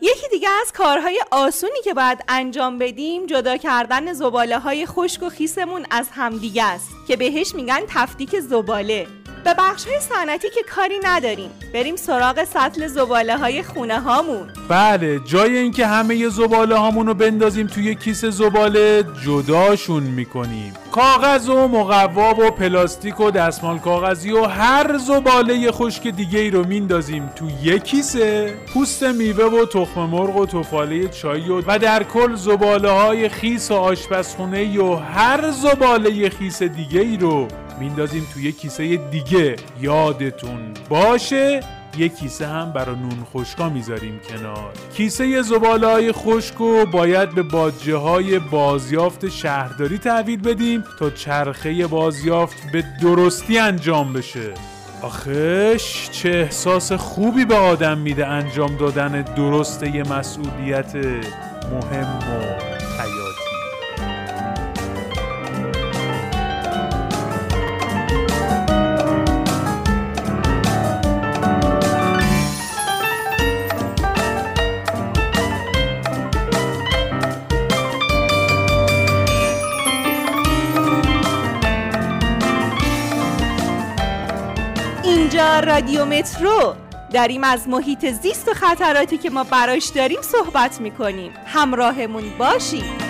یکی 0.00 0.28
دیگه 0.30 0.48
از 0.62 0.72
کارهای 0.72 1.20
آسونی 1.30 1.82
که 1.84 1.94
باید 1.94 2.24
انجام 2.28 2.78
بدیم 2.78 3.26
جدا 3.26 3.56
کردن 3.56 4.12
زباله 4.12 4.58
های 4.58 4.86
خشک 4.86 5.22
و 5.22 5.28
خیسمون 5.28 5.86
از 5.90 6.08
همدیگه 6.12 6.64
است 6.64 6.90
که 7.08 7.16
بهش 7.16 7.54
میگن 7.54 7.80
تفکیک 7.88 8.40
زباله. 8.40 9.06
به 9.44 9.54
بخش 9.58 9.86
های 9.86 10.00
صنعتی 10.00 10.50
که 10.50 10.62
کاری 10.76 10.98
نداریم. 11.04 11.50
بریم 11.74 11.96
سراغ 11.96 12.44
سطل 12.44 12.86
زباله 12.86 13.36
های 13.36 13.62
خونه 13.62 14.00
هامون. 14.00 14.48
بله 14.68 15.20
جای 15.24 15.56
اینکه 15.56 15.86
همه 15.86 16.28
زباله 16.28 16.76
هامون 16.76 17.06
رو 17.06 17.14
بندازیم 17.14 17.66
توی 17.66 17.94
کیسه 17.94 18.30
زباله 18.30 19.04
جداشون 19.24 20.02
می‌کنیم. 20.02 20.74
کاغذ 20.92 21.48
و 21.48 21.68
مقوا 21.68 22.30
و 22.30 22.50
پلاستیک 22.50 23.20
و 23.20 23.30
دستمال 23.30 23.78
کاغذی 23.78 24.32
و 24.32 24.44
هر 24.44 24.98
زباله 24.98 25.70
خشک 25.70 26.06
دیگه 26.06 26.38
ای 26.38 26.50
رو 26.50 26.66
میندازیم 26.66 27.30
تو 27.36 27.44
یک 27.62 27.82
کیسه 27.82 28.54
پوست 28.74 29.02
میوه 29.02 29.44
و 29.44 29.66
تخم 29.66 30.00
مرغ 30.00 30.36
و 30.36 30.46
توفاله 30.46 31.08
چای 31.08 31.48
و, 31.48 31.62
و 31.66 31.78
در 31.78 32.02
کل 32.02 32.34
زباله 32.34 32.90
های 32.90 33.28
خیس 33.28 33.70
و 33.70 33.74
آشپزخونه 33.74 34.80
و 34.80 34.94
هر 34.94 35.50
زباله 35.50 36.28
خیس 36.28 36.62
دیگه 36.62 37.00
ای 37.00 37.16
رو 37.16 37.48
میندازیم 37.80 38.26
توی 38.34 38.52
کیسه 38.52 38.96
دیگه. 38.96 39.56
یادتون 39.80 40.74
باشه 40.88 41.60
یه 41.98 42.08
کیسه 42.08 42.46
هم 42.46 42.72
برای 42.72 42.96
نون 42.96 43.26
خشکا 43.34 43.68
می‌ذاریم 43.68 44.20
کنار. 44.28 44.72
کیسه 44.94 45.42
زباله 45.42 45.86
های 45.86 46.12
خشک 46.12 46.54
باید 46.92 47.34
به 47.34 47.42
باجه 47.42 47.96
های 47.96 48.38
بازیافت 48.38 49.28
شهرداری 49.28 49.98
تحویل 49.98 50.40
بدیم 50.40 50.84
تا 50.98 51.10
چرخه 51.10 51.86
بازیافت 51.86 52.72
به 52.72 52.84
درستی 53.02 53.58
انجام 53.58 54.12
بشه. 54.12 54.54
آخش 55.02 56.10
چه 56.10 56.28
احساس 56.28 56.92
خوبی 56.92 57.44
به 57.44 57.56
آدم 57.56 57.98
میده 57.98 58.26
انجام 58.26 58.76
دادن 58.76 59.22
درست 59.22 59.82
یه 59.82 60.02
مسئولیت 60.02 60.96
مهم 61.72 62.18
و 62.18 62.79
رادیو 85.60 86.04
مترو 86.04 86.74
داریم 87.12 87.44
از 87.44 87.68
محیط 87.68 88.06
زیست 88.10 88.48
و 88.48 88.54
خطراتی 88.54 89.18
که 89.18 89.30
ما 89.30 89.44
براش 89.44 89.86
داریم 89.86 90.22
صحبت 90.22 90.80
می‌کنیم. 90.80 91.32
همراهمون 91.46 92.24
باشید. 92.38 93.09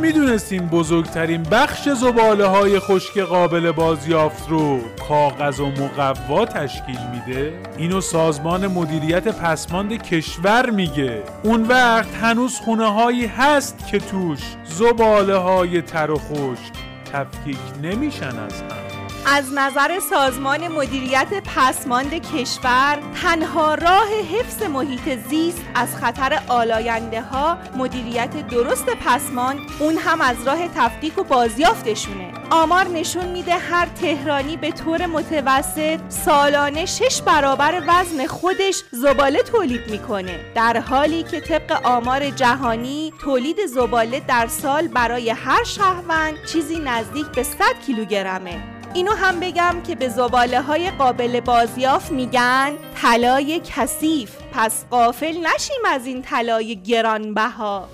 می‌دونستیم 0.00 0.66
بزرگترین 0.66 1.42
بخش 1.42 1.88
زباله 1.88 2.46
های 2.46 2.78
خشک 2.78 3.18
قابل 3.18 3.70
بازیافت 3.70 4.48
رو 4.48 4.80
کاغذ 5.08 5.60
و 5.60 5.66
مقوا 5.66 6.44
تشکیل 6.44 6.98
میده. 7.14 7.52
اینو 7.76 8.00
سازمان 8.00 8.66
مدیریت 8.66 9.28
پسماند 9.28 10.02
کشور 10.02 10.70
میگه. 10.70 11.22
اون 11.42 11.62
وقت 11.62 12.14
هنوز 12.14 12.56
خونه 12.56 12.92
هایی 12.92 13.26
هست 13.26 13.86
که 13.90 13.98
توش 13.98 14.40
زباله 14.64 15.36
های 15.36 15.82
تر 15.82 16.10
و 16.10 16.16
خشک 16.18 16.72
تفکیک 17.12 17.58
نمیشن 17.82 18.38
از 18.38 18.60
هم. 18.60 18.89
از 19.26 19.52
نظر 19.54 20.00
سازمان 20.10 20.68
مدیریت 20.68 21.28
پسماند 21.56 22.14
کشور 22.14 22.98
تنها 23.22 23.74
راه 23.74 24.08
حفظ 24.08 24.62
محیط 24.62 25.18
زیست 25.28 25.62
از 25.74 25.96
خطر 25.96 26.42
آلاینده 26.48 27.22
ها 27.22 27.58
مدیریت 27.76 28.48
درست 28.48 28.86
پسماند 28.86 29.58
اون 29.78 29.96
هم 29.96 30.20
از 30.20 30.46
راه 30.46 30.68
تفکیک 30.68 31.18
و 31.18 31.24
بازیافتشونه. 31.24 32.32
آمار 32.50 32.88
نشون 32.88 33.24
میده 33.24 33.54
هر 33.54 33.86
تهرانی 33.86 34.56
به 34.56 34.70
طور 34.70 35.06
متوسط 35.06 36.00
سالانه 36.08 36.86
شش 36.86 37.22
برابر 37.22 37.82
وزن 37.86 38.26
خودش 38.26 38.82
زباله 38.90 39.42
تولید 39.42 39.90
می‌کنه. 39.90 40.40
در 40.54 40.80
حالی 40.80 41.22
که 41.22 41.40
طبق 41.40 41.86
آمار 41.86 42.30
جهانی 42.30 43.12
تولید 43.22 43.66
زباله 43.66 44.20
در 44.20 44.46
سال 44.46 44.88
برای 44.88 45.30
هر 45.30 45.64
شهروند 45.64 46.44
چیزی 46.52 46.78
نزدیک 46.78 47.26
به 47.26 47.42
100 47.42 47.58
کیلوگرمه. 47.86 48.79
اینو 48.94 49.12
هم 49.12 49.40
بگم 49.40 49.76
که 49.86 49.94
به 49.94 50.08
زباله 50.08 50.60
های 50.60 50.90
قابل 50.90 51.40
بازیافت 51.40 52.12
میگن 52.12 52.72
طلای 52.94 53.60
کثیف. 53.64 54.36
پس 54.52 54.84
قافل 54.90 55.36
نشیم 55.46 55.82
از 55.86 56.06
این 56.06 56.22
طلای 56.22 56.76
گرانبها. 56.82 57.88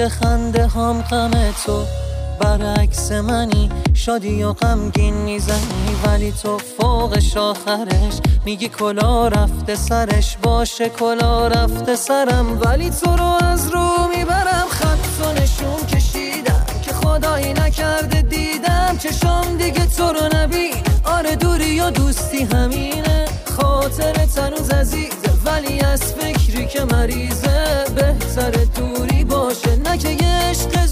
پشت 0.00 0.08
خنده 0.08 0.66
هم 0.66 1.02
غم 1.02 1.30
تو 1.66 1.84
برعکس 2.40 3.12
منی. 3.12 3.70
شادی 3.94 4.42
و 4.42 4.52
غمگین 4.52 5.14
می‌زنی 5.14 5.96
ولی 6.04 6.32
تو 6.32 6.58
فوقش 6.58 7.36
آخرش 7.36 8.14
میگی 8.44 8.68
کلا 8.68 9.28
رفته 9.28 9.74
سرش 9.76 10.36
باشه 10.42 10.88
کلا 10.88 11.48
رفته 11.48 11.96
سرم. 11.96 12.60
ولی 12.60 12.90
تو 12.90 13.16
رو 13.16 13.44
از 13.44 13.68
رو 13.68 13.88
می‌برم 14.16 14.66
خط 14.70 15.26
و 15.26 15.32
نشون 15.32 15.86
کشیدم 15.86 16.66
که 16.82 16.92
خدایی 16.92 17.52
نکرده 17.52 18.22
دیدم. 18.22 18.96
چشام 18.98 19.56
دیگه 19.56 19.86
تو 19.86 20.04
رو 20.04 20.36
نبین. 20.36 20.74
آره 21.04 21.36
دوری 21.36 21.80
و 21.80 21.90
دوستی 21.90 22.44
همینه. 22.44 23.24
خاطر 23.56 24.12
تنوز 24.12 24.70
عزیزه 24.70 25.30
ولی 25.44 25.80
از 25.80 26.02
فکری 26.02 26.66
که 26.66 26.84
مریضه. 26.84 27.84
بهتر 27.94 28.50
دوری 28.50 29.24
یه 30.04 30.28
عشق 30.50 30.89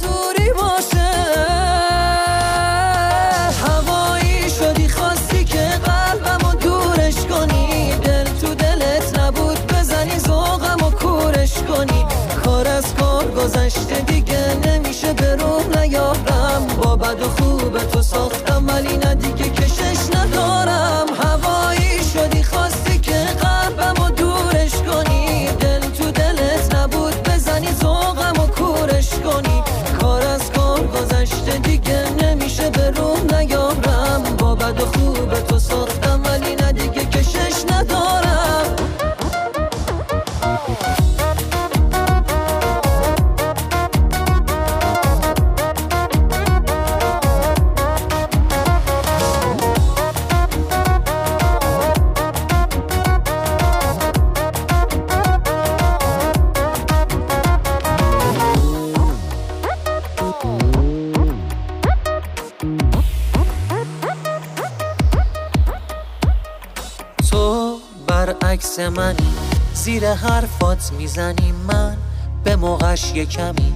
حرفات 71.08 71.18
می‌زنی 71.18 71.52
من 71.68 71.96
به 72.44 72.56
موقعش 72.56 73.12
یه 73.14 73.26
کمی. 73.26 73.72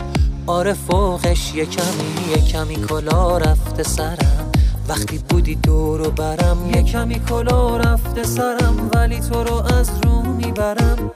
آره 0.47 0.73
فوقش 0.73 1.55
یه 1.55 1.67
کمی 1.67 2.31
یه 2.31 2.87
کلا 2.87 3.39
رفته 3.39 3.83
سرم. 3.83 4.51
وقتی 4.89 5.19
بودی 5.19 5.55
دور 5.55 6.01
و 6.01 6.11
برم 6.11 6.71
یه 6.75 6.83
کمی 6.83 7.21
کلا 7.29 7.77
رفته 7.77 8.25
سرم. 8.25 8.91
ولی 8.95 9.21
تو 9.21 9.45
رو 9.45 9.55
از 9.79 9.91
رو 10.03 10.23
می‌برم. 10.23 11.11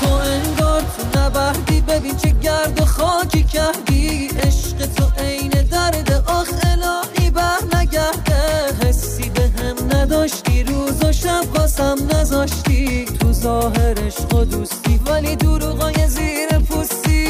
تو 0.00 0.12
انگار 0.12 0.80
تو 0.80 1.20
نبردی 1.20 1.80
ببین 1.80 2.16
چه 2.16 2.30
گرد 2.30 2.80
و 2.80 2.84
خاکی 2.84 3.42
کردی. 3.44 4.28
عشق 4.28 4.86
تو 4.86 5.22
عین 5.22 5.50
درد 5.50 6.12
آخ 6.26 6.48
الهی 6.62 7.30
بر 7.30 7.58
نگرده 7.74 8.42
حسی 8.82 9.30
به 9.30 9.42
هم 9.42 9.76
نداشتی 9.98 10.64
روز 10.64 11.04
و 11.04 11.12
شب 11.12 11.44
واسم 11.54 11.96
نذاشتی. 12.12 12.73
ظاهر 13.64 14.06
عشق 14.06 14.34
و 14.34 14.44
دوستی 14.44 15.00
ولی 15.06 15.36
دروغای 15.36 16.08
زیر 16.08 16.48
پوستی. 16.68 17.26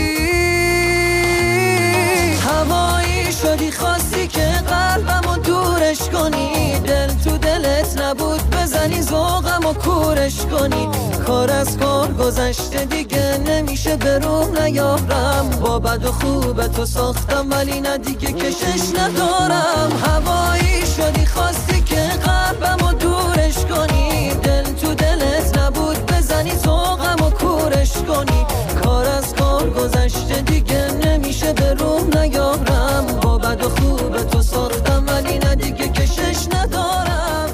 هوایی 2.49 3.33
شدی 3.33 3.73
خواستی 3.73 4.27
که 4.27 4.47
قلبم 4.69 5.31
و 5.31 5.37
دورش 5.37 5.99
کنی. 5.99 6.81
دل 6.81 7.07
تو 7.25 7.39
دلت 7.39 8.01
نبود 8.01 8.51
بزنی 8.51 9.03
زوغم 9.03 9.67
و 9.67 9.73
کورش 9.73 10.37
کنی. 10.47 10.89
کار 11.27 11.51
از 11.51 11.79
کار 11.79 12.13
گذشته 12.13 12.85
دیگه 12.85 13.39
نمیشه 13.47 13.97
به 13.97 14.19
روح 14.19 14.63
نیارم. 14.63 15.51
با 15.61 15.79
بد 15.79 16.05
و 16.05 16.13
خوب 16.13 16.67
تو 16.67 16.87
ساختم 16.87 17.51
ولی 17.51 17.81
نه 17.81 17.99
دیگه 17.99 18.33
کشش 18.33 18.99
ندارم. 18.99 19.93
هوایی 20.05 20.87
شدی 20.97 21.27
خواستی 21.27 21.83
که 21.83 22.01
قلبم 22.25 22.87
و 22.87 22.93
دورش 22.93 23.57
کنی. 23.57 24.14
کار 29.65 29.85
گذشته 29.85 30.43
دیگه 30.43 30.93
نمیشه 30.93 31.53
به 31.53 31.75
روح 31.75 32.23
نیارم. 32.23 33.21
با 33.23 33.39
بد 33.39 33.65
و 33.65 33.69
خوب 33.69 34.17
تو 34.17 34.43
ساختم 34.43 35.05
ولی 35.07 35.39
نه 35.39 35.55
دیگه 35.55 35.89
کشش 35.89 36.47
ندارم. 36.55 37.49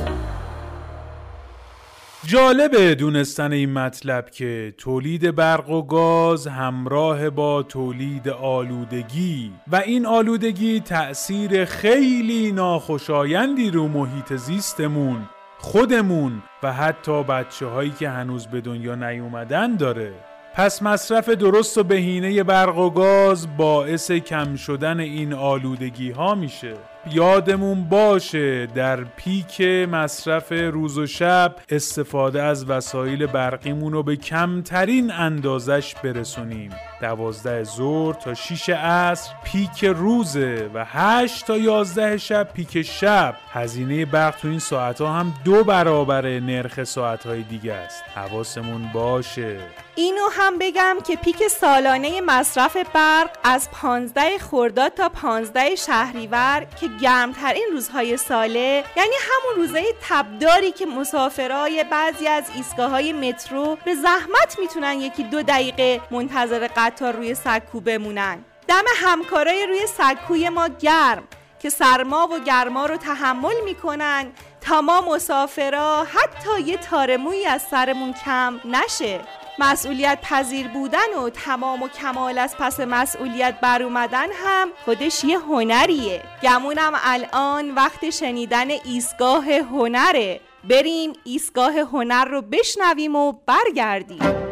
جالبه 2.26 2.94
دونستن 2.94 3.52
این 3.52 3.72
مطلب 3.72 4.30
که 4.30 4.74
تولید 4.78 5.34
برق 5.34 5.70
و 5.70 5.82
گاز 5.82 6.46
همراه 6.46 7.30
با 7.30 7.62
تولید 7.62 8.28
آلودگی. 8.28 9.52
و 9.72 9.76
این 9.76 10.06
آلودگی 10.06 10.80
تأثیر 10.80 11.64
خیلی 11.64 12.52
ناخوشایندی 12.52 13.70
رو 13.70 13.88
محیط 13.88 14.32
زیستمون 14.32 15.28
خودمون 15.58 16.42
و 16.62 16.72
حتی 16.72 17.22
بچه 17.22 17.66
هایی 17.66 17.90
که 17.90 18.08
هنوز 18.08 18.46
به 18.46 18.60
دنیا 18.60 18.94
نیومدن 18.94 19.76
داره. 19.76 20.29
پس 20.60 20.82
مصرف 20.82 21.28
درست 21.28 21.78
و 21.78 21.84
بهینه 21.84 22.42
برق 22.42 22.78
و 22.78 22.90
گاز 22.90 23.56
باعث 23.56 24.10
کم 24.10 24.56
شدن 24.56 25.00
این 25.00 25.34
آلودگی 25.34 26.10
ها 26.10 26.34
میشه. 26.34 26.74
یادمون 27.06 27.84
باشه 27.84 28.66
در 28.66 29.04
پیک 29.04 29.60
مصرف 29.60 30.52
روز 30.52 30.98
و 30.98 31.06
شب 31.06 31.56
استفاده 31.68 32.42
از 32.42 32.70
وسایل 32.70 33.26
برقیمون 33.26 33.92
رو 33.92 34.02
به 34.02 34.16
کمترین 34.16 35.12
اندازش 35.12 35.94
برسونیم. 35.94 36.70
دوازده 37.00 37.64
ظهر 37.64 38.12
تا 38.12 38.34
6 38.34 38.70
عصر 38.70 39.30
پیک 39.44 39.84
روزه 39.84 40.70
و 40.74 40.84
8 40.88 41.46
تا 41.46 41.56
11 41.56 42.16
شب 42.16 42.52
پیک 42.54 42.82
شب. 42.82 43.34
هزینه 43.52 44.04
برق 44.04 44.36
تو 44.36 44.48
این 44.48 44.58
ساعت 44.58 45.00
ها 45.00 45.12
هم 45.12 45.34
دو 45.44 45.64
برابر 45.64 46.40
نرخ 46.40 46.84
ساعت 46.84 47.26
های 47.26 47.42
دیگه 47.42 47.72
است. 47.72 48.02
حواسمون 48.14 48.90
باشه. 48.94 49.58
اینو 49.94 50.28
هم 50.32 50.58
بگم 50.58 50.96
که 51.06 51.16
پیک 51.16 51.48
سالانه 51.48 52.20
مصرف 52.20 52.76
برق 52.94 53.30
از 53.44 53.70
15 53.70 54.38
خرداد 54.38 54.94
تا 54.94 55.08
15 55.08 55.74
شهریور 55.74 56.66
که 56.80 56.88
گرمترین 56.98 57.68
روزهای 57.72 58.16
ساله 58.16 58.84
یعنی 58.96 59.14
همون 59.20 59.56
روزهای 59.56 59.94
تبداری 60.08 60.72
که 60.72 60.86
مسافرای 60.86 61.84
بعضی 61.84 62.26
از 62.28 62.44
ایستگاه 62.56 62.90
های 62.90 63.12
مترو 63.12 63.78
به 63.84 63.94
زحمت 63.94 64.58
می‌تونن 64.58 65.00
یکی 65.00 65.22
دو 65.22 65.42
دقیقه 65.42 66.00
منتظر 66.10 66.68
قطار 66.76 67.16
روی 67.16 67.34
سکو 67.34 67.80
بمونن. 67.80 68.44
دم 68.68 68.84
همکارای 68.96 69.66
روی 69.66 69.86
سکوی 69.86 70.48
ما 70.48 70.68
گرم 70.68 71.22
که 71.58 71.70
سرما 71.70 72.28
و 72.32 72.38
گرما 72.38 72.86
رو 72.86 72.96
تحمل 72.96 73.54
می‌کنن 73.64 74.32
تا 74.60 74.80
ما 74.80 75.00
مسافرا 75.00 76.04
حتی 76.04 76.60
یه 76.66 76.76
تارمویی 76.76 77.46
از 77.46 77.62
سرمون 77.62 78.14
کم 78.24 78.60
نشه. 78.64 79.20
مسئولیت 79.60 80.18
پذیر 80.22 80.68
بودن 80.68 81.14
و 81.24 81.30
تمام 81.30 81.82
و 81.82 81.88
کمال 81.88 82.38
از 82.38 82.56
پس 82.58 82.80
مسئولیت 82.80 83.60
بر 83.60 83.82
اومدن 83.82 84.26
هم 84.44 84.68
خودش 84.84 85.24
یه 85.24 85.38
هنریه. 85.38 86.22
گمونم 86.42 86.92
الان 87.04 87.74
وقت 87.74 88.10
شنیدن 88.10 88.70
ایستگاه 88.70 89.52
هنره. 89.52 90.40
بریم 90.70 91.12
ایستگاه 91.24 91.78
هنر 91.78 92.24
رو 92.24 92.42
بشنویم 92.42 93.16
و 93.16 93.32
برگردیم. 93.46 94.50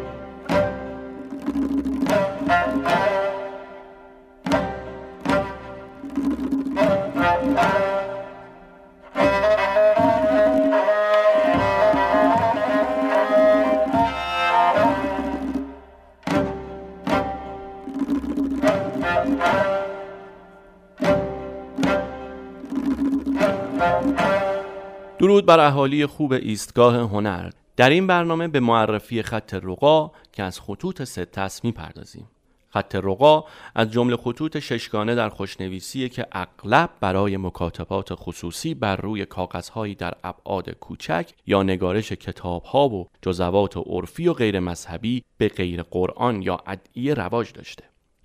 درود 25.19 25.45
بر 25.45 25.59
اهالی 25.59 26.05
خوب 26.05 26.31
ایستگاه 26.31 26.95
هنر. 26.95 27.49
در 27.77 27.89
این 27.89 28.07
برنامه 28.07 28.47
به 28.47 28.59
معرفی 28.59 29.21
خط 29.23 29.53
رقا 29.53 30.11
که 30.31 30.43
از 30.43 30.59
خطوط 30.59 31.03
ستس 31.03 31.63
می‌پردازیم. 31.63 32.27
خط 32.69 32.95
رقا 32.95 33.43
از 33.75 33.91
جمله 33.91 34.17
خطوط 34.17 34.59
ششگانه 34.59 35.15
در 35.15 35.29
خوشنویسی 35.29 36.09
که 36.09 36.27
اغلب 36.31 36.89
برای 36.99 37.37
مکاتبات 37.37 38.07
خصوصی 38.11 38.73
بر 38.73 38.95
روی 38.95 39.25
کاغذهایی 39.25 39.95
در 39.95 40.13
ابعاد 40.23 40.69
کوچک 40.69 41.29
یا 41.47 41.63
نگارش 41.63 42.11
کتابها 42.11 42.89
و 42.89 43.07
جزوات 43.21 43.77
عرفی 43.77 44.27
و 44.27 44.33
غیر 44.33 44.59
مذهبی 44.59 45.23
به 45.37 45.47
غیر 45.47 45.83
قرآن 45.83 46.41
یا 46.41 46.63
ادعیه 46.67 47.13
رواج 47.13 47.53
داشته. 47.53 47.83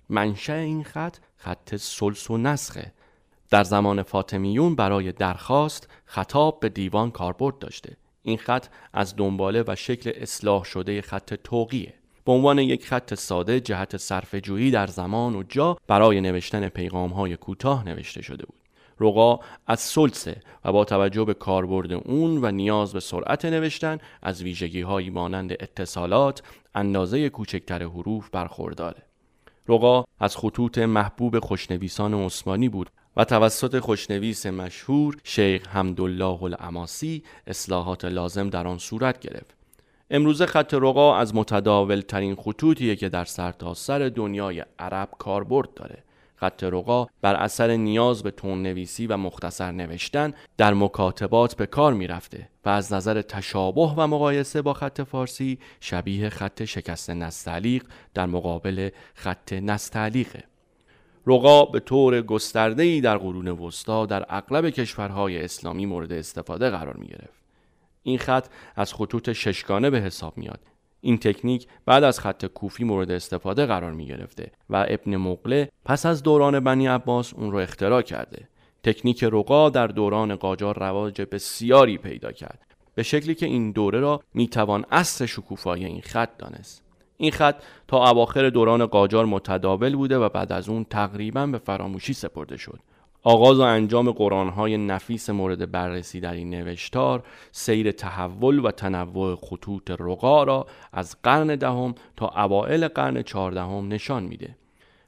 منشأ 0.09 0.53
این 0.53 0.83
خط 0.83 1.17
خط 1.37 1.75
سلس 1.75 2.31
و 2.31 2.37
نسخه. 2.37 2.93
در 3.55 3.63
زمان 3.63 4.03
فاطمیون 4.03 4.75
برای 4.75 5.11
درخواست 5.11 5.89
خطاب 6.05 6.59
به 6.59 6.69
دیوان 6.69 7.11
کاربرد 7.11 7.59
داشته. 7.59 7.97
این 8.23 8.37
خط 8.37 8.67
از 8.93 9.15
دنباله 9.15 9.63
و 9.67 9.75
شکل 9.75 10.11
اصلاح 10.15 10.63
شده 10.63 11.01
خط 11.01 11.33
توقیه 11.33 11.93
به 12.25 12.31
عنوان 12.31 12.59
یک 12.59 12.85
خط 12.85 13.13
ساده 13.13 13.59
جهت 13.59 13.97
صرف 13.97 14.35
جویی 14.35 14.71
در 14.71 14.87
زمان 14.87 15.35
و 15.35 15.43
جا 15.43 15.77
برای 15.87 16.21
نوشتن 16.21 16.69
پیغام 16.69 17.09
های 17.09 17.37
کوتاه 17.37 17.85
نوشته 17.85 18.21
شده 18.21 18.45
بود. 18.45 18.59
رقا 18.99 19.39
از 19.67 19.79
سلسه 19.79 20.41
و 20.65 20.71
با 20.71 20.85
توجه 20.85 21.23
به 21.25 21.33
کاربرد 21.33 21.93
اون 21.93 22.45
و 22.45 22.51
نیاز 22.51 22.93
به 22.93 22.99
سرعت 22.99 23.45
نوشتن 23.45 23.97
از 24.21 24.43
ویژگی 24.43 24.81
هایی 24.81 25.09
مانند 25.09 25.51
اتصالات 25.51 26.43
اندازه 26.75 27.29
کوچکتر 27.29 27.83
حروف 27.83 28.29
برخورداره. 28.29 29.03
رقا 29.67 30.03
از 30.19 30.37
خطوط 30.37 30.77
محبوب 30.77 31.39
خوشنویسان 31.39 32.13
عثمانی 32.13 32.69
بود. 32.69 32.89
و 33.17 33.25
توسط 33.25 33.79
خوشنویس 33.79 34.45
مشهور 34.45 35.17
شیخ 35.23 35.67
حمدالله 35.67 36.43
العماسی 36.43 37.23
اصلاحات 37.47 38.05
لازم 38.05 38.49
در 38.49 38.67
آن 38.67 38.77
صورت 38.77 39.19
گرفت. 39.19 39.55
امروزه 40.11 40.45
خط 40.45 40.73
رقا 40.73 41.15
از 41.15 41.35
متداول 41.35 42.01
ترین 42.01 42.35
خطوطیه 42.35 42.95
که 42.95 43.09
در 43.09 43.25
سرتاسر 43.25 43.99
سر 43.99 44.09
دنیای 44.15 44.65
عرب 44.79 45.09
کاربرد 45.19 45.73
داره. 45.73 46.03
خط 46.35 46.63
رقا 46.63 47.07
بر 47.21 47.35
اثر 47.35 47.75
نیاز 47.75 48.23
به 48.23 48.31
تون 48.31 48.63
نویسی 48.63 49.07
و 49.07 49.17
مختصر 49.17 49.71
نوشتن 49.71 50.33
در 50.57 50.73
مکاتبات 50.73 51.55
به 51.55 51.65
کار 51.65 51.93
می‌رفته 51.93 52.49
و 52.65 52.69
از 52.69 52.93
نظر 52.93 53.21
تشابه 53.21 53.93
و 53.97 54.07
مقایسه 54.07 54.61
با 54.61 54.73
خط 54.73 55.01
فارسی 55.01 55.59
شبیه 55.79 56.29
خط 56.29 56.63
شکست 56.63 57.09
نستعلیق 57.09 57.83
در 58.13 58.25
مقابل 58.25 58.89
خط 59.13 59.53
نستعلیقه. 59.53 60.43
رقا 61.27 61.65
به 61.65 61.79
طور 61.79 62.21
گسترده‌ای 62.21 63.01
در 63.01 63.17
قرون 63.17 63.47
وسطا 63.47 64.05
در 64.05 64.25
اغلب 64.29 64.69
کشورهای 64.69 65.43
اسلامی 65.43 65.85
مورد 65.85 66.11
استفاده 66.11 66.69
قرار 66.69 66.97
می 66.97 67.07
گرفت. 67.07 67.43
این 68.03 68.17
خط 68.17 68.47
از 68.75 68.93
خطوط 68.93 69.31
ششگانه 69.31 69.89
به 69.89 70.01
حساب 70.01 70.37
میاد. 70.37 70.59
این 71.01 71.17
تکنیک 71.17 71.67
بعد 71.85 72.03
از 72.03 72.19
خط 72.19 72.45
کوفی 72.45 72.83
مورد 72.83 73.11
استفاده 73.11 73.65
قرار 73.65 73.91
می 73.91 74.05
گرفته 74.05 74.51
و 74.69 74.85
ابن 74.89 75.15
مقله 75.15 75.69
پس 75.85 76.05
از 76.05 76.23
دوران 76.23 76.59
بنی 76.59 76.87
عباس 76.87 77.33
اون 77.33 77.51
رو 77.51 77.57
اختراع 77.57 78.01
کرده. 78.01 78.47
تکنیک 78.83 79.23
رقا 79.23 79.69
در 79.69 79.87
دوران 79.87 80.35
قاجار 80.35 80.79
رواج 80.79 81.21
بسیاری 81.21 81.97
پیدا 81.97 82.31
کرد 82.31 82.59
به 82.95 83.03
شکلی 83.03 83.35
که 83.35 83.45
این 83.45 83.71
دوره 83.71 83.99
را 83.99 84.21
می‌توان 84.33 84.85
اصل 84.91 85.25
شکوفایی 85.25 85.85
این 85.85 86.01
خط 86.01 86.37
دانست. 86.37 86.84
این 87.17 87.31
خط 87.31 87.55
تا 87.87 88.09
اواخر 88.09 88.49
دوران 88.49 88.85
قاجار 88.85 89.25
متداول 89.25 89.95
بوده 89.95 90.17
و 90.17 90.29
بعد 90.29 90.51
از 90.51 90.69
اون 90.69 90.83
تقریبا 90.83 91.45
به 91.45 91.57
فراموشی 91.57 92.13
سپرده 92.13 92.57
شد. 92.57 92.79
آغاز 93.23 93.59
و 93.59 93.61
انجام 93.61 94.11
قرآنهای 94.11 94.77
نفیس 94.77 95.29
مورد 95.29 95.71
بررسی 95.71 96.19
در 96.19 96.33
این 96.33 96.49
نوشتار 96.49 97.23
سیر 97.51 97.91
تحول 97.91 98.65
و 98.65 98.71
تنوع 98.71 99.35
خطوط 99.35 99.91
رقا 99.91 100.43
را 100.43 100.65
از 100.93 101.15
قرن 101.23 101.55
دهم 101.55 101.95
تا 102.15 102.27
اوائل 102.27 102.87
قرن 102.87 103.21
چهاردهم 103.21 103.87
نشان 103.87 104.23
میده. 104.23 104.55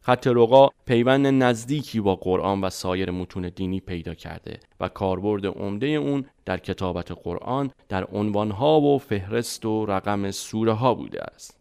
خط 0.01 0.27
رقا 0.27 0.69
پیوند 0.85 1.27
نزدیکی 1.27 1.99
با 1.99 2.15
قرآن 2.15 2.61
و 2.61 2.69
سایر 2.69 3.11
متون 3.11 3.51
دینی 3.55 3.79
پیدا 3.79 4.13
کرده 4.13 4.59
و 4.79 4.89
کاربرد 4.89 5.45
عمده 5.45 5.87
اون 5.87 6.25
در 6.45 6.57
کتابت 6.57 7.11
قرآن 7.11 7.71
در 7.89 8.05
عنوانها 8.11 8.81
و 8.81 8.97
فهرست 8.97 9.65
و 9.65 9.85
رقم 9.85 10.31
سوره 10.31 10.73
ها 10.73 10.93
بوده 10.93 11.23
است. 11.23 11.56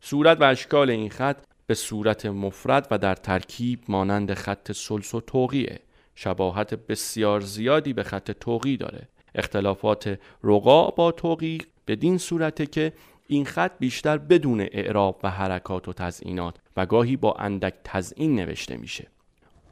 صورت 0.00 0.40
و 0.40 0.44
اشکال 0.44 0.90
این 0.90 1.10
خط 1.10 1.36
به 1.66 1.74
صورت 1.74 2.26
مفرد 2.26 2.88
و 2.90 2.98
در 2.98 3.14
ترکیب 3.14 3.80
مانند 3.88 4.34
خط 4.34 4.72
سلس 4.72 5.14
و 5.14 5.20
توقیه 5.20 5.80
شباهت 6.14 6.74
بسیار 6.74 7.40
زیادی 7.40 7.92
به 7.92 8.02
خط 8.02 8.30
توقی 8.30 8.76
داره. 8.76 9.08
اختلافات 9.34 10.18
رقا 10.44 10.90
با 10.90 11.12
توقی 11.12 11.58
بدین 11.86 12.18
صورته 12.18 12.66
که 12.66 12.92
این 13.26 13.44
خط 13.44 13.72
بیشتر 13.78 14.18
بدون 14.18 14.60
اعراب 14.60 15.20
و 15.22 15.30
حرکات 15.30 15.88
و 15.88 15.92
تزئینات 15.92 16.56
و 16.76 16.86
گاهی 16.86 17.16
با 17.16 17.34
اندک 17.38 17.74
تزئین 17.84 18.36
نوشته 18.36 18.76
میشه. 18.76 19.06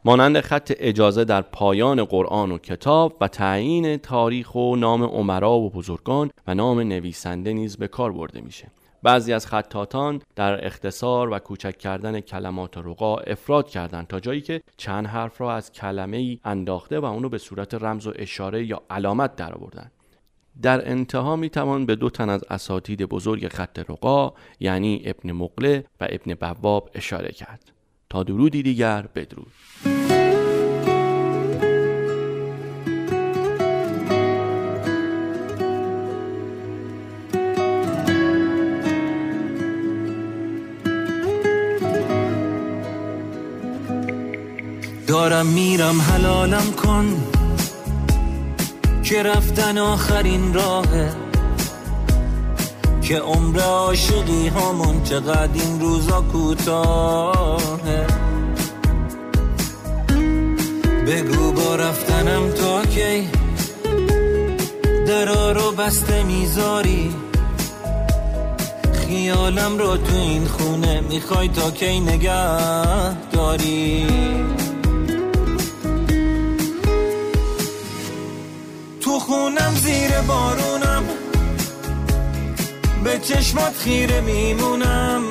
مانند 0.05 0.41
خط 0.41 0.73
اجازه 0.79 1.25
در 1.25 1.43
پایان 1.43 2.05
قرآن 2.05 2.53
و 2.53 2.59
کتاب 2.59 3.17
و 3.21 3.29
تعیین 3.29 3.97
تاریخ 3.97 4.55
و 4.55 4.77
نام 4.77 5.03
عمرا 5.03 5.53
و 5.53 5.71
بزرگان 5.71 6.31
و 6.47 6.55
نام 6.55 6.81
نویسنده 6.81 7.53
نیز 7.53 7.77
به 7.77 7.89
کار 7.89 8.13
برده 8.13 8.41
میشه. 8.41 8.69
بعضی 9.03 9.33
از 9.33 9.47
خطاتان 9.47 10.23
در 10.37 10.66
اختصار 10.66 11.33
و 11.33 11.39
کوچک 11.39 11.79
کردن 11.79 12.20
کلمات 12.20 12.79
رقا 12.79 13.16
افراد 13.16 13.69
کردند 13.69 14.07
تا 14.07 14.20
جایی 14.20 14.41
که 14.41 14.62
چند 14.77 15.07
حرف 15.07 15.41
را 15.41 15.55
از 15.55 15.73
کلمه 15.73 16.16
ای 16.16 16.39
انداخته 16.45 17.01
و 17.01 17.05
اونو 17.05 17.29
به 17.29 17.39
صورت 17.39 17.75
رمز 17.75 18.07
و 18.07 18.12
اشاره 18.16 18.66
یا 18.66 18.83
علامت 18.91 19.37
درآوردند. 19.37 19.93
در 20.62 20.91
انتها 20.91 21.37
می 21.37 21.51
توان 21.51 21.87
به 21.87 21.97
دو 21.97 22.11
تن 22.11 22.29
از 22.31 22.45
اساتید 22.51 23.03
بزرگ 23.03 23.49
خط 23.49 23.91
رقا 23.91 24.33
یعنی 24.61 25.03
ابن 25.05 25.33
مقله 25.33 25.85
و 26.01 26.07
ابن 26.11 26.35
بواب 26.35 26.91
اشاره 26.95 27.33
کرد. 27.33 27.73
تا 28.11 28.23
درودی 28.23 28.62
دیگر 28.62 29.09
بدرود. 29.15 29.53
دارم 45.19 45.47
میرم 45.47 46.01
حلالم 46.01 46.73
کن 46.73 47.07
که 49.03 49.23
رفتن 49.23 49.78
آخرین 49.78 50.55
راهه. 50.55 51.12
که 53.03 53.19
عمر 53.19 53.61
عاشقی 53.61 54.49
همون 54.49 55.03
چقدر 55.03 55.51
این 55.55 55.81
روزا 55.81 56.20
کوتاهه. 56.20 58.07
بگو 61.07 61.53
با 61.53 61.77
رفتنم 61.77 62.51
تا 62.51 62.82
کی 62.82 63.28
درا 65.07 65.53
رو 65.53 65.70
بسته 65.70 66.23
می‌ذاری؟ 66.23 67.15
خیالم 68.93 69.78
رو 69.78 69.97
تو 69.97 70.16
این 70.16 70.45
خونه 70.45 71.01
می‌خوای 71.01 71.49
تا 71.49 71.70
کی 71.70 72.01
نگه 72.01 73.31
داری؟ 73.32 74.07
تو 79.01 79.19
خونم 79.19 79.75
زیر 79.75 80.20
بارونم. 80.20 81.05
به 83.05 83.19
چشمات 83.19 83.77
خیره 83.77 84.20
میمونم. 84.20 85.23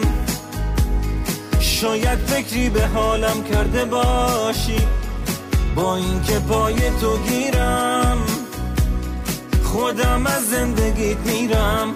شاید 1.59 2.19
فکری 2.19 2.69
به 2.69 2.87
حالم 2.87 3.43
کرده 3.43 3.85
باشی. 3.85 4.87
با 5.75 5.95
اینکه 5.95 6.39
پای 6.39 6.75
تو 6.75 7.17
گیرم. 7.17 8.17
خودم 9.63 10.25
از 10.27 10.49
زندگیت 10.49 11.17
میرم. 11.17 11.93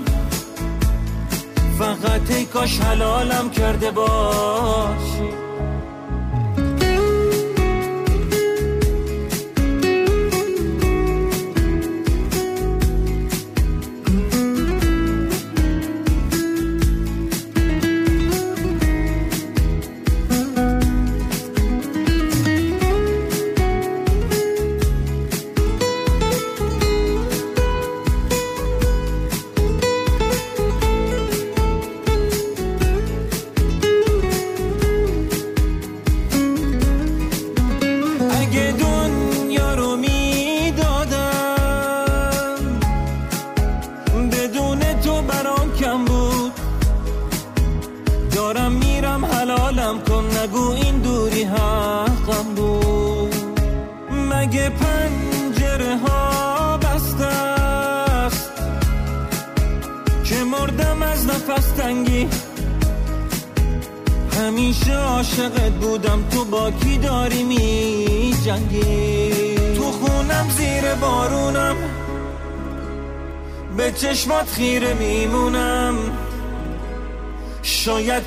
فقط 1.80 2.32
ای 2.32 2.46
کاش 2.46 2.80
حلالم 2.80 3.50
کرده 3.50 3.92
باشی. 3.92 5.41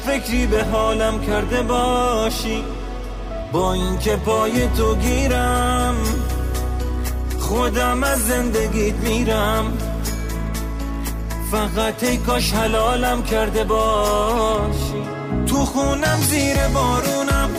فکری 0.06 0.46
به 0.46 0.64
حالم 0.64 1.20
کرده 1.20 1.62
باشی. 1.62 2.64
با 3.52 3.72
اینکه 3.72 4.16
پای 4.16 4.68
تو 4.68 4.96
گیرم 4.96 5.94
خودم 7.38 8.02
از 8.04 8.26
زندگیت 8.26 8.94
میرم. 8.94 9.78
فقط 11.50 12.02
ای 12.04 12.16
کاش 12.16 12.52
حلالم 12.52 13.22
کرده 13.22 13.64
باشی. 13.64 15.02
تو 15.46 15.56
خونم 15.56 16.18
زیر 16.20 16.56
بارونم 16.74 17.50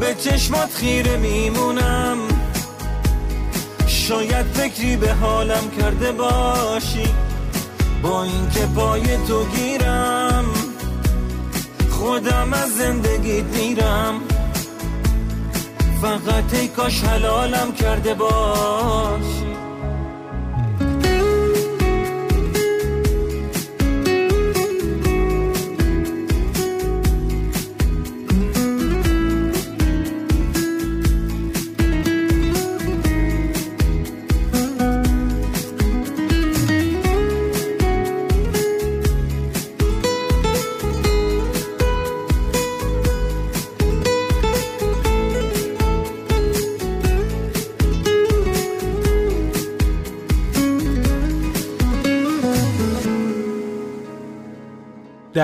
به 0.00 0.14
چشمات 0.14 0.70
خیره 0.74 1.16
میمونم. 1.16 2.18
شاید 3.86 4.46
فکری 4.46 4.96
به 4.96 5.12
حالم 5.12 5.70
کرده 5.80 6.12
باشی. 6.12 7.14
با 8.02 8.22
اینکه 8.24 8.66
پای 8.76 9.16
تو 9.16 9.44
گیرم 9.44 10.13
خودم 12.04 12.52
از 12.52 12.76
زندگیت 12.76 13.44
میرم. 13.44 14.20
فقط 16.02 16.54
ای 16.54 16.68
کاش 16.68 17.04
حلالم 17.04 17.72
کرده 17.72 18.14
باشی 18.14 19.33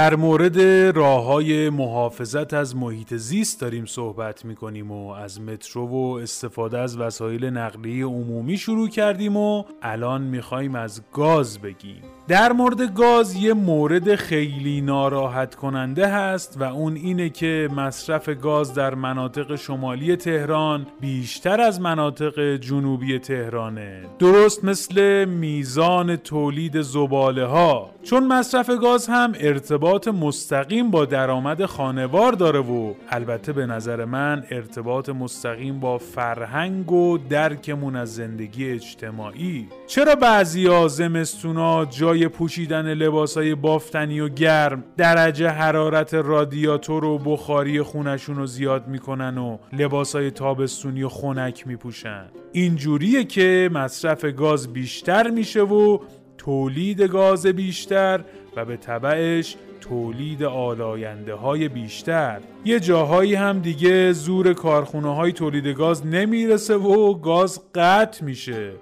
در 0.01 0.17
مورد 0.17 0.61
راه 0.97 1.25
های 1.25 1.71
محافظت 1.71 2.55
از 2.55 2.77
محیط 2.77 3.15
زیست 3.15 3.61
داریم 3.61 3.87
صحبت 3.87 4.45
می 4.45 4.55
کنیم 4.57 4.93
و 4.93 5.11
از 5.11 5.41
مترو 5.41 5.87
و 5.89 6.19
استفاده 6.23 6.79
از 6.79 6.97
وسایل 6.97 7.45
نقلیه 7.45 8.05
عمومی 8.05 8.59
شروع 8.59 8.89
کردیم 8.89 9.37
و 9.37 9.65
الان 9.83 10.23
می‌خوایم 10.23 10.75
از 10.75 11.03
گاز 11.13 11.59
بگیم. 11.59 12.03
در 12.29 12.53
مورد 12.53 12.95
گاز 12.95 13.35
یه 13.35 13.55
مورد 13.55 14.15
خیلی 14.15 14.81
ناراحت 14.81 15.55
کننده 15.55 16.07
هست 16.07 16.57
و 16.61 16.63
اون 16.63 16.97
اینه 16.97 17.29
که 17.31 17.69
مصرف 17.77 18.29
گاز 18.29 18.75
در 18.75 18.95
مناطق 18.95 19.57
شمالی 19.57 20.17
تهران 20.17 20.87
بیشتر 21.01 21.61
از 21.61 21.81
مناطق 21.81 22.57
جنوبی 22.57 23.19
تهرانه. 23.19 24.03
درست 24.19 24.65
مثل 24.65 25.25
میزان 25.25 26.17
تولید 26.17 26.83
زباله 26.83 27.45
ها 27.45 27.91
چون 28.03 28.27
مصرف 28.27 28.71
گاز 28.71 29.07
هم 29.07 29.33
ارتباط 29.41 30.09
مستقیم 30.09 30.91
با 30.91 31.05
درآمد 31.05 31.65
خانوار 31.65 32.33
داره 32.33 32.61
و 32.61 32.95
البته 33.09 33.53
به 33.53 33.67
نظر 33.67 34.05
من 34.05 34.45
ارتباط 34.51 35.09
مستقیم 35.09 35.81
با 35.81 35.99
فرهنگ 35.99 36.93
و 36.93 37.19
درکمون 37.19 37.97
از 37.97 38.15
زندگی 38.15 38.71
اجتماعی. 38.71 39.69
چرا 39.87 40.15
بعضیا 40.15 40.89
زمستونا 40.89 41.85
جای 42.11 42.29
پوشیدن 42.29 42.95
لباسای 42.95 43.55
بافتنی 43.55 44.21
و 44.21 44.29
گرم 44.29 44.85
درجه 44.97 45.49
حرارت 45.49 46.15
رادیاتور 46.15 47.05
و 47.05 47.19
بخاری 47.19 47.83
خونشون 47.83 48.37
رو 48.37 48.47
زیاد 48.47 48.89
می‌کنن 48.89 49.39
و 49.39 49.59
لباسای 49.73 50.31
تابستونی 50.31 51.03
و 51.03 51.09
خنک 51.09 51.67
میپوشن. 51.67 52.25
اینجوریه 52.53 53.25
که 53.25 53.71
مصرف 53.73 54.25
گاز 54.25 54.73
بیشتر 54.73 55.31
میشه 55.31 55.63
و 55.63 55.99
تولید 56.39 57.01
گاز 57.01 57.47
بیشتر 57.47 58.21
و 58.57 58.65
به 58.65 58.77
تبعش 58.77 59.57
تولید 59.81 60.43
آلاینده 60.43 61.35
های 61.35 61.69
بیشتر. 61.69 62.41
یه 62.65 62.81
جاهایی 62.81 63.35
هم 63.35 63.59
دیگه 63.59 64.13
زور 64.13 64.53
کارخونه 64.53 65.15
های 65.15 65.33
تولید 65.33 65.67
گاز 65.67 66.07
نمی‌رسه 66.07 66.75
و 66.75 67.15
گاز 67.15 67.61
قطع 67.75 68.25
میشه. 68.25 68.73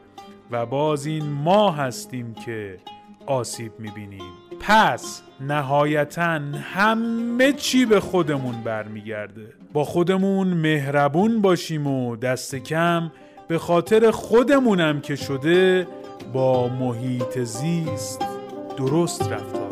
و 0.51 0.67
باز 0.67 1.07
این 1.07 1.25
ما 1.25 1.71
هستیم 1.71 2.35
که 2.35 2.77
آسیب 3.29 3.73
می‌بینیم. 3.79 4.33
پس 4.61 5.23
نهایتا 5.41 6.41
همه 6.75 7.53
چی 7.53 7.87
به 7.87 8.01
خودمون 8.01 8.55
برمیگرده. 8.65 9.53
با 9.73 9.85
خودمون 9.85 10.49
مهربون 10.49 11.41
باشیم 11.41 11.87
و 11.87 12.17
دست 12.17 12.55
کم 12.55 13.11
به 13.49 13.59
خاطر 13.59 14.11
خودمونم 14.11 15.01
که 15.01 15.17
شده 15.17 15.89
با 16.33 16.69
محیط 16.69 17.39
زیست 17.39 18.25
درست 18.77 19.23
رفتار. 19.23 19.68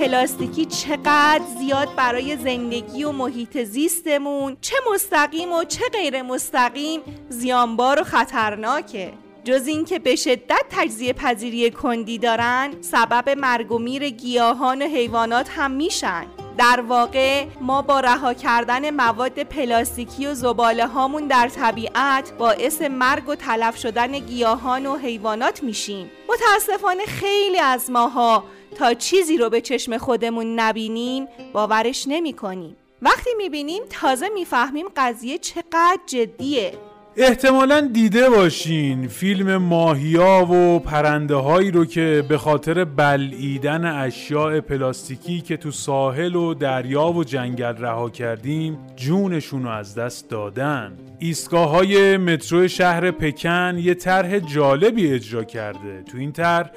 پلاستیکی 0.00 0.66
چقدر 0.66 1.40
زیاد 1.58 1.88
برای 1.96 2.36
زندگی 2.36 3.04
و 3.04 3.12
محیط 3.12 3.58
زیستمون؟ 3.58 4.56
چه 4.60 4.76
مستقیم 4.92 5.52
و 5.52 5.64
چه 5.64 5.84
غیر 5.92 6.22
مستقیم؟ 6.22 7.00
زیانبار 7.28 8.00
و 8.00 8.04
خطرناکه. 8.04 9.12
جز 9.44 9.66
اینکه 9.66 9.98
به 9.98 10.16
شدت 10.16 10.62
تجزیه 10.70 11.12
پذیری 11.12 11.70
کندی 11.70 12.18
دارن 12.18 12.70
سبب 12.80 13.28
مرگ 13.28 13.72
و 13.72 13.78
میر 13.78 14.10
گیاهان 14.10 14.82
و 14.82 14.86
حیوانات 14.86 15.48
هم 15.50 15.70
میشن. 15.70 16.26
در 16.58 16.80
واقع 16.80 17.46
ما 17.60 17.82
با 17.82 18.00
رها 18.00 18.34
کردن 18.34 18.90
مواد 18.90 19.42
پلاستیکی 19.42 20.26
و 20.26 20.34
زباله 20.34 20.86
هامون 20.86 21.26
در 21.26 21.48
طبیعت 21.48 22.32
باعث 22.38 22.82
مرگ 22.82 23.28
و 23.28 23.34
تلف 23.34 23.76
شدن 23.76 24.18
گیاهان 24.18 24.86
و 24.86 24.96
حیوانات 24.96 25.62
میشیم. 25.62 26.10
متاسفانه 26.28 27.06
خیلی 27.06 27.58
از 27.58 27.90
ماها 27.90 28.44
تا 28.80 28.94
چیزی 28.94 29.36
رو 29.36 29.50
به 29.50 29.60
چشم 29.60 29.98
خودمون 29.98 30.60
نبینیم 30.60 31.28
باورش 31.52 32.04
نمی 32.08 32.32
کنیم 32.32 32.76
وقتی 33.02 33.30
می‌بینیم 33.36 33.82
تازه 33.90 34.28
می‌فهمیم 34.28 34.86
قضیه 34.96 35.38
چقدر 35.38 35.98
جدیه. 36.06 36.78
احتمالا 37.16 37.80
دیده 37.80 38.30
باشین 38.30 39.08
فیلم 39.08 39.56
ماهیا 39.56 40.46
و 40.46 40.78
پرنده 40.78 41.34
هایی 41.34 41.70
رو 41.70 41.84
که 41.84 42.24
به 42.28 42.38
خاطر 42.38 42.84
بلعیدن 42.84 43.84
اشیاء 43.84 44.60
پلاستیکی 44.60 45.40
که 45.40 45.56
تو 45.56 45.70
ساحل 45.70 46.36
و 46.36 46.54
دریا 46.54 47.12
و 47.12 47.24
جنگل 47.24 47.76
رها 47.76 48.10
کردیم 48.10 48.78
جونشون 48.96 49.62
رو 49.62 49.70
از 49.70 49.94
دست 49.94 50.30
دادن. 50.30 50.92
ایستگاه 51.18 51.70
های 51.70 52.16
مترو 52.16 52.68
شهر 52.68 53.10
پکن 53.10 53.78
یه 53.78 53.94
طرح 53.94 54.38
جالبی 54.38 55.12
اجرا 55.12 55.44
کرده. 55.44 56.02
تو 56.12 56.18
این 56.18 56.32
طرح 56.32 56.70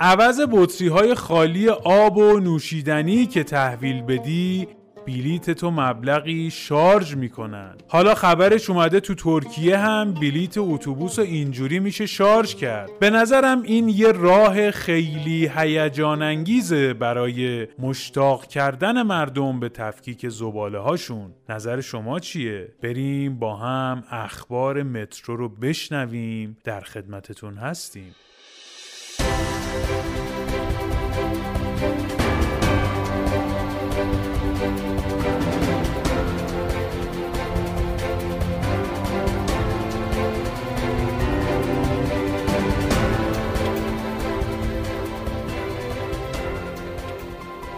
عوض 0.00 0.40
بطری 0.52 0.88
های 0.88 1.14
خالی 1.14 1.68
آب 1.68 2.16
و 2.16 2.40
نوشیدنی 2.40 3.26
که 3.26 3.44
تحویل 3.44 4.02
بدی 4.02 4.68
بلیت 5.06 5.50
تو 5.50 5.70
مبلغی 5.70 6.50
شارژ 6.50 7.14
می‌کنن. 7.14 7.74
حالا 7.88 8.14
خبرش 8.14 8.70
اومده 8.70 9.00
تو 9.00 9.14
ترکیه 9.14 9.78
هم 9.78 10.14
بلیت 10.14 10.58
اتوبوس 10.58 11.18
و 11.18 11.22
اینجوری 11.22 11.80
میشه 11.80 12.06
شارژ 12.06 12.54
کرد. 12.54 12.90
به 13.00 13.10
نظرم 13.10 13.62
این 13.62 13.88
یه 13.88 14.12
راه 14.12 14.70
خیلی 14.70 15.50
هیجان 15.56 16.22
انگیزه 16.22 16.94
برای 16.94 17.68
مشتاق 17.78 18.46
کردن 18.46 19.02
مردم 19.02 19.60
به 19.60 19.68
تفکیک 19.68 20.28
زباله 20.28 20.78
هاشون 20.78 21.32
نظر 21.48 21.80
شما 21.80 22.20
چیه؟ 22.20 22.68
بریم 22.82 23.38
با 23.38 23.56
هم 23.56 24.04
اخبار 24.10 24.82
مترو 24.82 25.36
رو 25.36 25.48
بشنویم. 25.48 26.56
در 26.64 26.80
خدمتتون 26.80 27.54
هستیم. 27.54 28.14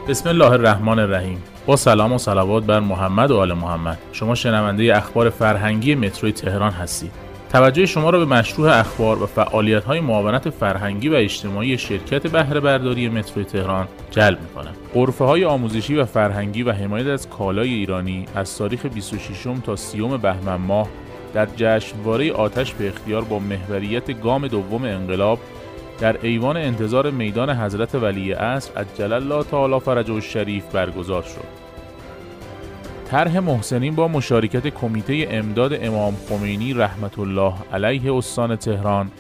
بسم 0.09 0.29
الله 0.29 0.51
الرحمن 0.51 0.99
الرحیم. 0.99 1.43
با 1.67 1.77
سلام 1.77 2.13
و 2.13 2.19
صلوات 2.19 2.65
بر 2.65 2.81
محمد 2.81 3.31
و 3.31 3.39
آل 3.39 3.53
محمد. 3.53 3.99
شما 4.13 4.35
شنونده 4.35 4.97
اخبار 4.97 5.31
فرهنگی 5.31 5.95
متروی 5.95 6.33
تهران 6.33 6.73
هستید. 6.73 7.11
توجه 7.53 7.87
شما 7.87 8.11
را 8.11 8.19
به 8.19 8.25
مشروع 8.25 8.79
اخبار 8.79 9.23
و 9.23 9.27
فعالیت 9.27 9.85
های 9.85 10.01
معاونت 10.01 10.51
فرهنگی 10.51 11.09
و 11.09 11.15
اجتماعی 11.15 11.79
شرکت 11.79 12.27
بهره 12.27 12.61
برداری 12.61 13.09
متروی 13.09 13.45
تهران 13.45 13.89
جلب 14.11 14.41
می 14.41 14.49
کنم. 14.49 14.73
قرفه 14.95 15.25
های 15.25 15.45
آموزشی 15.45 15.97
و 15.97 16.05
فرهنگی 16.05 16.63
و 16.63 16.73
حمایت 16.73 17.07
از 17.07 17.29
کالای 17.29 17.75
ایرانی 17.75 18.27
از 18.35 18.59
تاریخ 18.59 18.87
26 18.87 19.47
تا 19.67 19.77
30 19.77 20.19
بهمن 20.23 20.57
ماه 20.57 20.89
در 21.35 21.49
جشنواره 21.57 22.33
آتش 22.33 22.75
به 22.75 22.89
اختیار 22.89 23.25
با 23.25 23.39
محوریت 23.39 24.23
گام 24.23 24.49
دوم 24.49 24.85
انقلاب 24.85 25.39
در 25.99 26.17
ایوان 26.23 26.57
انتظار 26.57 27.11
میدان 27.11 27.51
حضرت 27.51 27.95
ولی 27.95 28.33
عصر 28.33 28.71
جلال 28.99 29.33
الله 29.33 29.45
تعالی 29.45 29.81
فرجه 29.81 30.15
الشریف 30.15 30.65
برگزار 30.73 31.23
شد. 31.23 31.65
طرح 33.11 33.39
محسنین 33.39 33.95
با 33.95 34.09
مشارکت 34.09 34.69
کمیته 34.69 35.27
امداد 35.31 35.85
امام 35.85 36.17
خمینی 36.29 36.75
رحمت 36.75 37.19
الله 37.19 37.55
علیه 37.73 38.15
استان 38.15 38.57
تهران 38.57 39.11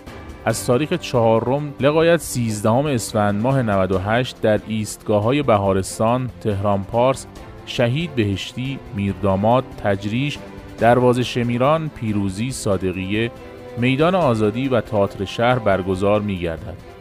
از 0.45 0.67
تاریخ 0.67 0.93
چهارم 0.93 1.75
لقایت 1.81 2.17
13 2.17 2.71
اسفند 2.71 3.43
ماه 3.43 3.63
98 3.63 4.41
در 4.41 4.61
ایستگاه 4.67 5.23
های 5.23 5.43
بهارستان، 5.43 6.31
تهران 6.41 6.85
پارس، 6.85 7.27
شهید 7.67 8.15
بهشتی، 8.15 8.79
میرداماد، 8.97 9.65
تجریش، 9.85 10.39
دروازه 10.79 11.23
شمیران، 11.23 11.89
پیروزی، 11.89 12.51
صادقیه، 12.51 13.31
میدان 13.79 14.15
آزادی 14.15 14.69
و 14.69 14.81
تئاتر 14.81 15.25
شهر 15.25 15.59
برگزار 15.59 16.21
می 16.21 16.39
گردد. 16.39 16.95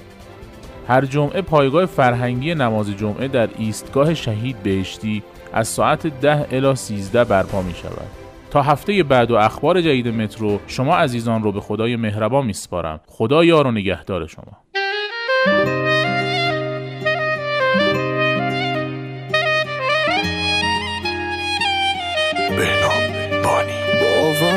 هر 0.88 1.06
جمعه 1.06 1.42
پایگاه 1.42 1.86
فرهنگی 1.86 2.56
نماز 2.56 2.98
جمعه 2.98 3.28
در 3.28 3.50
ایستگاه 3.58 4.14
شهید 4.14 4.64
بهشتی 4.64 5.24
از 5.54 5.68
ساعت 5.68 6.08
ده 6.08 6.48
الی 6.52 6.76
13 6.76 7.24
برپا 7.24 7.62
می 7.62 7.74
شود. 7.74 8.08
تا 8.52 8.62
هفته 8.62 9.04
بعد 9.04 9.32
و 9.32 9.36
اخبار 9.36 9.82
جدید 9.82 10.08
مترو 10.08 10.60
شما 10.68 10.98
عزیزان 10.98 11.44
رو 11.44 11.52
به 11.52 11.62
خدای 11.62 11.96
مهربان 11.96 12.46
میسپارم. 12.46 13.00
خدا 13.08 13.44
یار 13.44 13.68
و 13.68 13.72
نگهدار 13.72 14.28
شما. 14.28 14.64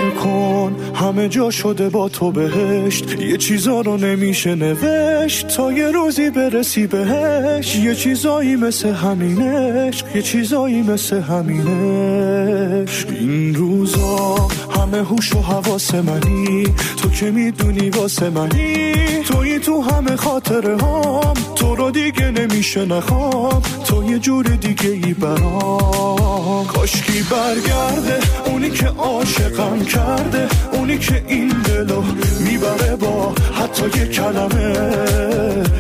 باور 0.07 0.15
کن 0.15 0.77
همه 0.95 1.29
جا 1.29 1.51
شده 1.51 1.89
با 1.89 2.09
تو 2.09 2.31
بهشت. 2.31 3.21
یه 3.21 3.37
چیزا 3.37 3.81
رو 3.81 3.97
نمیشه 3.97 4.55
نوشت. 4.55 5.49
تا 5.49 5.73
یه 5.73 5.91
روزی 5.91 6.31
برسی 6.31 6.87
بهش. 6.87 7.77
یه 7.77 7.95
چیزایی 7.95 8.57
مثل 8.57 8.89
همینش 8.89 10.05
یه 10.15 10.23
چیزایی 10.23 10.83
مثل 10.83 11.21
همینش 11.21 13.07
این 13.21 13.55
روزا 13.55 14.49
همه 14.71 14.99
هوش 14.99 15.35
و 15.35 15.41
حواس 15.41 15.95
منی. 15.95 16.65
تو 16.97 17.11
که 17.11 17.31
می‌دونی 17.31 17.91
واسه 17.91 18.31
منی. 18.31 18.95
توی 19.27 19.59
تو 19.59 19.81
همه 19.81 20.17
خاطره 20.17 20.77
هام. 20.77 21.35
تو 21.67 21.75
رو 21.75 21.91
دیگه 21.91 22.31
نمیشه 22.31 22.85
نخوام 22.85 23.63
تو 23.87 24.11
یه 24.11 24.19
جور 24.19 24.45
دیگه 24.45 24.91
ای 24.91 25.15
برام 25.15 26.67
کاشکی 26.67 27.23
برگرده 27.23 28.19
اونی 28.47 28.71
که 28.71 28.87
عاشقم 28.87 29.85
کرده 29.85 30.49
اونی 30.73 30.99
که 30.99 31.25
این 31.29 31.49
دلو 31.49 32.03
می‌بره 32.41 32.97
با 32.97 33.35
حتی 33.55 33.99
یه 33.99 34.07
کلمه. 34.07 34.73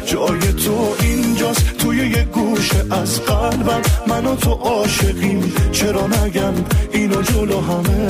جای 0.07 0.53
تو 0.53 0.95
اینجاست 1.03 1.77
توی 1.79 1.97
یه 1.97 2.25
گوشه 2.25 2.85
از 2.91 3.21
قلبم. 3.21 3.83
من 4.07 4.27
و 4.27 4.37
تو 4.37 4.51
عاشقیم 4.51 5.53
چرا 5.73 6.07
نگم؟ 6.07 6.55
اینو 6.93 7.23
جلو 7.23 7.61
همه. 7.61 8.09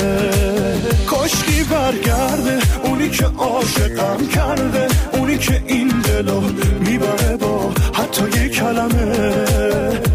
کاشکی 1.05 1.63
برگرده 1.63 2.59
اونی 2.83 3.09
که 3.09 3.25
عاشقم 3.25 4.27
کرده 4.27 4.87
اونی 5.27 5.39
که 5.39 5.61
این 5.67 5.87
دلو 5.87 6.41
می‌بره 6.79 7.37
با 7.37 7.73
حتی 7.93 8.23
یه 8.39 8.49
کلمه. 8.49 9.31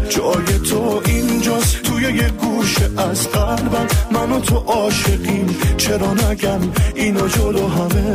جای 0.09 0.59
تو 0.69 1.01
اینجاست 1.05 1.83
توی 1.83 2.03
یه 2.03 2.29
گوشه 2.29 2.89
از 2.97 3.27
قلبم. 3.27 3.87
من 4.11 4.31
و 4.31 4.39
تو 4.39 4.55
عاشقیم 4.55 5.55
چرا 5.77 6.13
نگم 6.13 6.59
اینو 6.95 7.27
جلو 7.27 7.67
همه؟ 7.67 8.13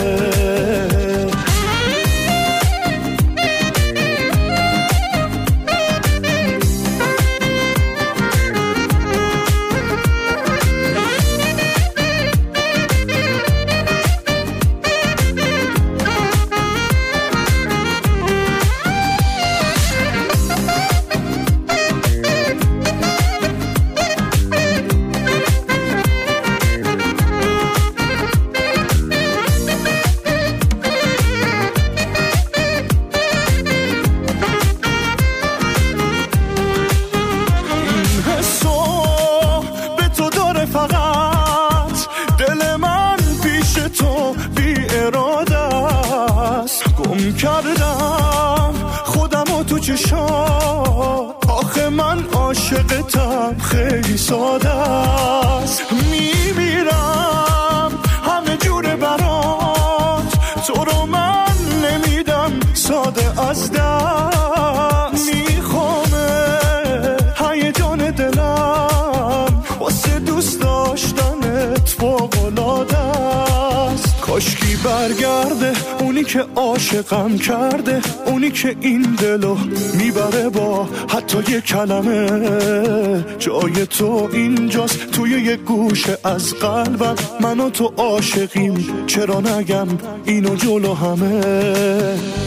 برگرده 74.85 75.73
اونی 76.01 76.25
که 76.25 76.45
عاشقم 76.57 77.39
کرده 77.39 78.01
اونی 78.27 78.51
که 78.51 78.77
این 78.81 79.03
دلو 79.03 79.57
می‌بره 79.95 80.49
با 80.49 80.89
حتی 81.09 81.39
یه 81.53 81.61
کلمه. 81.61 83.25
جای 83.39 83.87
تو 83.87 84.29
اینجاست 84.33 85.11
توی 85.11 85.31
یه 85.31 85.57
گوشه 85.57 86.19
از 86.25 86.55
قلبم. 86.55 87.15
من 87.41 87.61
و 87.61 87.71
تو 87.71 87.93
عاشقیم 87.97 89.05
چرا 89.07 89.41
نگم؟ 89.41 89.89
اینو 90.25 90.55
جلو 90.57 90.95
همه. 90.95 91.41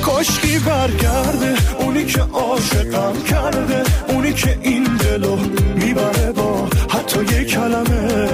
کاشکی 0.02 0.60
برگرده 0.60 1.56
اونی 1.80 2.06
که 2.06 2.22
عاشقم 2.22 3.14
کرده 3.30 3.84
اونی 4.08 4.34
که 4.34 4.60
این 4.62 4.84
دلو 4.84 5.38
می‌بره 5.76 6.32
با 6.32 6.68
حتی 6.90 7.20
یه 7.24 7.44
کلمه. 7.44 8.28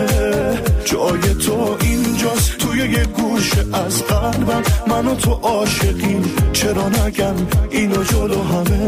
جای 0.86 1.34
تو 1.46 1.78
اینجاست 1.82 2.57
توی 2.78 2.92
یه 2.92 3.06
گوشه 3.06 3.66
از 3.74 4.04
قلبم 4.04 4.64
من. 4.88 5.08
و 5.08 5.16
تو 5.16 5.32
عاشقیم. 5.32 6.36
چرا 6.54 6.90
نگم 6.90 7.36
اینو 7.70 8.04
جلو 8.04 8.42
همه؟ 8.44 8.88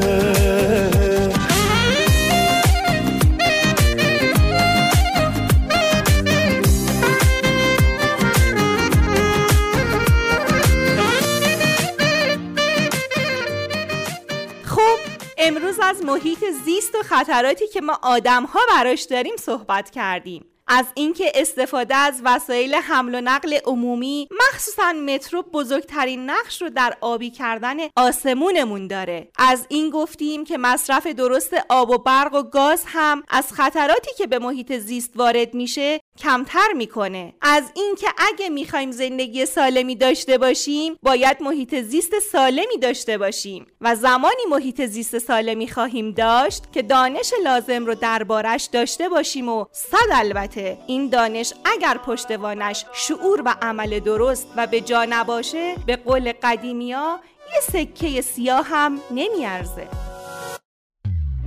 خب 14.65 14.99
امروز 15.37 15.79
از 15.83 16.03
محیط 16.03 16.39
زیست 16.65 16.95
و 16.95 17.03
خطراتی 17.03 17.67
که 17.67 17.81
ما 17.81 17.99
آدم 18.01 18.43
ها 18.43 18.59
براش 18.69 19.01
داریم 19.01 19.35
صحبت 19.37 19.89
کردیم. 19.89 20.45
از 20.71 20.85
اینکه 20.93 21.31
استفاده 21.35 21.95
از 21.95 22.21
وسایل 22.23 22.75
حمل 22.75 23.15
و 23.15 23.21
نقل 23.21 23.57
عمومی 23.65 24.27
مخصوصا 24.31 24.93
مترو 24.93 25.41
بزرگترین 25.41 26.29
نقش 26.29 26.61
رو 26.61 26.69
در 26.69 26.97
آبی 27.01 27.29
کردن 27.29 27.77
آسمونمون 27.95 28.87
داره. 28.87 29.27
از 29.37 29.65
این 29.69 29.89
گفتیم 29.89 30.43
که 30.43 30.57
مصرف 30.57 31.07
درست 31.07 31.53
آب 31.69 31.89
و 31.89 31.97
برق 31.97 32.33
و 32.33 32.43
گاز 32.43 32.83
هم 32.87 33.23
از 33.29 33.53
خطراتی 33.53 34.11
که 34.17 34.27
به 34.27 34.39
محیط 34.39 34.73
زیست 34.77 35.11
وارد 35.15 35.53
میشه 35.53 35.99
کمتر 36.19 36.73
می‌کنه. 36.75 37.33
از 37.41 37.71
اینکه 37.75 38.07
اگه 38.17 38.49
می‌خوایم 38.49 38.91
زندگی 38.91 39.45
سالمی 39.45 39.95
داشته 39.95 40.37
باشیم 40.37 40.97
باید 41.03 41.37
محیط 41.41 41.75
زیست 41.75 42.19
سالمی 42.31 42.77
داشته 42.81 43.17
باشیم. 43.17 43.67
و 43.81 43.95
زمانی 43.95 44.43
محیط 44.49 44.85
زیست 44.85 45.19
سالمی 45.19 45.67
خواهیم 45.67 46.11
داشت 46.11 46.63
که 46.71 46.81
دانش 46.81 47.33
لازم 47.43 47.85
رو 47.85 47.95
دربارش 47.95 48.65
داشته 48.65 49.09
باشیم 49.09 49.49
و 49.49 49.65
صد 49.71 49.97
البته 50.13 50.77
این 50.87 51.09
دانش 51.09 51.53
اگر 51.65 51.97
پشتوانش 51.97 52.85
شعور 52.93 53.41
و 53.45 53.55
عمل 53.61 53.99
درست 53.99 54.47
و 54.55 54.67
به 54.67 54.81
جا 54.81 55.05
نباشه 55.09 55.75
به 55.85 55.95
قول 55.95 56.33
قدیمیا 56.43 57.19
یه 57.53 57.61
سکه 57.61 58.21
سیاه 58.21 58.65
هم 58.65 58.99
نمیارزه. 59.11 59.87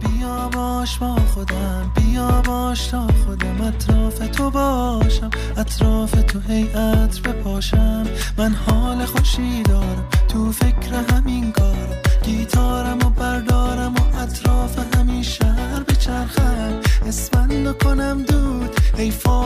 بیا 0.01 0.51
باش 0.55 0.99
با 0.99 1.17
خودم. 1.35 2.02
باش 2.19 2.87
تا 2.87 3.07
خودم 3.07 3.61
اطراف 3.61 4.19
تو 4.19 4.51
باشم. 4.51 5.31
اطراف 5.57 6.11
تو 6.11 6.41
هیئت 6.41 7.21
بپاشم. 7.21 8.05
من 8.39 8.55
حال 8.55 9.05
خوشی 9.05 9.63
دارم. 9.63 10.05
تو 10.29 10.53
فکر 10.53 10.95
همین 11.13 11.53
کارم. 11.53 11.97
گیتارم 12.23 12.99
و 13.07 13.11
بردارم 13.11 13.95
و 13.95 14.19
اطراف 14.19 14.97
همین 14.97 15.23
شهر 15.23 15.83
بچرخم. 15.89 16.81
اسفند 17.07 17.79
کنم 17.79 18.23
دود. 18.23 18.71
ای 18.99 19.11
فال 19.11 19.42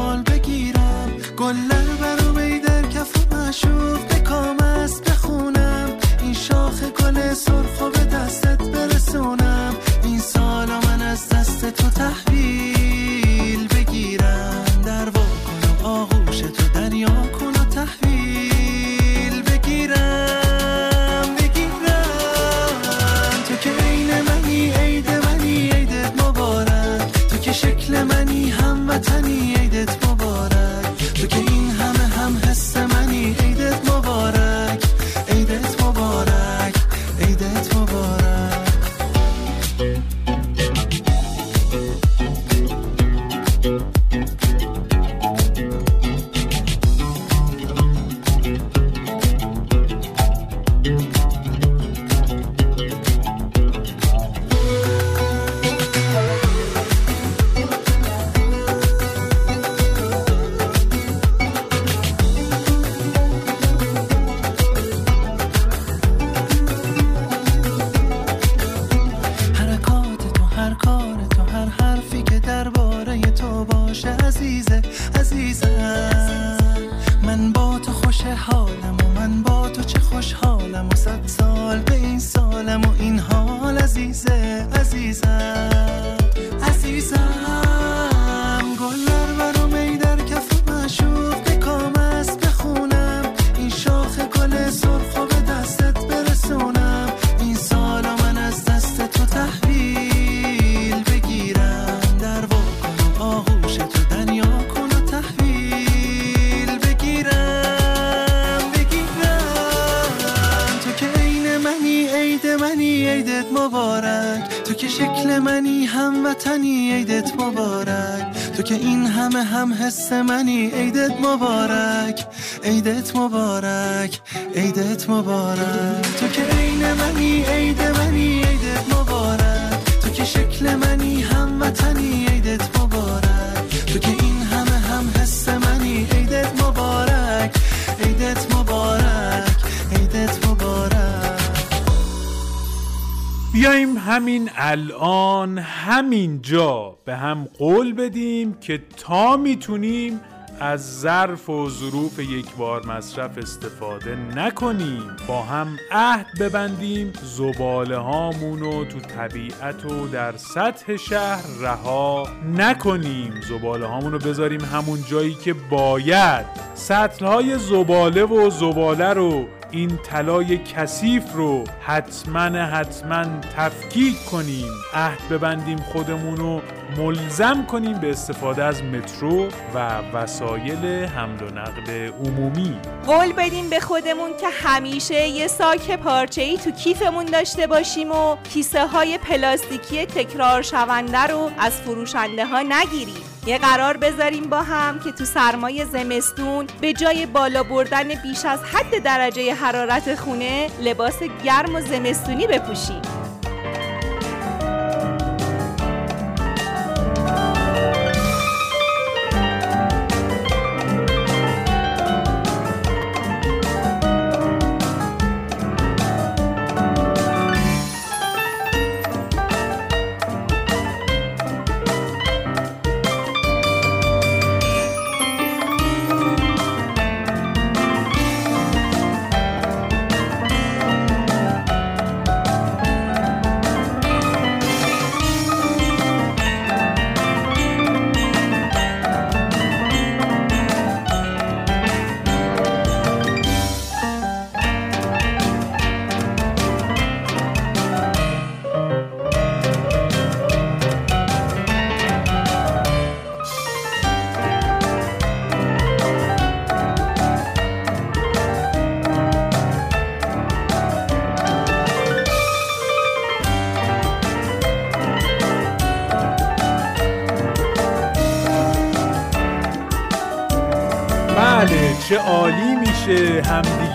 هم 147.27 147.49
قول 147.59 147.93
بدیم 147.93 148.55
که 148.61 148.81
تا 148.97 149.37
می‌تونیم 149.37 150.21
از 150.61 151.01
ظرف 151.01 151.51
و 151.51 151.71
ظروف 151.71 152.19
یک 152.19 152.55
بار 152.59 152.87
مصرف 152.87 153.39
استفاده 153.39 154.17
نکنیم. 154.17 155.17
با 155.29 155.43
هم 155.43 155.77
عهد 155.91 156.27
ببندیم 156.41 157.13
زباله 157.23 157.97
هامونو 157.97 158.85
تو 158.85 159.01
طبیعت 159.01 159.85
و 159.85 160.09
در 160.09 160.37
سطح 160.37 160.97
شهر 160.97 161.43
رها 161.61 162.29
نکنیم. 162.57 163.33
زباله 163.49 163.87
هامونو 163.87 164.19
بذاریم 164.19 164.61
همون 164.61 164.99
جایی 165.11 165.35
که 165.35 165.55
باید. 165.71 166.47
سطل 166.75 167.27
های 167.27 167.59
زباله 167.59 168.25
و 168.25 168.51
زباله 168.51 169.13
رو 169.13 169.47
این 169.71 169.97
طلای 169.97 170.59
کثیف 170.59 171.33
رو 171.35 171.65
حتما 171.81 172.41
حتما 172.41 173.25
تفکیک 173.57 174.25
کنیم. 174.25 174.69
عهد 174.95 175.29
ببندیم 175.31 175.79
خودمون 175.79 176.37
رو 176.37 176.61
ملزم 176.97 177.67
کنیم 177.67 177.99
به 177.99 178.11
استفاده 178.11 178.65
از 178.65 178.83
مترو 178.83 179.49
و 179.75 180.01
وسایل 180.13 181.05
حمل 181.05 181.43
و 181.43 181.51
نقل 181.51 182.11
عمومی. 182.25 182.77
قول 183.07 183.33
بدیم 183.33 183.71
به 183.71 183.81
خودمون 183.81 184.31
که 184.41 184.49
همیشه 184.49 185.29
یه 185.29 185.47
ساک 185.49 185.91
پارچه 185.91 186.43
ای 186.43 186.57
تو 186.57 186.71
کیفمون 186.71 187.25
داشته 187.25 187.67
باشیم 187.67 188.13
و 188.13 188.37
کیسه 188.37 188.87
های 188.87 189.19
پلاستیکی 189.19 190.07
تکرار 190.07 190.63
شونده 190.63 191.19
رو 191.19 191.51
از 191.59 191.73
فروشنده 191.81 192.47
ها 192.47 192.63
نگیریم. 192.63 193.36
یه 193.47 193.59
قرار 193.59 193.97
بذاریم 193.97 194.45
با 194.45 194.63
هم 194.63 194.99
که 194.99 195.13
تو 195.13 195.25
سرمای 195.25 195.85
زمستون 195.85 196.67
به 196.81 196.93
جای 196.93 197.27
بالا 197.27 197.63
بردن 197.63 198.09
بیش 198.23 198.45
از 198.45 198.65
حد 198.65 199.03
درجه 199.03 199.55
حرارت 199.55 200.15
خونه 200.15 200.71
لباس 200.81 201.23
گرم 201.45 201.75
و 201.75 201.81
زمستونی 201.81 202.47
بپوشیم. 202.47 203.16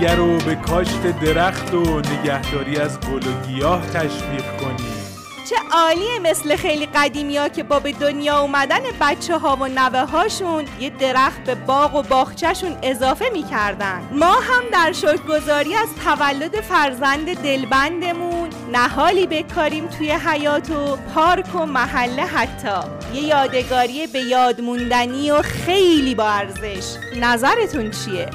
همدیگر 0.02 0.16
رو 0.16 0.38
به 0.38 0.56
کاشت 0.56 1.02
درخت 1.02 1.74
و 1.74 2.00
نگهداری 2.00 2.78
از 2.78 3.00
گل 3.00 3.28
و 3.28 3.48
گیاه 3.48 3.88
تشویق 3.88 4.58
کنیم. 4.58 4.94
چه 5.50 5.56
عالیه 5.72 6.20
مثل 6.24 6.56
خیلی 6.56 6.86
قدیمی 6.86 7.38
ها 7.38 7.50
که 7.50 7.64
با 7.64 7.80
به 7.80 7.92
دنیا 7.92 8.40
اومدن 8.40 8.80
بچه 9.02 9.38
ها 9.38 9.56
و 9.56 9.68
نوه 9.68 10.00
هاشون 10.00 10.66
یه 10.80 10.90
درخت 10.90 11.44
به 11.44 11.56
باغ 11.56 11.96
و 11.96 12.02
باغچهشون 12.02 12.78
اضافه 12.84 13.26
می‌کردن. 13.34 14.02
ما 14.12 14.32
هم 14.32 14.64
در 14.72 14.92
شکرگزاری 14.92 15.76
از 15.76 15.90
تولد 16.06 16.62
فرزند 16.62 17.34
دلبندمون 17.34 18.50
نهالی 18.72 19.28
بکاریم 19.28 19.88
توی 19.88 20.12
حیات 20.12 20.72
و 20.72 20.98
پارک 21.16 21.56
و 21.56 21.66
محله 21.66 22.24
حتی. 22.24 22.88
یه 23.14 23.22
یادگاری 23.22 24.08
به 24.08 24.20
یاد 24.20 24.62
موندنی 24.62 25.32
و 25.32 25.42
خیلی 25.42 26.16
با 26.16 26.30
ارزش. 26.30 26.96
نظرتون 27.16 27.92
چیه؟ 27.92 28.30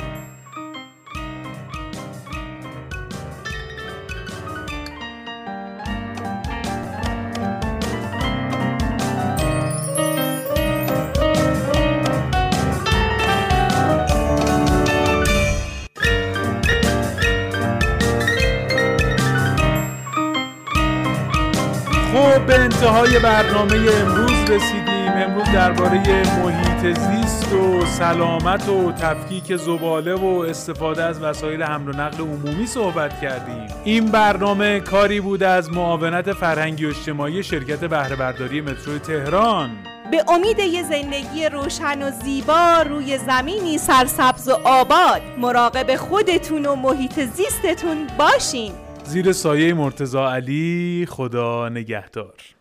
انتهای 23.07 23.23
برنامه 23.23 23.75
امروز 23.75 24.51
رسیدیم. 24.51 25.13
امروز 25.13 25.45
درباره 25.45 26.03
محیط 26.43 26.99
زیست 26.99 27.53
و 27.53 27.87
سلامت 27.87 28.69
و 28.69 28.93
تفکیک 28.93 29.57
زباله 29.57 30.15
و 30.15 30.27
استفاده 30.49 31.05
از 31.05 31.23
وسایل 31.23 31.63
حمل 31.63 31.89
و 31.89 31.93
نقل 31.93 32.23
عمومی 32.23 32.67
صحبت 32.67 33.21
کردیم. 33.21 33.67
این 33.85 34.07
برنامه 34.07 34.81
کاری 34.81 35.21
بود 35.21 35.43
از 35.43 35.71
معاونت 35.73 36.33
فرهنگی 36.33 36.87
و 36.87 36.89
اجتماعی 36.89 37.43
شرکت 37.43 37.85
بهره 37.85 38.17
برداری 38.17 38.61
مترو 38.61 38.99
تهران. 38.99 39.71
به 40.11 40.25
امید 40.29 40.59
یه 40.59 40.83
زندگی 40.83 41.49
روشن 41.49 42.09
و 42.09 42.11
زیبا 42.11 42.85
روی 42.89 43.19
زمینی 43.19 43.79
سرسبز 43.79 44.49
و 44.49 44.53
آباد 44.65 45.23
مراقب 45.39 45.97
خودتون 45.97 46.67
و 46.67 46.77
محیط 46.77 47.21
زیستتون 47.21 48.07
باشین. 48.19 48.73
زیر 49.05 49.33
سایه 49.33 49.75
مرتزا 49.75 50.33
علی 50.33 51.07
خدا 51.11 51.69
نگهدار. 51.69 52.56